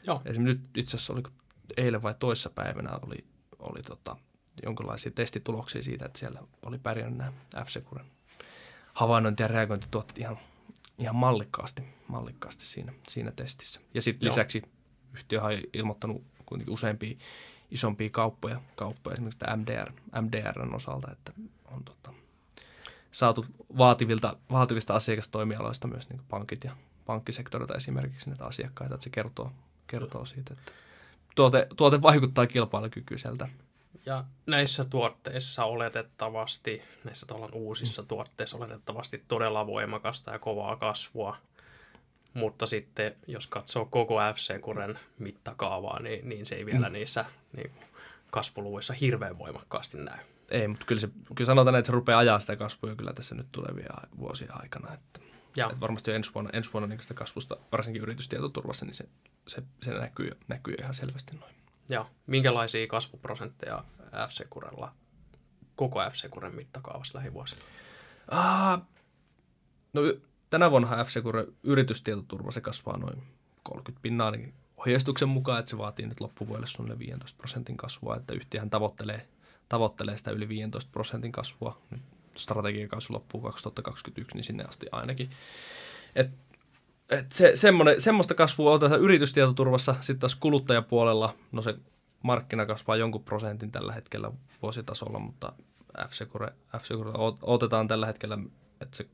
Joo. 0.07 0.23
Esimerkiksi 0.25 0.63
nyt 0.63 0.79
itse 0.79 0.97
asiassa 0.97 1.13
oliko 1.13 1.31
eilen 1.77 2.03
vai 2.03 2.15
toissa 2.19 2.51
päivänä 2.51 2.91
oli, 3.03 3.25
oli 3.59 3.83
tota, 3.83 4.17
jonkinlaisia 4.63 5.11
testituloksia 5.11 5.83
siitä, 5.83 6.07
että 6.07 6.19
siellä 6.19 6.43
oli 6.63 6.79
pärjännyt 6.79 7.19
nämä 7.19 7.33
f 7.65 7.69
havainnointi- 8.95 9.43
ja 9.43 9.49
reagointituotteet 9.49 10.19
ihan, 10.19 10.39
ihan 10.99 11.17
mallikkaasti, 11.17 11.83
mallikkaasti 12.09 12.67
siinä, 12.67 12.93
siinä 13.09 13.31
testissä. 13.31 13.81
Ja 13.95 14.03
sitten 14.03 14.29
lisäksi 14.29 14.63
yhtiö 15.15 15.43
on 15.43 15.53
ilmoittanut 15.73 16.25
kuitenkin 16.47 16.75
useampia 16.75 17.17
isompia 17.71 18.11
kauppoja, 18.11 18.61
kauppoja 18.77 19.15
esimerkiksi 19.15 19.45
MDR, 19.57 19.93
MDRn 20.21 20.75
osalta, 20.75 21.13
että 21.13 21.33
on 21.65 21.85
tota, 21.85 22.13
saatu 23.13 23.47
vaativilta, 23.79 24.37
vaativista 24.51 24.95
asiakastoimialoista 24.95 25.89
myös 25.89 26.09
niin 26.09 26.21
pankit 26.29 26.65
ja 26.65 26.77
pankkisektorilta 27.07 27.75
esimerkiksi 27.75 28.31
näitä 28.31 28.45
asiakkaita, 28.45 28.95
että 28.95 29.05
se 29.05 29.11
kertoo, 29.11 29.53
kertoo 29.87 30.25
siitä, 30.25 30.55
että 30.55 30.73
tuote, 31.35 31.67
tuote 31.77 32.03
vaikuttaa 32.03 32.47
kilpailukykyiseltä. 32.47 33.49
Ja 34.07 34.25
näissä 34.47 34.85
tuotteissa 34.85 35.65
oletettavasti, 35.65 36.83
näissä 37.05 37.27
uusissa 37.53 38.03
mm. 38.03 38.09
tuotteissa 38.09 38.57
oletettavasti 38.57 39.25
todella 39.29 39.67
voimakasta 39.67 40.31
ja 40.31 40.39
kovaa 40.39 40.77
kasvua, 40.77 41.37
mutta 42.35 42.67
sitten 42.67 43.17
jos 43.27 43.47
katsoo 43.47 43.85
koko 43.85 44.15
FC-kuren 44.35 44.99
mittakaavaa, 45.19 46.03
niin, 46.03 46.29
niin 46.29 46.47
se 46.47 46.55
ei 46.55 46.67
vielä 46.67 46.89
mm. 46.89 46.93
niissä 46.93 47.25
niin 47.57 47.73
kasvuluvuissa 48.31 48.93
hirveän 48.93 49.39
voimakkaasti 49.39 49.99
näy. 49.99 50.19
Ei, 50.51 50.69
mutta 50.69 50.87
kyllä, 50.87 51.01
se, 51.01 51.09
kyllä 51.35 51.47
sanotaan, 51.47 51.77
että 51.77 51.87
se 51.87 51.93
rupeaa 51.93 52.19
ajaa 52.19 52.39
sitä 52.39 52.57
kasvua 52.57 52.95
kyllä 52.95 53.13
tässä 53.13 53.35
nyt 53.35 53.47
tulevia 53.53 53.95
vuosia 54.19 54.53
aikana. 54.53 54.95
Että, 54.95 55.21
että 55.57 55.81
varmasti 55.81 56.11
jo 56.11 56.15
ensi 56.15 56.31
vuonna, 56.35 56.51
ensi 56.53 56.73
vuonna 56.73 56.87
niin 56.87 57.01
sitä 57.01 57.15
kasvusta, 57.15 57.57
varsinkin 57.73 58.03
yritystietoturvassa, 58.03 58.87
niin 58.87 58.95
se, 58.95 59.09
se, 59.49 59.63
se 59.83 59.91
näkyy, 59.91 60.31
näkyy 60.49 60.75
ihan 60.79 60.95
selvästi 60.95 61.37
noin. 61.37 61.55
Ja 61.89 62.07
minkälaisia 62.27 62.87
kasvuprosentteja 62.87 63.85
FC-kurella, 64.29 64.93
koko 65.77 66.01
FC-kuren 66.01 66.55
mittakaavassa 66.55 67.19
lähivuosina? 67.19 67.61
Ah, 68.29 68.83
no 69.93 70.01
tänä 70.51 70.71
vuonna 70.71 71.05
FC 71.05 71.23
yritystietoturva 71.63 72.51
se 72.51 72.61
kasvaa 72.61 72.99
noin 72.99 73.23
30 73.63 74.03
pinnaa 74.03 74.31
niin 74.31 74.55
ohjeistuksen 74.77 75.29
mukaan, 75.29 75.59
että 75.59 75.71
se 75.71 75.79
vaatii 75.79 76.07
nyt 76.07 76.21
loppuvuodelle 76.21 76.67
suunnilleen 76.67 76.99
15 76.99 77.39
prosentin 77.39 77.77
kasvua, 77.77 78.17
että 78.17 78.35
yhtiöhän 78.35 78.71
tavoittelee, 78.71 79.29
tavoittelee 79.69 80.19
sitä 80.19 80.31
yli 80.31 80.49
15 80.49 80.91
prosentin 80.93 81.33
kasvua. 81.33 81.81
Nyt 81.91 82.03
strategiakausi 82.35 83.13
loppuu 83.13 83.41
2021, 83.41 84.37
niin 84.37 84.45
sinne 84.45 84.65
asti 84.65 84.87
ainakin. 84.93 85.31
Et, 86.15 86.31
et 87.11 87.33
se, 87.33 87.53
semmoista 87.99 88.35
kasvua 88.35 88.73
on 88.73 88.81
tässä 88.81 88.97
yritystietoturvassa, 88.97 89.95
sitten 90.01 90.19
taas 90.19 90.35
kuluttajapuolella, 90.35 91.35
no 91.53 91.63
se 91.63 91.75
markkina 92.23 92.67
kasvaa 92.67 92.97
jonkun 92.97 93.25
prosentin 93.25 93.73
tällä 93.73 93.93
hetkellä 93.93 94.33
vuositasolla, 94.63 95.19
mutta 95.19 95.53
F-Secure, 95.99 96.53
F-Secure 96.77 97.13
otetaan 97.43 97.89
tällä 97.89 98.07
hetkellä, 98.07 98.39
että 98.81 98.97
se 98.97 99.07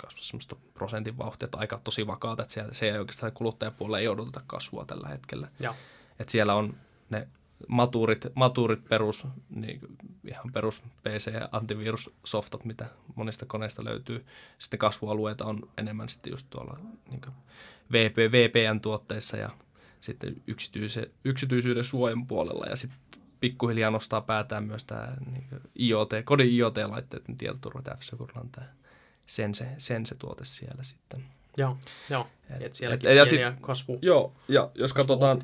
kasvaa 0.00 0.22
semmoista 0.22 0.56
prosentin 0.74 1.18
vauhtia, 1.18 1.44
että 1.44 1.58
aika 1.58 1.80
tosi 1.84 2.06
vakaata, 2.06 2.42
että 2.42 2.54
siellä, 2.54 2.72
se 2.72 2.86
ei 2.86 2.98
oikeastaan 2.98 3.32
kuluttajapuolella 3.32 3.98
ei 3.98 4.08
odoteta 4.08 4.42
kasvua 4.46 4.84
tällä 4.84 5.08
hetkellä. 5.08 5.48
Ja. 5.60 5.74
Että 6.18 6.32
siellä 6.32 6.54
on 6.54 6.74
ne 7.10 7.28
matuurit, 7.68 8.26
matuurit 8.34 8.88
perus, 8.88 9.26
niin 9.50 9.80
ihan 10.28 10.52
perus 10.52 10.82
PC- 10.82 11.34
ja 11.34 11.48
antivirussoftat, 11.52 12.64
mitä 12.64 12.86
monista 13.14 13.46
koneista 13.46 13.84
löytyy. 13.84 14.26
Sitten 14.58 14.78
kasvualueita 14.78 15.44
on 15.44 15.68
enemmän 15.78 16.08
sitten 16.08 16.30
just 16.30 16.46
tuolla 16.50 16.78
niin 17.10 17.22
VP, 17.92 18.16
VPN-tuotteissa 18.16 19.36
ja 19.36 19.50
sitten 20.00 20.42
yksityise, 20.46 21.10
yksityisyyden 21.24 21.84
suojan 21.84 22.26
puolella. 22.26 22.66
Ja 22.66 22.76
sitten 22.76 22.98
pikkuhiljaa 23.40 23.90
nostaa 23.90 24.20
päätään 24.20 24.64
myös 24.64 24.84
tämä 24.84 25.16
niin 25.32 25.46
IoT, 25.80 26.10
kodin 26.24 26.58
f 27.98 28.20
on 28.36 28.50
tämä 28.50 28.68
sen 29.30 29.54
se, 29.54 29.66
sen 29.78 30.06
se 30.06 30.14
tuote 30.14 30.44
siellä 30.44 30.82
sitten. 30.82 31.24
Joo, 31.56 31.76
joo. 32.10 32.26
Et, 32.50 32.62
et 32.62 32.74
sielläkin 32.74 33.10
et, 33.10 33.16
ja 33.16 33.24
sit, 33.24 33.40
kasvu, 33.60 33.98
Joo, 34.02 34.32
ja 34.48 34.70
jos 34.74 34.92
katsotaan 34.92 35.38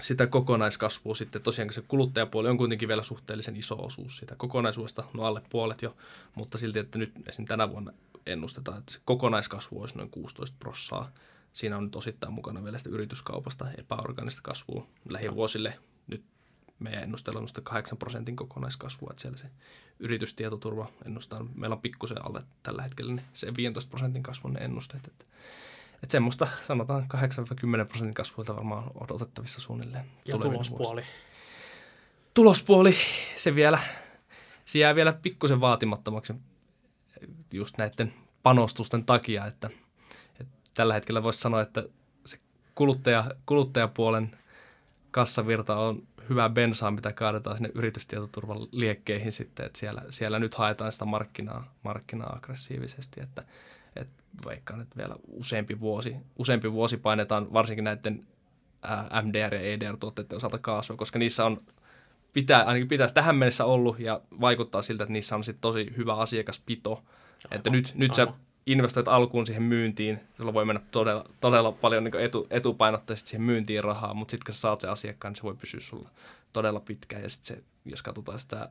sitä 0.00 0.26
kokonaiskasvua 0.26 1.14
sitten, 1.14 1.42
tosiaan 1.42 1.72
se 1.72 1.82
kuluttajapuoli 1.88 2.48
on 2.48 2.58
kuitenkin 2.58 2.88
vielä 2.88 3.02
suhteellisen 3.02 3.56
iso 3.56 3.74
osuus 3.74 4.16
sitä 4.16 4.34
kokonaisuudesta, 4.36 5.04
no 5.14 5.24
alle 5.24 5.42
puolet 5.50 5.82
jo, 5.82 5.96
mutta 6.34 6.58
silti, 6.58 6.78
että 6.78 6.98
nyt 6.98 7.12
esim. 7.28 7.44
tänä 7.44 7.70
vuonna 7.70 7.92
ennustetaan, 8.26 8.78
että 8.78 8.92
se 8.92 9.00
kokonaiskasvu 9.04 9.80
olisi 9.80 9.96
noin 9.96 10.10
16 10.10 10.56
prossaa. 10.58 11.10
Siinä 11.52 11.76
on 11.76 11.84
nyt 11.84 11.96
osittain 11.96 12.32
mukana 12.32 12.64
vielä 12.64 12.78
sitä 12.78 12.90
yrityskaupasta 12.90 13.66
epäorganista 13.78 14.42
kasvua 14.42 14.86
lähivuosille. 15.08 15.78
Nyt 16.06 16.24
meidän 16.84 17.02
ennusteella 17.02 17.40
on 17.40 17.48
8 17.62 17.98
prosentin 17.98 18.36
kokonaiskasvua, 18.36 19.08
että 19.10 19.22
siellä 19.22 19.38
se 19.38 19.46
yritystietoturva 19.98 20.88
ennustaa, 21.06 21.46
meillä 21.54 21.74
on 21.74 21.82
pikkusen 21.82 22.26
alle 22.26 22.42
tällä 22.62 22.82
hetkellä 22.82 23.14
niin 23.14 23.26
se 23.32 23.52
15 23.56 23.90
prosentin 23.90 24.22
kasvun 24.22 24.52
ne 24.52 24.60
ennusteet. 24.60 25.06
Että, 25.06 25.24
että 25.94 26.12
semmoista 26.12 26.48
sanotaan 26.66 27.06
8-10 27.82 27.86
prosentin 27.88 28.14
kasvuilta 28.14 28.56
varmaan 28.56 28.90
odotettavissa 28.94 29.60
suunnilleen. 29.60 30.04
Ja 30.28 30.38
tulospuoli? 30.38 31.02
Vuosi. 31.02 31.24
Tulospuoli, 32.34 32.96
se 33.36 33.54
vielä, 33.54 33.78
se 34.64 34.78
jää 34.78 34.94
vielä 34.94 35.12
pikkusen 35.12 35.60
vaatimattomaksi 35.60 36.34
just 37.52 37.78
näiden 37.78 38.14
panostusten 38.42 39.04
takia, 39.04 39.46
että, 39.46 39.70
että 40.40 40.54
tällä 40.74 40.94
hetkellä 40.94 41.22
voisi 41.22 41.40
sanoa, 41.40 41.60
että 41.60 41.84
se 42.24 42.38
kuluttaja, 42.74 43.30
kuluttajapuolen 43.46 44.38
kassavirta 45.10 45.76
on 45.76 46.02
hyvää 46.28 46.48
bensaa, 46.48 46.90
mitä 46.90 47.12
kaadetaan 47.12 47.56
sinne 47.56 47.70
yritystietoturvan 47.74 48.58
liekkeihin 48.72 49.32
sitten, 49.32 49.66
että 49.66 49.78
siellä, 49.78 50.02
siellä 50.08 50.38
nyt 50.38 50.54
haetaan 50.54 50.92
sitä 50.92 51.04
markkinaa, 51.04 51.74
markkinaa 51.82 52.36
aggressiivisesti, 52.36 53.20
että, 53.22 53.44
että 53.96 54.22
vaikka 54.44 54.76
nyt 54.76 54.96
vielä 54.96 55.16
useampi 55.26 55.80
vuosi, 55.80 56.16
useampi 56.36 56.72
vuosi 56.72 56.96
painetaan 56.96 57.52
varsinkin 57.52 57.84
näiden 57.84 58.26
MDR- 59.22 59.54
ja 59.54 59.60
EDR-tuotteiden 59.60 60.36
osalta 60.36 60.58
kaasua, 60.58 60.96
koska 60.96 61.18
niissä 61.18 61.44
on 61.44 61.62
pitää, 62.32 62.62
ainakin 62.62 62.88
pitäisi 62.88 63.14
tähän 63.14 63.36
mennessä 63.36 63.64
ollut 63.64 63.98
ja 63.98 64.20
vaikuttaa 64.40 64.82
siltä, 64.82 65.04
että 65.04 65.12
niissä 65.12 65.36
on 65.36 65.44
sitten 65.44 65.60
tosi 65.60 65.92
hyvä 65.96 66.14
asiakaspito. 66.14 66.90
Aivan, 66.90 67.56
että 67.56 67.70
nyt, 67.70 67.92
nyt 67.94 68.14
sä 68.14 68.26
investoit 68.66 69.08
alkuun 69.08 69.46
siihen 69.46 69.62
myyntiin, 69.62 70.20
sulla 70.36 70.54
voi 70.54 70.64
mennä 70.64 70.82
todella, 70.90 71.24
todella 71.40 71.72
paljon 71.72 72.04
niin 72.04 72.20
etu, 72.20 72.46
etupainotteisesti 72.50 73.30
siihen 73.30 73.46
myyntiin 73.46 73.84
rahaa, 73.84 74.14
mutta 74.14 74.30
sitten 74.30 74.46
kun 74.46 74.54
sä 74.54 74.60
saat 74.60 74.80
sen 74.80 74.90
asiakkaan, 74.90 75.32
niin 75.32 75.36
se 75.36 75.42
voi 75.42 75.54
pysyä 75.54 75.80
sulla 75.80 76.08
todella 76.52 76.80
pitkään. 76.80 77.22
Ja 77.22 77.28
sitten 77.28 77.62
jos 77.84 78.02
katsotaan 78.02 78.38
sitä 78.38 78.68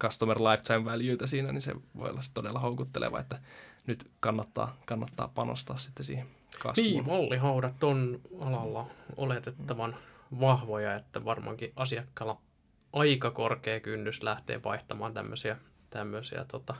customer 0.00 0.38
lifetime 0.38 0.84
valueita 0.84 1.26
siinä, 1.26 1.52
niin 1.52 1.60
se 1.62 1.74
voi 1.96 2.10
olla 2.10 2.20
todella 2.34 2.60
houkutteleva, 2.60 3.20
että 3.20 3.38
nyt 3.86 4.10
kannattaa, 4.20 4.76
kannattaa 4.86 5.28
panostaa 5.34 5.76
sitten 5.76 6.04
siihen 6.06 6.26
kasvuun. 6.58 6.92
Niin, 6.92 7.06
vollihaudat 7.06 7.84
on 7.84 8.20
alalla 8.40 8.86
oletettavan 9.16 9.96
vahvoja, 10.40 10.94
että 10.94 11.24
varmaankin 11.24 11.72
asiakkaalla 11.76 12.40
aika 12.92 13.30
korkea 13.30 13.80
kynnys 13.80 14.22
lähtee 14.22 14.62
vaihtamaan 14.62 15.14
tämmöisiä, 15.14 15.56
tämmöisiä 15.90 16.44
tota, 16.48 16.74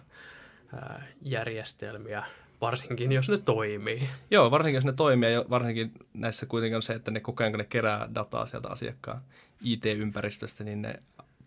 järjestelmiä, 1.22 2.24
varsinkin 2.66 3.12
jos 3.12 3.28
ne 3.28 3.38
toimii. 3.38 4.08
Joo, 4.30 4.50
varsinkin 4.50 4.76
jos 4.76 4.84
ne 4.84 4.92
toimii, 4.92 5.32
ja 5.32 5.44
varsinkin 5.50 5.92
näissä 6.14 6.46
kuitenkin 6.46 6.76
on 6.76 6.82
se, 6.82 6.92
että 6.92 7.10
ne 7.10 7.20
koko 7.20 7.42
ajan 7.42 7.52
kun 7.52 7.58
ne 7.58 7.64
kerää 7.64 8.08
dataa 8.14 8.46
sieltä 8.46 8.68
asiakkaan 8.68 9.22
IT-ympäristöstä, 9.60 10.64
niin 10.64 10.82
ne 10.82 11.02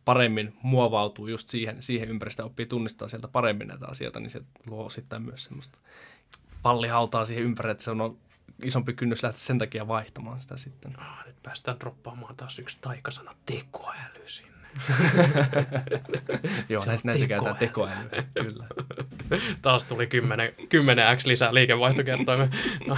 paremmin 0.05 0.53
muovautuu 0.61 1.27
just 1.27 1.49
siihen, 1.49 1.81
siihen 1.81 2.09
ympäristöön, 2.09 2.45
oppii 2.45 2.65
tunnistaa 2.65 3.07
sieltä 3.07 3.27
paremmin 3.27 3.67
näitä 3.67 3.87
asioita, 3.87 4.19
niin 4.19 4.29
se 4.29 4.41
luo 4.65 4.85
osittain 4.85 5.21
myös 5.21 5.43
semmoista 5.43 5.77
pallihautaa 6.61 7.25
siihen 7.25 7.43
ympärille, 7.43 7.71
että 7.71 7.83
se 7.83 7.91
on 7.91 8.17
isompi 8.63 8.93
kynnys 8.93 9.23
lähteä 9.23 9.39
sen 9.39 9.57
takia 9.57 9.87
vaihtamaan 9.87 10.39
sitä 10.39 10.57
sitten. 10.57 10.99
Ah, 10.99 11.25
nyt 11.25 11.43
päästään 11.43 11.79
droppaamaan 11.79 12.35
taas 12.35 12.59
yksi 12.59 12.77
taikasana 12.81 13.35
tekoäly 13.45 14.23
sinne. 14.25 14.58
Joo, 16.69 16.81
Se 16.81 16.87
näissä, 16.87 17.07
näissä 17.07 17.27
käytetään 17.27 17.57
tekoäly. 17.57 18.09
tekoälyä, 18.09 18.23
kyllä. 18.33 18.67
Taas 19.61 19.85
tuli 19.85 20.07
10, 20.07 20.53
10x 20.59 21.25
lisää 21.25 21.53
liikevaihtokertoimia. 21.53 22.47
No. 22.87 22.97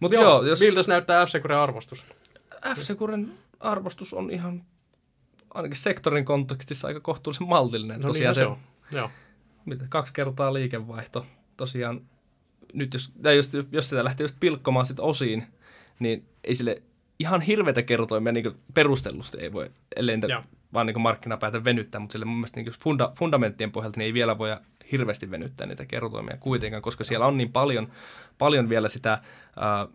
Mutta 0.00 0.14
joo, 0.16 0.42
jos 0.42 0.60
Miltä 0.60 0.82
se 0.82 0.90
näyttää 0.90 1.26
f 1.26 1.30
arvostus? 1.62 2.06
F-Securen 2.74 3.32
arvostus 3.60 4.14
on 4.14 4.30
ihan 4.30 4.64
ainakin 5.54 5.76
sektorin 5.76 6.24
kontekstissa 6.24 6.88
aika 6.88 7.00
kohtuullisen 7.00 7.48
maltillinen. 7.48 8.00
No 8.00 8.06
Tosiaan 8.06 8.34
niin, 8.34 8.34
se 8.34 8.46
on. 8.46 8.56
Joo. 8.92 9.10
mitä, 9.64 9.84
kaksi 9.88 10.12
kertaa 10.12 10.52
liikevaihto. 10.54 11.26
Tosiaan 11.56 12.00
nyt 12.72 12.92
jos, 12.92 13.12
tai 13.22 13.36
jos, 13.36 13.50
jos 13.72 13.88
sitä 13.88 14.04
lähtee 14.04 14.24
just 14.24 14.36
pilkkomaan 14.40 14.86
sit 14.86 15.00
osiin, 15.00 15.46
niin 15.98 16.28
ei 16.44 16.54
sille 16.54 16.82
ihan 17.18 17.40
hirveitä 17.40 17.82
kertoimia 17.82 18.32
niin 18.32 18.52
perustellusti 18.74 19.38
ei 19.40 19.52
voi, 19.52 19.70
ellei 19.96 20.16
niitä 20.16 20.42
vaan 20.72 20.86
niin 20.86 21.00
markkinapäätä 21.00 21.64
venyttää, 21.64 21.98
mutta 22.00 22.12
sille 22.12 22.24
mun 22.24 22.36
mielestä 22.36 22.60
niin 22.60 22.72
funda, 22.80 23.12
fundamenttien 23.14 23.72
pohjalta 23.72 23.98
niin 24.00 24.06
ei 24.06 24.14
vielä 24.14 24.38
voi 24.38 24.56
hirveästi 24.92 25.30
venyttää 25.30 25.66
niitä 25.66 25.86
kertoimia 25.86 26.36
kuitenkaan, 26.40 26.82
koska 26.82 27.04
siellä 27.04 27.26
on 27.26 27.36
niin 27.36 27.52
paljon, 27.52 27.88
paljon 28.38 28.68
vielä 28.68 28.88
sitä 28.88 29.18
ää, 29.56 29.86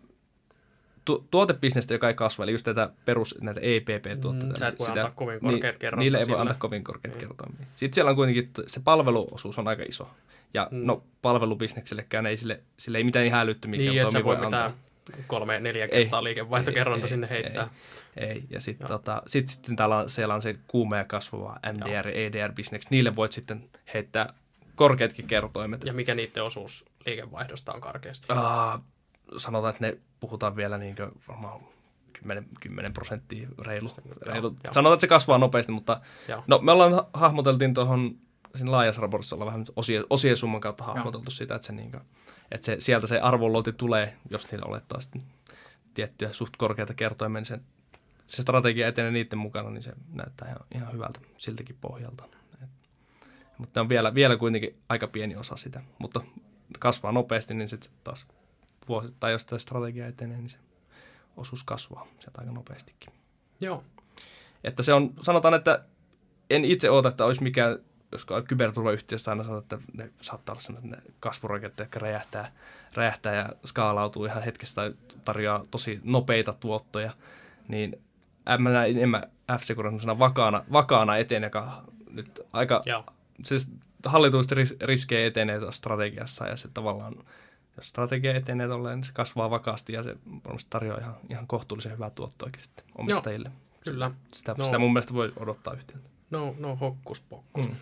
tu- 1.04 1.26
tuotebisnestä, 1.30 1.94
joka 1.94 2.08
ei 2.08 2.14
kasva, 2.14 2.44
eli 2.44 2.52
just 2.52 2.64
tätä 2.64 2.90
perus, 3.04 3.38
näitä 3.40 3.60
EPP-tuotteita. 3.60 4.54
Mm, 4.54 4.58
sä 4.58 4.68
et 4.68 4.78
voi 4.78 4.86
sitä, 4.86 5.00
antaa 5.00 5.10
kovin 5.16 5.40
korkeat 5.40 5.76
kerrointa 5.76 6.02
Niille 6.02 6.18
ei 6.18 6.28
voi 6.28 6.38
antaa 6.38 6.56
kovin 6.58 6.84
korkeat 6.84 7.14
Ei. 7.14 7.20
kertoimia. 7.20 7.66
Sitten 7.74 7.94
siellä 7.94 8.08
on 8.10 8.16
kuitenkin, 8.16 8.50
se 8.66 8.80
palveluosuus 8.84 9.58
on 9.58 9.68
aika 9.68 9.82
iso. 9.88 10.10
Ja 10.54 10.68
Mm. 10.70 10.78
no 10.86 11.02
palvelubisneksellekään 11.22 12.26
ei 12.26 12.36
sille, 12.36 12.60
sille 12.76 12.98
ei 12.98 13.04
mitään 13.04 13.26
ihan 13.26 13.40
älyttömiä 13.40 13.78
Niin, 13.80 13.92
kertoimia 13.92 14.24
voi 14.24 14.36
voi 14.36 14.46
pitää 14.46 14.64
antaa. 14.64 14.78
Kolme, 15.26 15.60
neljä 15.60 15.84
Ei, 15.84 15.90
kertaa 15.90 16.24
liikevaihtokerronta 16.24 17.04
ei, 17.04 17.08
sinne 17.08 17.26
ei, 17.26 17.30
heittää. 17.30 17.68
Ei, 18.16 18.28
ei. 18.28 18.44
ja 18.50 18.60
sitten 18.60 18.86
Joo. 18.90 18.98
tota, 18.98 19.22
sit, 19.26 19.48
sitten 19.48 19.76
täällä 19.76 19.96
on, 19.96 20.10
siellä 20.10 20.34
on 20.34 20.42
se 20.42 20.56
kuuma 20.66 20.96
ja 20.96 21.04
kasvava 21.04 21.58
MDR 21.72 22.08
ja 22.08 22.28
EDR-bisneks. 22.28 22.86
Niille 22.90 23.16
voit 23.16 23.32
sitten 23.32 23.70
heittää 23.94 24.34
korkeatkin 24.74 25.26
kertoimet. 25.26 25.84
Ja 25.84 25.92
mikä 25.92 26.14
niiden 26.14 26.44
osuus 26.44 26.84
liikevaihdosta 27.06 27.72
on 27.72 27.80
karkeasti? 27.80 28.26
Uh, 28.32 28.84
sanotaan, 29.36 29.70
että 29.70 29.86
ne 29.86 29.98
puhutaan 30.20 30.56
vielä 30.56 30.78
niin 30.78 30.96
kuin 30.96 31.10
varmaan 31.28 31.60
10, 32.12 32.46
10 32.60 32.92
prosenttia 32.92 33.48
reilu. 33.58 33.90
reilu. 34.22 34.56
joo. 34.64 34.72
Sanotaan, 34.72 34.94
että 34.94 35.00
se 35.00 35.06
kasvaa 35.06 35.38
nopeasti, 35.38 35.72
mutta 35.72 36.00
Joo. 36.28 36.44
no, 36.46 36.58
me 36.58 36.72
ollaan 36.72 36.94
ha- 36.94 37.08
hahmoteltiin 37.12 37.74
tuohon 37.74 38.16
siinä 38.54 38.70
laajassa 38.70 39.02
raportissa 39.02 39.36
ollaan 39.36 39.52
vähän 39.52 39.66
osien, 39.76 40.04
osien 40.10 40.36
summan 40.36 40.60
kautta 40.60 40.84
hahmoteltu 40.84 41.30
sitä, 41.30 41.54
että, 41.54 41.66
se, 41.66 41.72
niin 41.72 41.90
kuin, 41.90 42.02
että 42.52 42.64
se, 42.64 42.76
sieltä 42.78 43.06
se 43.06 43.20
arvonluoti 43.20 43.72
tulee, 43.72 44.16
jos 44.30 44.50
niillä 44.50 44.66
olettaa 44.66 45.00
sitten 45.00 45.22
tiettyjä 45.94 46.32
suht 46.32 46.56
korkeita 46.58 46.94
kertoimia, 46.94 47.40
niin 47.40 47.46
se, 47.46 47.58
se 48.26 48.42
strategia 48.42 48.88
etenee 48.88 49.10
niiden 49.10 49.38
mukana, 49.38 49.70
niin 49.70 49.82
se 49.82 49.92
näyttää 50.12 50.48
ihan, 50.48 50.60
ihan 50.74 50.92
hyvältä 50.92 51.20
siltäkin 51.36 51.78
pohjalta. 51.80 52.24
Et, 52.62 52.70
mutta 53.58 53.80
ne 53.80 53.82
on 53.82 53.88
vielä, 53.88 54.14
vielä 54.14 54.36
kuitenkin 54.36 54.78
aika 54.88 55.06
pieni 55.06 55.36
osa 55.36 55.56
sitä, 55.56 55.82
mutta 55.98 56.20
kasvaa 56.78 57.12
nopeasti, 57.12 57.54
niin 57.54 57.68
sitten 57.68 57.90
taas 58.04 58.26
vuosi, 58.88 59.14
tai 59.20 59.32
jos 59.32 59.46
tämä 59.46 59.58
strategia 59.58 60.06
etenee, 60.06 60.38
niin 60.38 60.50
se 60.50 60.58
osuus 61.36 61.62
kasvaa 61.62 62.06
sieltä 62.20 62.40
aika 62.40 62.52
nopeastikin. 62.52 63.12
Joo. 63.60 63.84
Että 64.64 64.82
se 64.82 64.94
on, 64.94 65.14
sanotaan, 65.22 65.54
että 65.54 65.84
en 66.50 66.64
itse 66.64 66.90
oota, 66.90 67.08
että 67.08 67.24
olisi 67.24 67.42
mikään, 67.42 67.78
jos 68.12 68.26
kyberturvayhtiöstä 68.48 69.30
aina 69.30 69.44
sanotaan, 69.44 69.80
että 69.80 69.92
ne 70.02 70.10
saattaa 70.20 70.52
olla 70.52 70.62
sellainen, 70.62 71.02
että 71.64 71.84
ne 71.84 71.88
räjähtää, 71.96 72.52
räjähtää 72.94 73.34
ja 73.34 73.48
skaalautuu 73.64 74.24
ihan 74.24 74.42
hetkessä 74.42 74.74
tai 74.74 74.94
tarjoaa 75.24 75.64
tosi 75.70 76.00
nopeita 76.04 76.52
tuottoja, 76.52 77.12
niin 77.68 78.02
en 78.46 78.62
mä 78.62 78.70
näe 78.70 78.90
enemmän 78.90 79.22
f 79.58 79.62
vakaana, 80.18 80.64
vakaana 80.72 81.16
eteen, 81.16 81.42
joka 81.42 81.84
nyt 82.10 82.40
aika 82.52 82.82
Joo. 82.86 83.04
siis 83.42 83.72
hallitusti 84.06 84.54
ris- 84.54 84.76
riskejä 84.80 85.26
etenee 85.26 85.60
strategiassa 85.70 86.46
ja 86.46 86.56
se 86.56 86.68
tavallaan, 86.74 87.14
jos 87.76 87.88
strategia 87.88 88.34
etenee 88.34 88.68
tolleen, 88.68 88.98
niin 88.98 89.04
se 89.04 89.12
kasvaa 89.12 89.50
vakaasti 89.50 89.92
ja 89.92 90.02
se 90.02 90.16
varmasti 90.44 90.70
tarjoaa 90.70 91.00
ihan, 91.00 91.16
ihan 91.30 91.46
kohtuullisen 91.46 91.92
hyvää 91.92 92.10
tuottoakin 92.10 92.62
sitten 92.62 92.84
omistajille. 92.98 93.50
Kyllä. 93.84 94.10
Sitä, 94.32 94.54
no. 94.58 94.64
sitä 94.64 94.78
mun 94.78 94.92
mielestä 94.92 95.14
voi 95.14 95.32
odottaa 95.36 95.74
yhtiöltä. 95.74 96.08
No, 96.30 96.54
no 96.58 96.76
hokkus 96.76 97.20
pokkus. 97.20 97.68
Mm. 97.68 97.76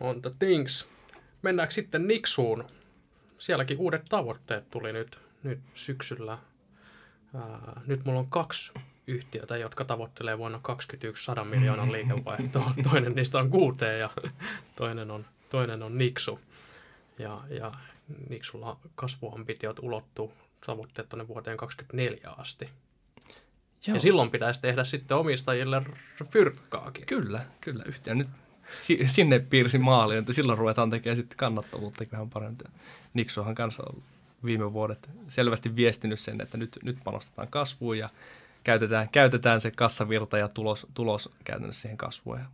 On 0.00 0.22
the 0.22 0.30
things. 0.38 0.88
Mennäänkö 1.42 1.74
sitten 1.74 2.08
Niksuun? 2.08 2.64
Sielläkin 3.38 3.78
uudet 3.78 4.04
tavoitteet 4.08 4.70
tuli 4.70 4.92
nyt, 4.92 5.18
nyt 5.42 5.58
syksyllä. 5.74 6.38
Ää, 7.34 7.80
nyt 7.86 8.04
mulla 8.04 8.18
on 8.18 8.30
kaksi 8.30 8.72
yhtiötä, 9.06 9.56
jotka 9.56 9.84
tavoittelee 9.84 10.38
vuonna 10.38 10.58
2021 10.62 11.24
100 11.24 11.44
miljoonan 11.44 11.92
liikevaihtoa. 11.92 12.74
Toinen 12.90 13.14
niistä 13.14 13.38
on 13.38 13.50
kuuteen 13.50 14.00
ja 14.00 14.10
toinen 14.76 15.10
on, 15.10 15.26
toinen 15.50 15.82
on 15.82 15.98
Niksu. 15.98 16.40
Ja, 17.18 17.40
ja 17.50 17.72
Niksulla 18.28 18.76
kasvuambitiot 18.94 19.78
ulottuu 19.78 20.32
tavoitteet 20.66 21.08
tuonne 21.08 21.28
vuoteen 21.28 21.56
2024 21.56 22.42
asti. 22.42 22.68
Joo. 23.86 23.94
Ja 23.94 24.00
silloin 24.00 24.30
pitäisi 24.30 24.60
tehdä 24.60 24.84
sitten 24.84 25.16
omistajille 25.16 25.82
fyrkkaakin. 26.30 27.06
Kyllä, 27.06 27.44
kyllä. 27.60 27.84
Yhtiö 27.86 28.14
nyt 28.14 28.28
sinne 29.06 29.38
piirsi 29.38 29.78
maaliin, 29.78 30.18
että 30.18 30.32
silloin 30.32 30.58
ruvetaan 30.58 30.90
tekemään 30.90 31.16
sitten 31.16 31.36
kannattavuutta 31.36 32.04
vähän 32.12 32.30
paremmin. 32.30 32.58
Niksuhan 33.14 33.54
kanssa 33.54 33.82
on 33.82 34.02
viime 34.44 34.72
vuodet 34.72 35.10
selvästi 35.28 35.76
viestinyt 35.76 36.20
sen, 36.20 36.40
että 36.40 36.58
nyt, 36.58 36.78
nyt 36.82 36.98
panostetaan 37.04 37.48
kasvuun 37.50 37.98
ja 37.98 38.08
käytetään, 38.64 39.08
käytetään 39.08 39.60
se 39.60 39.70
kassavirta 39.70 40.38
ja 40.38 40.48
tulos, 40.48 40.86
tulos 40.94 41.30
käytännössä 41.44 41.82
siihen 41.82 41.98
kasvuun. 41.98 42.38
Ja 42.38 42.44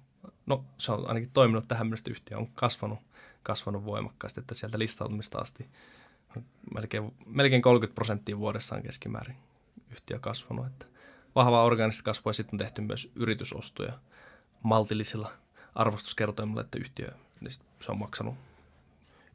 no, 0.47 0.65
se 0.79 0.93
on 0.93 1.09
ainakin 1.09 1.31
toiminut 1.33 1.69
tähän 1.69 1.87
mennessä, 1.87 2.11
yhtiö 2.11 2.39
on 2.39 2.49
kasvanut, 2.55 2.99
kasvanut 3.43 3.85
voimakkaasti, 3.85 4.41
että 4.41 4.55
sieltä 4.55 4.79
listautumista 4.79 5.39
asti 5.39 5.67
melkein, 6.75 7.15
melkein 7.27 7.63
30 7.63 7.95
prosenttia 7.95 8.39
vuodessa 8.39 8.77
on 8.77 8.83
keskimäärin 8.83 9.37
yhtiö 9.91 10.19
kasvanut, 10.19 10.67
että 10.67 10.87
vahvaa 11.35 11.65
orgaanista 11.65 12.03
kasvua 12.03 12.33
sitten 12.33 12.55
on 12.55 12.59
tehty 12.59 12.81
myös 12.81 13.11
yritysostoja 13.15 13.93
maltillisilla 14.63 15.33
arvostuskertoimilla, 15.75 16.61
että 16.61 16.79
yhtiö 16.79 17.09
niin 17.41 17.53
se 17.81 17.93
on 17.93 17.99
maksanut 17.99 18.35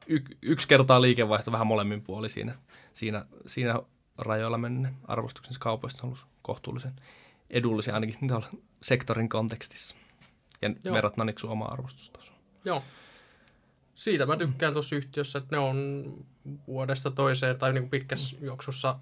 y- 0.07 0.37
yksi 0.41 0.67
kertaa 0.67 1.01
liikevaihto 1.01 1.51
vähän 1.51 1.67
molemmin 1.67 2.01
puoli 2.01 2.29
siinä, 2.29 2.55
siinä, 2.93 3.25
siinä 3.45 3.79
rajoilla 4.17 4.57
mennä 4.57 4.93
arvostuksensa 5.07 5.59
kaupoista 5.59 5.99
on 6.03 6.07
ollut 6.07 6.25
kohtuullisen 6.41 6.93
edullisia 7.49 7.93
ainakin 7.93 8.17
sektorin 8.81 9.29
kontekstissa 9.29 9.95
ja 10.61 10.69
Joo. 10.83 10.95
Verrattuna 10.95 11.25
Niksun 11.25 11.49
oma 11.49 11.65
arvostustaso. 11.65 12.33
Joo. 12.65 12.83
Siitä 13.95 14.25
mä 14.25 14.37
tykkään 14.37 14.73
tuossa 14.73 14.95
yhtiössä, 14.95 15.39
että 15.39 15.55
ne 15.55 15.59
on 15.59 16.05
vuodesta 16.67 17.11
toiseen 17.11 17.57
tai 17.57 17.73
niin 17.73 17.81
kuin 17.83 17.89
pitkässä 17.89 18.35
juoksussa 18.41 18.99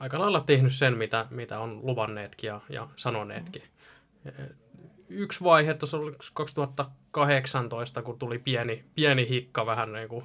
aika 0.00 0.18
lailla 0.18 0.40
tehnyt 0.40 0.74
sen, 0.74 0.96
mitä, 0.96 1.26
mitä 1.30 1.60
on 1.60 1.86
luvanneetkin 1.86 2.48
ja, 2.48 2.60
ja 2.68 2.88
sanoneetkin. 2.96 3.62
Yksi 5.08 5.44
vaihe 5.44 5.74
tuossa 5.74 5.96
oli 5.96 6.16
2018, 6.34 8.02
kun 8.02 8.18
tuli 8.18 8.38
pieni, 8.38 8.84
pieni 8.94 9.28
hikka 9.28 9.66
vähän 9.66 9.92
niin 9.92 10.08
kuin 10.08 10.24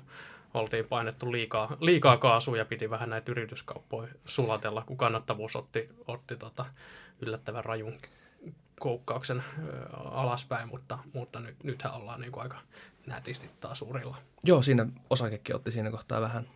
oltiin 0.54 0.86
painettu 0.86 1.32
liikaa, 1.32 1.78
liikaa 1.80 2.18
kaasua 2.18 2.58
ja 2.58 2.66
piti 2.66 2.90
vähän 2.90 3.10
näitä 3.10 3.32
yrityskauppoja 3.32 4.08
sulatella, 4.26 4.84
kun 4.86 4.98
kannattavuus 4.98 5.56
otti, 5.56 5.90
otti 6.08 6.36
tota 6.36 6.66
yllättävän 7.22 7.66
rajun 7.66 7.94
koukkauksen 8.80 9.44
alaspäin, 9.94 10.70
mutta, 10.70 11.00
mutta 11.14 11.40
nyt, 11.40 11.64
nythän 11.64 11.94
ollaan 11.94 12.22
niin 12.22 12.32
kuin 12.32 12.44
aika 12.44 12.58
nätisti 13.06 13.50
taas 13.60 13.82
urilla. 13.82 14.18
Joo, 14.44 14.62
siinä 14.62 14.88
osakekin 15.10 15.56
otti 15.56 15.72
siinä 15.72 15.92
kohtaa 15.92 16.22
vähän 16.22 16.48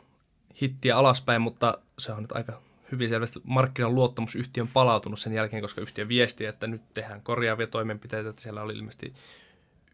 hittiä 0.62 0.98
alaspäin, 0.98 1.42
mutta 1.42 1.78
se 2.00 2.12
on 2.12 2.22
nyt 2.22 2.32
aika 2.32 2.62
hyvin 2.94 3.10
selvästi 3.10 3.40
markkinan 3.44 3.96
luottamus 3.96 4.36
yhtiön 4.36 4.68
palautunut 4.68 5.20
sen 5.20 5.34
jälkeen, 5.34 5.62
koska 5.62 5.82
yhtiö 5.82 6.08
viesti, 6.08 6.46
että 6.46 6.68
nyt 6.68 6.82
tehdään 6.94 7.22
korjaavia 7.22 7.68
toimenpiteitä, 7.68 8.30
että 8.30 8.42
siellä 8.42 8.62
oli 8.62 8.74
ilmeisesti 8.74 9.14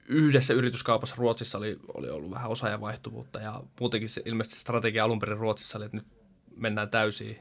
yhdessä 0.08 0.54
yrityskaupassa 0.54 1.16
Ruotsissa 1.18 1.58
oli, 1.58 1.80
oli 1.94 2.10
ollut 2.10 2.32
vähän 2.32 2.52
osaajavaihtuvuutta 2.52 3.40
ja 3.40 3.64
muutenkin 3.80 4.10
se, 4.10 4.22
ilmeisesti 4.26 4.60
strategia 4.60 5.04
alun 5.04 5.20
perin 5.20 5.38
Ruotsissa 5.38 5.78
oli, 5.78 5.86
että 5.86 5.98
nyt 5.98 6.08
mennään 6.56 6.90
täysiin, 6.90 7.40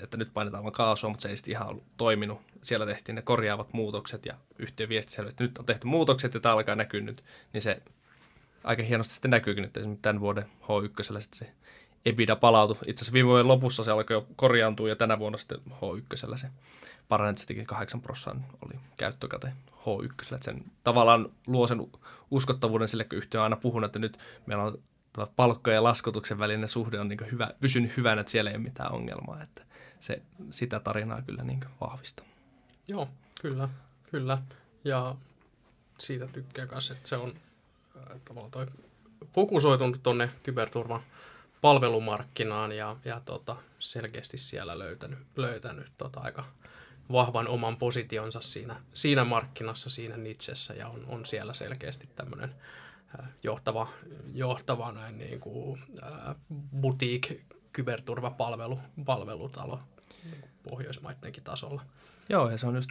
että 0.00 0.16
nyt 0.16 0.34
painetaan 0.34 0.64
vaan 0.64 0.72
kaasua, 0.72 1.10
mutta 1.10 1.22
se 1.22 1.28
ei 1.28 1.34
ihan 1.48 1.68
ollut 1.68 1.84
toiminut. 1.96 2.40
Siellä 2.62 2.86
tehtiin 2.86 3.16
ne 3.16 3.22
korjaavat 3.22 3.72
muutokset 3.72 4.26
ja 4.26 4.34
yhtiö 4.58 4.88
viesti 4.88 5.12
selvästi, 5.12 5.34
että 5.34 5.44
nyt 5.44 5.58
on 5.58 5.66
tehty 5.66 5.86
muutokset 5.86 6.34
ja 6.34 6.40
tämä 6.40 6.54
alkaa 6.54 6.74
näkyä 6.74 7.00
nyt, 7.00 7.24
niin 7.52 7.62
se 7.62 7.82
aika 8.64 8.82
hienosti 8.82 9.14
sitten 9.14 9.30
näkyykin 9.30 9.62
nyt 9.62 9.76
esimerkiksi 9.76 10.02
tämän 10.02 10.20
vuoden 10.20 10.44
H1 10.62 11.22
se 11.32 11.52
EBITDA 12.04 12.36
palautui. 12.36 12.76
Itse 12.86 13.02
asiassa 13.02 13.12
viime 13.12 13.28
vuoden 13.28 13.48
lopussa 13.48 13.84
se 13.84 13.90
alkoi 13.90 14.16
jo 14.16 14.26
korjaantua 14.36 14.88
ja 14.88 14.96
tänä 14.96 15.18
vuonna 15.18 15.38
sitten 15.38 15.58
H1 15.70 16.36
se 16.36 16.46
parani, 17.08 17.38
se 17.38 17.46
teki 17.46 17.64
8 17.64 18.00
prosenttia 18.00 18.58
oli 18.66 18.80
käyttökate 18.96 19.52
H1. 19.72 20.34
Että 20.34 20.44
sen 20.44 20.64
tavallaan 20.84 21.28
luo 21.46 21.66
sen 21.66 21.86
uskottavuuden 22.30 22.88
sille, 22.88 23.04
kun 23.04 23.18
yhtiö 23.18 23.40
on 23.40 23.44
aina 23.44 23.56
puhunut, 23.56 23.88
että 23.88 23.98
nyt 23.98 24.18
meillä 24.46 24.64
on 24.64 24.78
palkkojen 25.36 25.74
ja 25.74 25.82
laskutuksen 25.82 26.38
välinen 26.38 26.68
suhde 26.68 27.00
on 27.00 27.08
niin 27.08 27.30
hyvä, 27.32 27.50
pysynyt 27.60 27.96
hyvänä, 27.96 28.20
että 28.20 28.30
siellä 28.30 28.50
ei 28.50 28.56
ole 28.56 28.62
mitään 28.62 28.92
ongelmaa. 28.92 29.42
Että 29.42 29.62
se 30.00 30.22
sitä 30.50 30.80
tarinaa 30.80 31.22
kyllä 31.22 31.42
niin 31.42 31.64
vahvistaa. 31.80 32.26
Joo, 32.88 33.08
kyllä, 33.40 33.68
kyllä. 34.10 34.38
Ja 34.84 35.16
siitä 35.98 36.26
tykkää 36.26 36.66
myös, 36.66 36.90
että 36.90 37.08
se 37.08 37.16
on 37.16 37.34
äh, 37.96 38.20
tavallaan 38.24 38.50
toi 38.50 38.66
fokusoitunut 39.34 40.02
tuonne 40.02 40.30
kyberturvan 40.42 41.00
palvelumarkkinaan 41.62 42.72
ja, 42.72 42.96
ja 43.04 43.20
tota, 43.24 43.56
selkeästi 43.78 44.38
siellä 44.38 44.78
löytänyt, 44.78 45.18
löytänyt 45.36 45.92
tota, 45.98 46.20
aika 46.20 46.44
vahvan 47.12 47.48
oman 47.48 47.76
positionsa 47.76 48.40
siinä, 48.40 48.82
siinä 48.94 49.24
markkinassa, 49.24 49.90
siinä 49.90 50.16
nitsessä 50.16 50.74
ja 50.74 50.88
on, 50.88 51.04
on 51.08 51.26
siellä 51.26 51.54
selkeästi 51.54 52.08
tämmöinen 52.14 52.54
johtava, 53.42 53.88
johtava 54.34 54.92
näin 54.92 55.18
niin 55.18 55.40
kuin, 55.40 55.82
äh, 56.02 56.36
boutique 56.80 57.40
kyberturvapalvelu, 57.72 58.78
palvelutalo 59.04 59.80
niin 60.24 60.44
Pohjoismaidenkin 60.62 61.44
tasolla. 61.44 61.82
Joo, 62.28 62.50
ja 62.50 62.58
se 62.58 62.66
on 62.66 62.76
just 62.76 62.90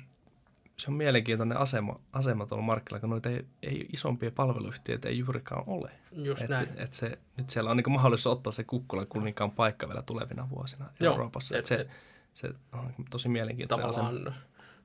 se 0.82 0.92
on 0.92 0.98
mielenkiintoinen 0.98 1.58
asema, 1.58 2.00
asema 2.14 2.46
tuolla 2.46 2.66
markkinoilla, 2.66 3.02
kun 3.02 3.10
noita 3.10 3.30
ei, 3.30 3.46
ei 3.62 3.86
isompia 3.94 4.32
palveluyhtiöitä 4.32 5.10
ei 5.10 5.18
juurikaan 5.18 5.64
ole. 5.68 5.92
Just 6.12 6.44
et, 6.44 6.50
näin. 6.50 6.68
Et 6.78 6.94
se, 6.94 7.18
nyt 7.38 7.50
siellä 7.50 7.72
on 7.72 7.78
niin 7.78 7.92
mahdollisuus 7.92 8.38
ottaa 8.38 8.52
se 8.52 8.64
kukkulan 8.64 9.08
kuninkaan 9.08 9.52
paikka 9.52 9.88
vielä 9.88 10.02
tulevina 10.02 10.50
vuosina 10.50 10.86
Joo, 11.00 11.12
Euroopassa. 11.12 11.58
Et, 11.58 11.60
et, 11.60 11.66
se, 11.66 11.88
se 12.34 12.50
on 12.72 12.94
tosi 13.10 13.30
mielenkiintoinen 13.30 13.88
tavallaan 13.90 14.16
asema. 14.16 14.36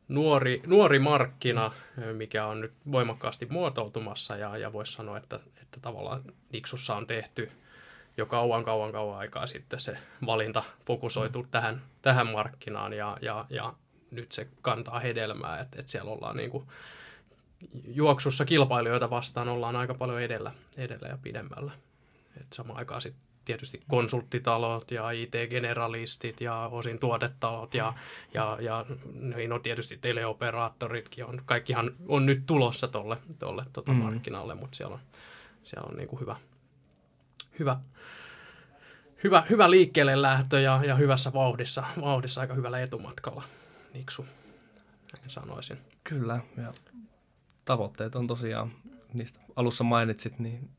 Nuori, 0.08 0.62
nuori 0.66 0.98
markkina, 0.98 1.72
mikä 2.12 2.46
on 2.46 2.60
nyt 2.60 2.72
voimakkaasti 2.92 3.46
muotoutumassa 3.50 4.36
ja, 4.36 4.56
ja 4.56 4.72
voisi 4.72 4.92
sanoa, 4.92 5.18
että, 5.18 5.40
että 5.62 5.80
tavallaan 5.80 6.22
Nixussa 6.52 6.96
on 6.96 7.06
tehty 7.06 7.50
jo 8.16 8.26
kauan, 8.26 8.64
kauan, 8.64 8.92
kauan 8.92 9.18
aikaa 9.18 9.46
sitten 9.46 9.80
se 9.80 9.98
valinta 10.26 10.62
fokusoitu 10.86 11.42
mm. 11.42 11.48
tähän, 11.50 11.82
tähän 12.02 12.26
markkinaan 12.26 12.92
ja, 12.92 13.16
ja, 13.22 13.46
ja 13.50 13.74
nyt 14.10 14.32
se 14.32 14.48
kantaa 14.62 14.98
hedelmää, 14.98 15.60
että, 15.60 15.80
että 15.80 15.92
siellä 15.92 16.10
ollaan 16.10 16.36
niin 16.36 16.50
kuin 16.50 16.66
juoksussa 17.84 18.44
kilpailijoita 18.44 19.10
vastaan 19.10 19.48
ollaan 19.48 19.76
aika 19.76 19.94
paljon 19.94 20.22
edellä, 20.22 20.52
edellä 20.76 21.08
ja 21.08 21.18
pidemmällä. 21.22 21.72
Et 22.40 22.52
samaan 22.52 22.78
aikaan 22.78 23.02
sitten 23.02 23.26
tietysti 23.46 23.80
konsulttitalot 23.88 24.90
ja 24.90 25.10
IT-generalistit 25.10 26.40
ja 26.40 26.68
osin 26.72 26.98
tuotetalot 26.98 27.74
ja, 27.74 27.92
ja, 28.34 28.58
ja 28.60 28.86
niin 29.34 29.52
on 29.52 29.62
tietysti 29.62 29.98
teleoperaattoritkin. 30.00 31.24
On, 31.24 31.42
kaikkihan 31.44 31.90
on 32.08 32.26
nyt 32.26 32.42
tulossa 32.46 32.88
tuolle 32.88 33.16
tolle, 33.38 33.64
tota 33.72 33.92
mm. 33.92 33.98
markkinalle, 33.98 34.54
mutta 34.54 34.76
siellä 34.76 34.94
on, 34.94 35.00
siellä 35.64 35.88
on 35.90 35.96
niin 35.96 36.08
kuin 36.08 36.20
hyvä, 36.20 36.36
hyvä, 37.58 37.76
hyvä, 39.24 39.42
hyvä 39.50 39.70
liikkeelle 39.70 40.22
lähtö 40.22 40.60
ja, 40.60 40.80
ja 40.84 40.96
hyvässä 40.96 41.32
vauhdissa, 41.32 41.84
vauhdissa 42.00 42.40
aika 42.40 42.54
hyvällä 42.54 42.80
etumatkalla. 42.80 43.42
Niksu, 43.96 44.26
näin 45.12 45.30
sanoisin. 45.30 45.78
Kyllä, 46.04 46.40
ja 46.56 46.72
tavoitteet 47.64 48.16
on 48.16 48.26
tosiaan, 48.26 48.72
niistä 49.14 49.40
alussa 49.56 49.84
mainitsit, 49.84 50.38
niin 50.38 50.70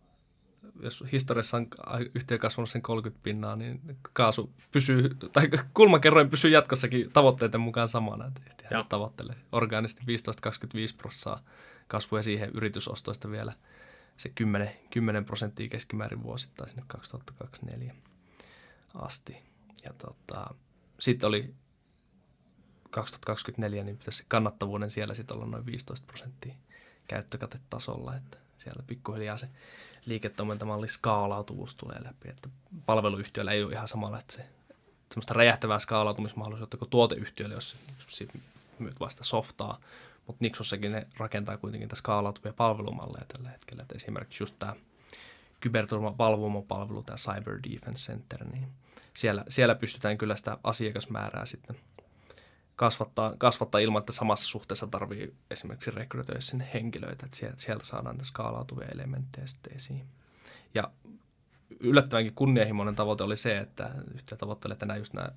jos 0.79 1.03
historiassa 1.11 1.57
on 1.57 1.67
yhtiö 2.15 2.37
kasvanut 2.37 2.69
sen 2.69 2.81
30 2.81 3.23
pinnaa, 3.23 3.55
niin 3.55 3.81
kaasu 4.13 4.53
pysyy, 4.71 5.09
tai 5.33 5.49
kulmakerroin 5.73 6.29
pysyy 6.29 6.51
jatkossakin 6.51 7.11
tavoitteiden 7.11 7.61
mukaan 7.61 7.89
samana. 7.89 8.31
Että 8.49 8.85
tavoittelee 8.89 9.35
orgaanisesti 9.51 10.03
15-25 10.03 10.05
prosenttia 10.97 11.39
kasvua 11.87 12.19
ja 12.19 12.23
siihen 12.23 12.49
yritysostoista 12.53 13.31
vielä 13.31 13.53
se 14.17 14.29
10, 14.29 14.71
10 14.89 15.25
prosenttia 15.25 15.69
keskimäärin 15.69 16.23
vuosittain 16.23 16.69
sinne 16.69 16.83
2024 16.87 17.95
asti. 18.93 19.37
Ja 19.83 19.93
tota, 19.93 20.53
sitten 20.99 21.27
oli 21.27 21.53
2024, 22.89 23.83
niin 23.83 23.97
pitäisi 23.97 24.25
kannattavuuden 24.27 24.91
siellä 24.91 25.13
sitten 25.13 25.37
olla 25.37 25.45
noin 25.45 25.65
15 25.65 26.07
prosenttia 26.07 26.53
käyttökatetasolla, 27.07 28.15
että 28.15 28.37
siellä 28.57 28.83
pikkuhiljaa 28.87 29.37
se 29.37 29.49
liiketoimintamalli 30.05 30.87
skaalautuvuus 30.87 31.75
tulee 31.75 32.03
läpi, 32.03 32.29
että 32.29 32.49
palveluyhtiöllä 32.85 33.51
ei 33.51 33.63
ole 33.63 33.73
ihan 33.73 33.87
samalla, 33.87 34.19
että 34.19 34.33
se 34.33 34.45
semmoista 35.09 35.33
räjähtävää 35.33 35.79
skaalautumismahdollisuutta 35.79 36.77
kuin 36.77 36.89
tuoteyhtiöllä, 36.89 37.55
jos 37.55 37.75
myyt 38.79 38.99
vasta 38.99 39.23
softaa, 39.23 39.79
mutta 40.27 40.43
Nixossakin 40.43 40.91
ne 40.91 41.07
rakentaa 41.17 41.57
kuitenkin 41.57 41.89
tässä 41.89 42.01
skaalautuvia 42.01 42.53
palvelumalleja 42.53 43.25
tällä 43.27 43.49
hetkellä, 43.49 43.81
että 43.81 43.95
esimerkiksi 43.95 44.43
just 44.43 44.55
tämä 44.59 44.75
kyberturvan 45.59 46.17
valvomopalvelu, 46.17 47.03
tämä 47.03 47.17
Cyber 47.17 47.59
Defense 47.63 48.11
Center, 48.11 48.43
niin 48.43 48.67
siellä, 49.13 49.43
siellä 49.49 49.75
pystytään 49.75 50.17
kyllä 50.17 50.35
sitä 50.35 50.57
asiakasmäärää 50.63 51.45
sitten 51.45 51.75
kasvattaa, 52.77 53.33
kasvattaa 53.37 53.81
ilman, 53.81 53.99
että 53.99 54.11
samassa 54.11 54.47
suhteessa 54.47 54.87
tarvii 54.87 55.33
esimerkiksi 55.51 55.91
rekrytoida 55.91 56.41
sinne 56.41 56.69
henkilöitä, 56.73 57.25
että 57.25 57.37
sieltä, 57.37 57.61
sieltä 57.61 57.85
saadaan 57.85 58.25
skaalautuvia 58.25 58.87
elementtejä 58.87 59.47
sitten 59.47 59.75
esiin. 59.75 60.07
Ja 60.75 60.91
yllättävänkin 61.79 62.33
kunnianhimoinen 62.35 62.95
tavoite 62.95 63.23
oli 63.23 63.37
se, 63.37 63.57
että 63.57 63.91
yhtä 64.13 64.35
tavoittelee, 64.35 64.73
että 64.73 64.85
nämä 64.85 64.97
just 64.97 65.13
nämä 65.13 65.29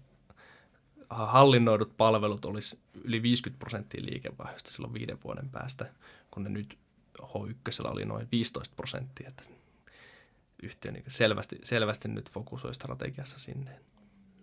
hallinnoidut 1.11 1.97
palvelut 1.97 2.45
olisi 2.45 2.79
yli 3.05 3.23
50 3.23 3.59
prosenttia 3.59 4.05
liikevaihdosta 4.05 4.71
silloin 4.73 4.95
viiden 4.95 5.19
vuoden 5.25 5.49
päästä, 5.49 5.87
kun 6.31 6.45
ne 6.45 6.51
nyt 6.51 6.79
H1 7.23 7.91
oli 7.91 8.05
noin 8.05 8.29
15 8.33 8.75
prosenttia, 8.77 9.29
että 9.29 9.43
yhtiö 10.63 10.93
niin 10.93 11.05
selvästi, 11.09 11.59
selvästi 11.63 12.09
nyt 12.09 12.31
fokusoi 12.31 12.75
strategiassa 12.75 13.39
sinne. 13.39 13.81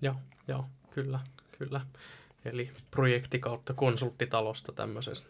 Joo, 0.02 0.16
joo, 0.48 0.66
kyllä, 0.90 1.20
kyllä. 1.58 1.82
Eli 2.46 2.72
projekti 2.92 3.40
kautta 3.40 3.74
konsulttitalosta 3.74 4.72
tämmöisessä 4.72 5.26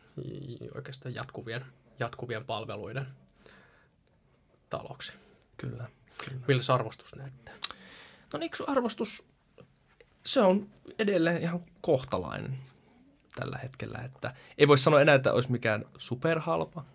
oikeastaan 0.75 1.15
jatkuvien, 1.15 1.65
jatkuvien 1.99 2.45
palveluiden 2.45 3.07
taloksi. 4.69 5.13
Kyllä. 5.57 5.89
kyllä. 6.25 6.41
Miltä 6.47 6.73
arvostus 6.73 7.15
näyttää? 7.15 7.53
No 8.33 8.39
niin, 8.39 8.51
arvostus, 8.67 9.25
se 10.25 10.41
on 10.41 10.69
edelleen 10.99 11.41
ihan 11.41 11.63
kohtalainen 11.81 12.57
tällä 13.35 13.57
hetkellä. 13.57 13.99
Että 13.99 14.33
ei 14.57 14.67
voi 14.67 14.77
sanoa 14.77 15.01
enää, 15.01 15.15
että 15.15 15.33
olisi 15.33 15.51
mikään 15.51 15.85
superhalpa, 15.97 16.85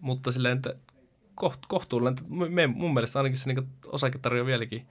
mutta 0.00 0.32
silleen, 0.32 0.56
että 0.56 0.74
koht, 1.34 1.60
kohtuullinen. 1.68 2.16
Me, 2.28 2.66
mun 2.66 2.94
mielestä 2.94 3.18
ainakin 3.18 3.38
se 3.38 3.52
niin 3.52 3.68
osake 3.86 4.18
tarjoaa 4.18 4.46
vieläkin 4.46 4.88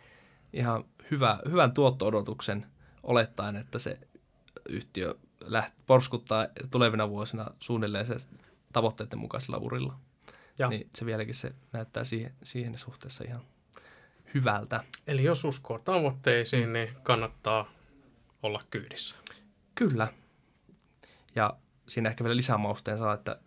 ihan 0.54 0.86
hyvä, 1.12 1.40
hyvän 1.50 1.72
tuotto-odotuksen 1.72 2.66
olettaen, 3.04 3.56
että 3.56 3.80
se 3.80 4.00
yhtiö 4.70 5.16
läht, 5.42 5.74
porskuttaa 5.86 6.48
tulevina 6.72 7.10
vuosina 7.10 7.48
suunnilleen 7.60 8.06
se 8.06 8.16
tavoitteiden 8.74 9.20
mukaisella 9.20 9.58
urilla. 9.58 10.00
Ja. 10.60 10.70
Niin 10.70 10.90
se 10.96 11.06
vieläkin 11.06 11.36
se 11.36 11.52
näyttää 11.74 12.04
siihen, 12.04 12.34
siihen 12.44 12.78
suhteessa 12.78 13.24
ihan 13.28 13.42
hyvältä. 14.34 14.84
Eli 15.08 15.24
jos 15.24 15.46
uskoo 15.46 15.80
tavoitteisiin, 15.80 16.68
mm. 16.68 16.74
niin 16.74 16.90
kannattaa 17.04 17.72
olla 18.44 18.62
kyydissä. 18.72 19.18
Kyllä. 19.76 20.08
Ja 21.36 21.58
siinä 21.88 22.10
ehkä 22.10 22.24
vielä 22.24 22.36
lisämausteen 22.36 22.98
saa, 22.98 23.14
että 23.14 23.40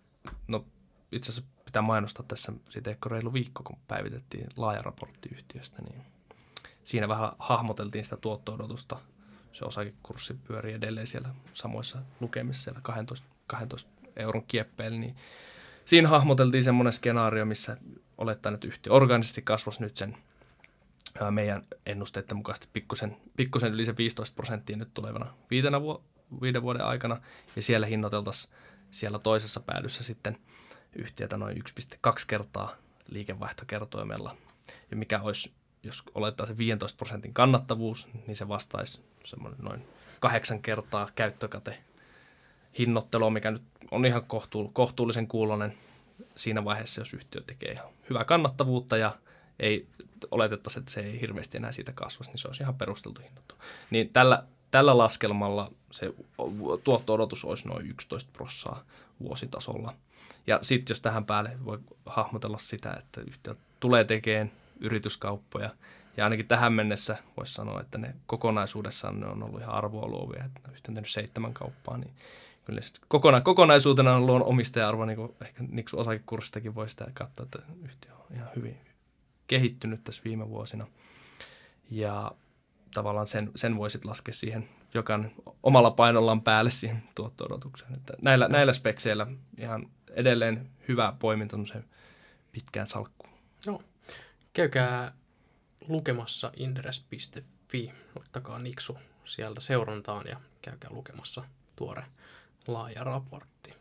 no 0.48 0.66
itse 1.12 1.32
asiassa 1.32 1.50
pitää 1.64 1.82
mainostaa 1.82 2.24
tässä, 2.28 2.52
siitä 2.70 2.90
ehkä 2.90 3.08
reilu 3.08 3.32
viikko, 3.32 3.62
kun 3.62 3.78
päivitettiin 3.88 4.46
laaja 4.56 4.82
raportti 4.82 5.28
yhtiöstä, 5.32 5.82
niin 5.82 6.02
siinä 6.84 7.08
vähän 7.08 7.32
hahmoteltiin 7.38 8.04
sitä 8.04 8.16
tuotto-odotusta– 8.16 9.00
se 9.58 9.64
osakekurssi 9.64 10.34
pyörii 10.34 10.74
edelleen 10.74 11.06
siellä 11.06 11.28
samoissa 11.54 11.98
lukemissa 12.20 12.62
siellä 12.62 12.80
12, 12.82 13.26
12 13.46 13.90
euron 14.16 14.44
kieppeillä, 14.48 14.98
niin 14.98 15.16
siinä 15.84 16.08
hahmoteltiin 16.08 16.64
semmoinen 16.64 16.92
skenaario, 16.92 17.44
missä 17.44 17.76
olettaen, 18.18 18.54
että 18.54 18.66
yhtiö 18.66 18.92
organisesti 18.92 19.42
kasvaisi 19.42 19.82
nyt 19.82 19.96
sen 19.96 20.16
meidän 21.30 21.66
ennusteiden 21.86 22.36
mukaisesti 22.36 22.68
pikkusen, 22.72 23.16
pikkusen 23.36 23.72
yli 23.72 23.84
se 23.84 23.96
15 23.96 24.34
prosenttia 24.34 24.76
nyt 24.76 24.94
tulevana 24.94 25.34
viitenä 25.50 25.82
vu- 25.82 26.04
viiden 26.42 26.62
vuoden 26.62 26.84
aikana, 26.84 27.20
ja 27.56 27.62
siellä 27.62 27.86
hinnoiteltaisiin 27.86 28.54
siellä 28.90 29.18
toisessa 29.18 29.60
päädyssä 29.60 30.04
sitten 30.04 30.38
yhtiötä 30.96 31.36
noin 31.36 31.62
1,2 32.06 32.12
kertaa 32.26 32.76
liikevaihtokertoimella, 33.08 34.36
ja 34.90 34.96
mikä 34.96 35.20
olisi, 35.20 35.52
jos 35.82 36.04
se 36.46 36.58
15 36.58 36.96
prosentin 36.96 37.34
kannattavuus, 37.34 38.08
niin 38.26 38.36
se 38.36 38.48
vastaisi 38.48 39.00
semmoinen 39.28 39.60
noin 39.62 39.86
kahdeksan 40.20 40.62
kertaa 40.62 41.08
käyttökate 41.14 41.78
hinnoittelua, 42.78 43.30
mikä 43.30 43.50
nyt 43.50 43.62
on 43.90 44.06
ihan 44.06 44.22
kohtuullisen 44.72 45.28
kuulonen 45.28 45.74
siinä 46.36 46.64
vaiheessa, 46.64 47.00
jos 47.00 47.14
yhtiö 47.14 47.42
tekee 47.46 47.72
ihan 47.72 47.88
hyvää 48.10 48.24
kannattavuutta 48.24 48.96
ja 48.96 49.16
ei 49.60 49.86
oletettaisi, 50.30 50.78
että 50.78 50.90
se 50.90 51.00
ei 51.00 51.20
hirveästi 51.20 51.56
enää 51.56 51.72
siitä 51.72 51.92
kasvaisi, 51.92 52.30
niin 52.30 52.38
se 52.38 52.48
olisi 52.48 52.62
ihan 52.62 52.74
perusteltu 52.74 53.20
hinnoittelu. 53.20 53.58
Niin 53.90 54.08
tällä, 54.08 54.44
tällä 54.70 54.98
laskelmalla 54.98 55.72
se 55.90 56.14
tuotto-odotus 56.84 57.44
olisi 57.44 57.68
noin 57.68 57.86
11 57.86 58.30
prossaa 58.32 58.84
vuositasolla. 59.20 59.94
Ja 60.46 60.58
sitten 60.62 60.94
jos 60.94 61.00
tähän 61.00 61.24
päälle 61.24 61.58
voi 61.64 61.78
hahmotella 62.06 62.58
sitä, 62.58 62.92
että 62.92 63.20
yhtiö 63.20 63.54
tulee 63.80 64.04
tekemään 64.04 64.52
yrityskauppoja, 64.80 65.70
ja 66.18 66.24
ainakin 66.24 66.48
tähän 66.48 66.72
mennessä 66.72 67.16
voisi 67.36 67.52
sanoa, 67.52 67.80
että 67.80 67.98
ne 67.98 68.14
kokonaisuudessaan 68.26 69.20
ne 69.20 69.26
on 69.26 69.42
ollut 69.42 69.60
ihan 69.60 69.74
arvoa 69.74 70.08
luovia, 70.08 70.44
että 70.44 70.60
on 70.66 70.94
tehnyt 70.94 71.10
seitsemän 71.10 71.54
kauppaa, 71.54 71.96
niin 71.96 72.12
kyllä 72.64 72.80
kokona, 73.08 73.40
kokonaisuutena 73.40 74.14
on 74.14 74.26
luonut 74.26 74.48
omistaja-arvo, 74.48 75.04
niin 75.04 75.16
kuin 75.16 75.34
ehkä 75.40 75.64
Niksu 75.68 75.98
osakekurssistakin 75.98 76.74
voi 76.74 76.90
sitä 76.90 77.06
katsoa, 77.14 77.44
että 77.44 77.58
yhtiö 77.84 78.12
on 78.14 78.36
ihan 78.36 78.48
hyvin 78.56 78.78
kehittynyt 79.46 80.04
tässä 80.04 80.22
viime 80.24 80.48
vuosina. 80.48 80.86
Ja 81.90 82.32
tavallaan 82.94 83.26
sen, 83.26 83.50
sen 83.56 83.76
voisit 83.76 84.04
laskea 84.04 84.34
siihen 84.34 84.68
jokainen 84.94 85.32
omalla 85.62 85.90
painollaan 85.90 86.42
päälle 86.42 86.70
siihen 86.70 87.02
tuotto-odotukseen. 87.14 87.92
Että 87.96 88.12
näillä, 88.22 88.48
näillä 88.48 88.72
spekseillä 88.72 89.26
ihan 89.58 89.90
edelleen 90.10 90.70
hyvä 90.88 91.12
poiminta 91.18 91.56
se 91.64 91.84
pitkään 92.52 92.86
salkkuun. 92.86 93.32
Joo. 93.66 93.82
Käykää 94.52 95.12
lukemassa 95.88 96.52
inderes.fi, 96.56 97.92
ottakaa 98.16 98.58
Niksu 98.58 98.98
sieltä 99.24 99.60
seurantaan 99.60 100.26
ja 100.26 100.40
käykää 100.62 100.90
lukemassa 100.90 101.44
tuore 101.76 102.04
laaja 102.66 103.04
raportti. 103.04 103.74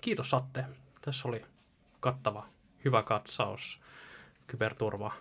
Kiitos 0.00 0.34
Atte. 0.34 0.64
Tässä 1.00 1.28
oli 1.28 1.44
kattava, 2.00 2.48
hyvä 2.84 3.02
katsaus 3.02 3.80
kyberturva 4.46 5.12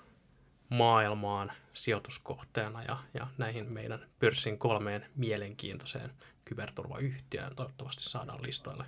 maailmaan 0.69 1.51
sijoituskohteena 1.73 2.83
ja, 2.83 2.97
ja 3.13 3.27
näihin 3.37 3.71
meidän 3.71 4.07
pörssin 4.19 4.57
kolmeen 4.57 5.05
mielenkiintoiseen 5.15 6.11
kyberturvayhtiöön. 6.45 7.55
Toivottavasti 7.55 8.03
saadaan 8.03 8.43
listoille 8.43 8.85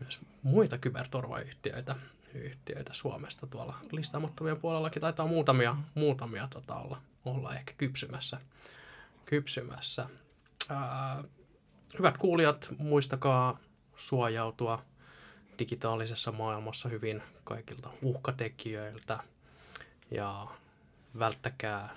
myös 0.00 0.20
muita 0.42 0.78
kyberturvayhtiöitä 0.78 1.96
yhtiöitä 2.38 2.94
Suomesta. 2.94 3.46
Tuolla 3.46 3.78
listaamattomien 3.92 4.60
puolellakin 4.60 5.00
taitaa 5.00 5.26
muutamia, 5.26 5.76
muutamia 5.94 6.48
tota 6.50 6.74
olla, 6.74 6.98
olla 7.24 7.54
ehkä 7.54 7.72
kypsymässä. 7.78 8.40
kypsymässä. 9.24 10.08
Ää, 10.68 11.24
hyvät 11.98 12.18
kuulijat, 12.18 12.68
muistakaa 12.78 13.58
suojautua 13.96 14.82
digitaalisessa 15.58 16.32
maailmassa 16.32 16.88
hyvin 16.88 17.22
kaikilta 17.44 17.90
uhkatekijöiltä 18.02 19.18
ja 20.10 20.46
välttäkää 21.18 21.94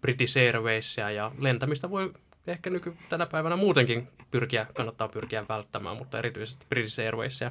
British 0.00 0.38
Airwaysia 0.38 1.10
ja 1.10 1.32
lentämistä 1.38 1.90
voi 1.90 2.12
ehkä 2.46 2.70
nyky 2.70 2.96
tänä 3.08 3.26
päivänä 3.26 3.56
muutenkin 3.56 4.08
pyrkiä, 4.30 4.66
kannattaa 4.74 5.08
pyrkiä 5.08 5.44
välttämään, 5.48 5.96
mutta 5.96 6.18
erityisesti 6.18 6.66
British 6.68 7.00
Airwaysia. 7.00 7.50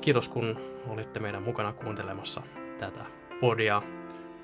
Kiitos 0.00 0.28
kun 0.28 0.56
olitte 0.88 1.20
meidän 1.20 1.42
mukana 1.42 1.72
kuuntelemassa 1.72 2.42
tätä 2.78 3.04
podia. 3.40 3.82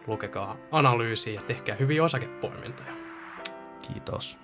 Lukekaa 0.07 0.57
analyysiä 0.71 1.35
ja 1.35 1.41
tehkää 1.47 1.77
hyviä 1.77 2.05
osakepoimintoja. 2.05 2.93
Kiitos. 3.83 4.44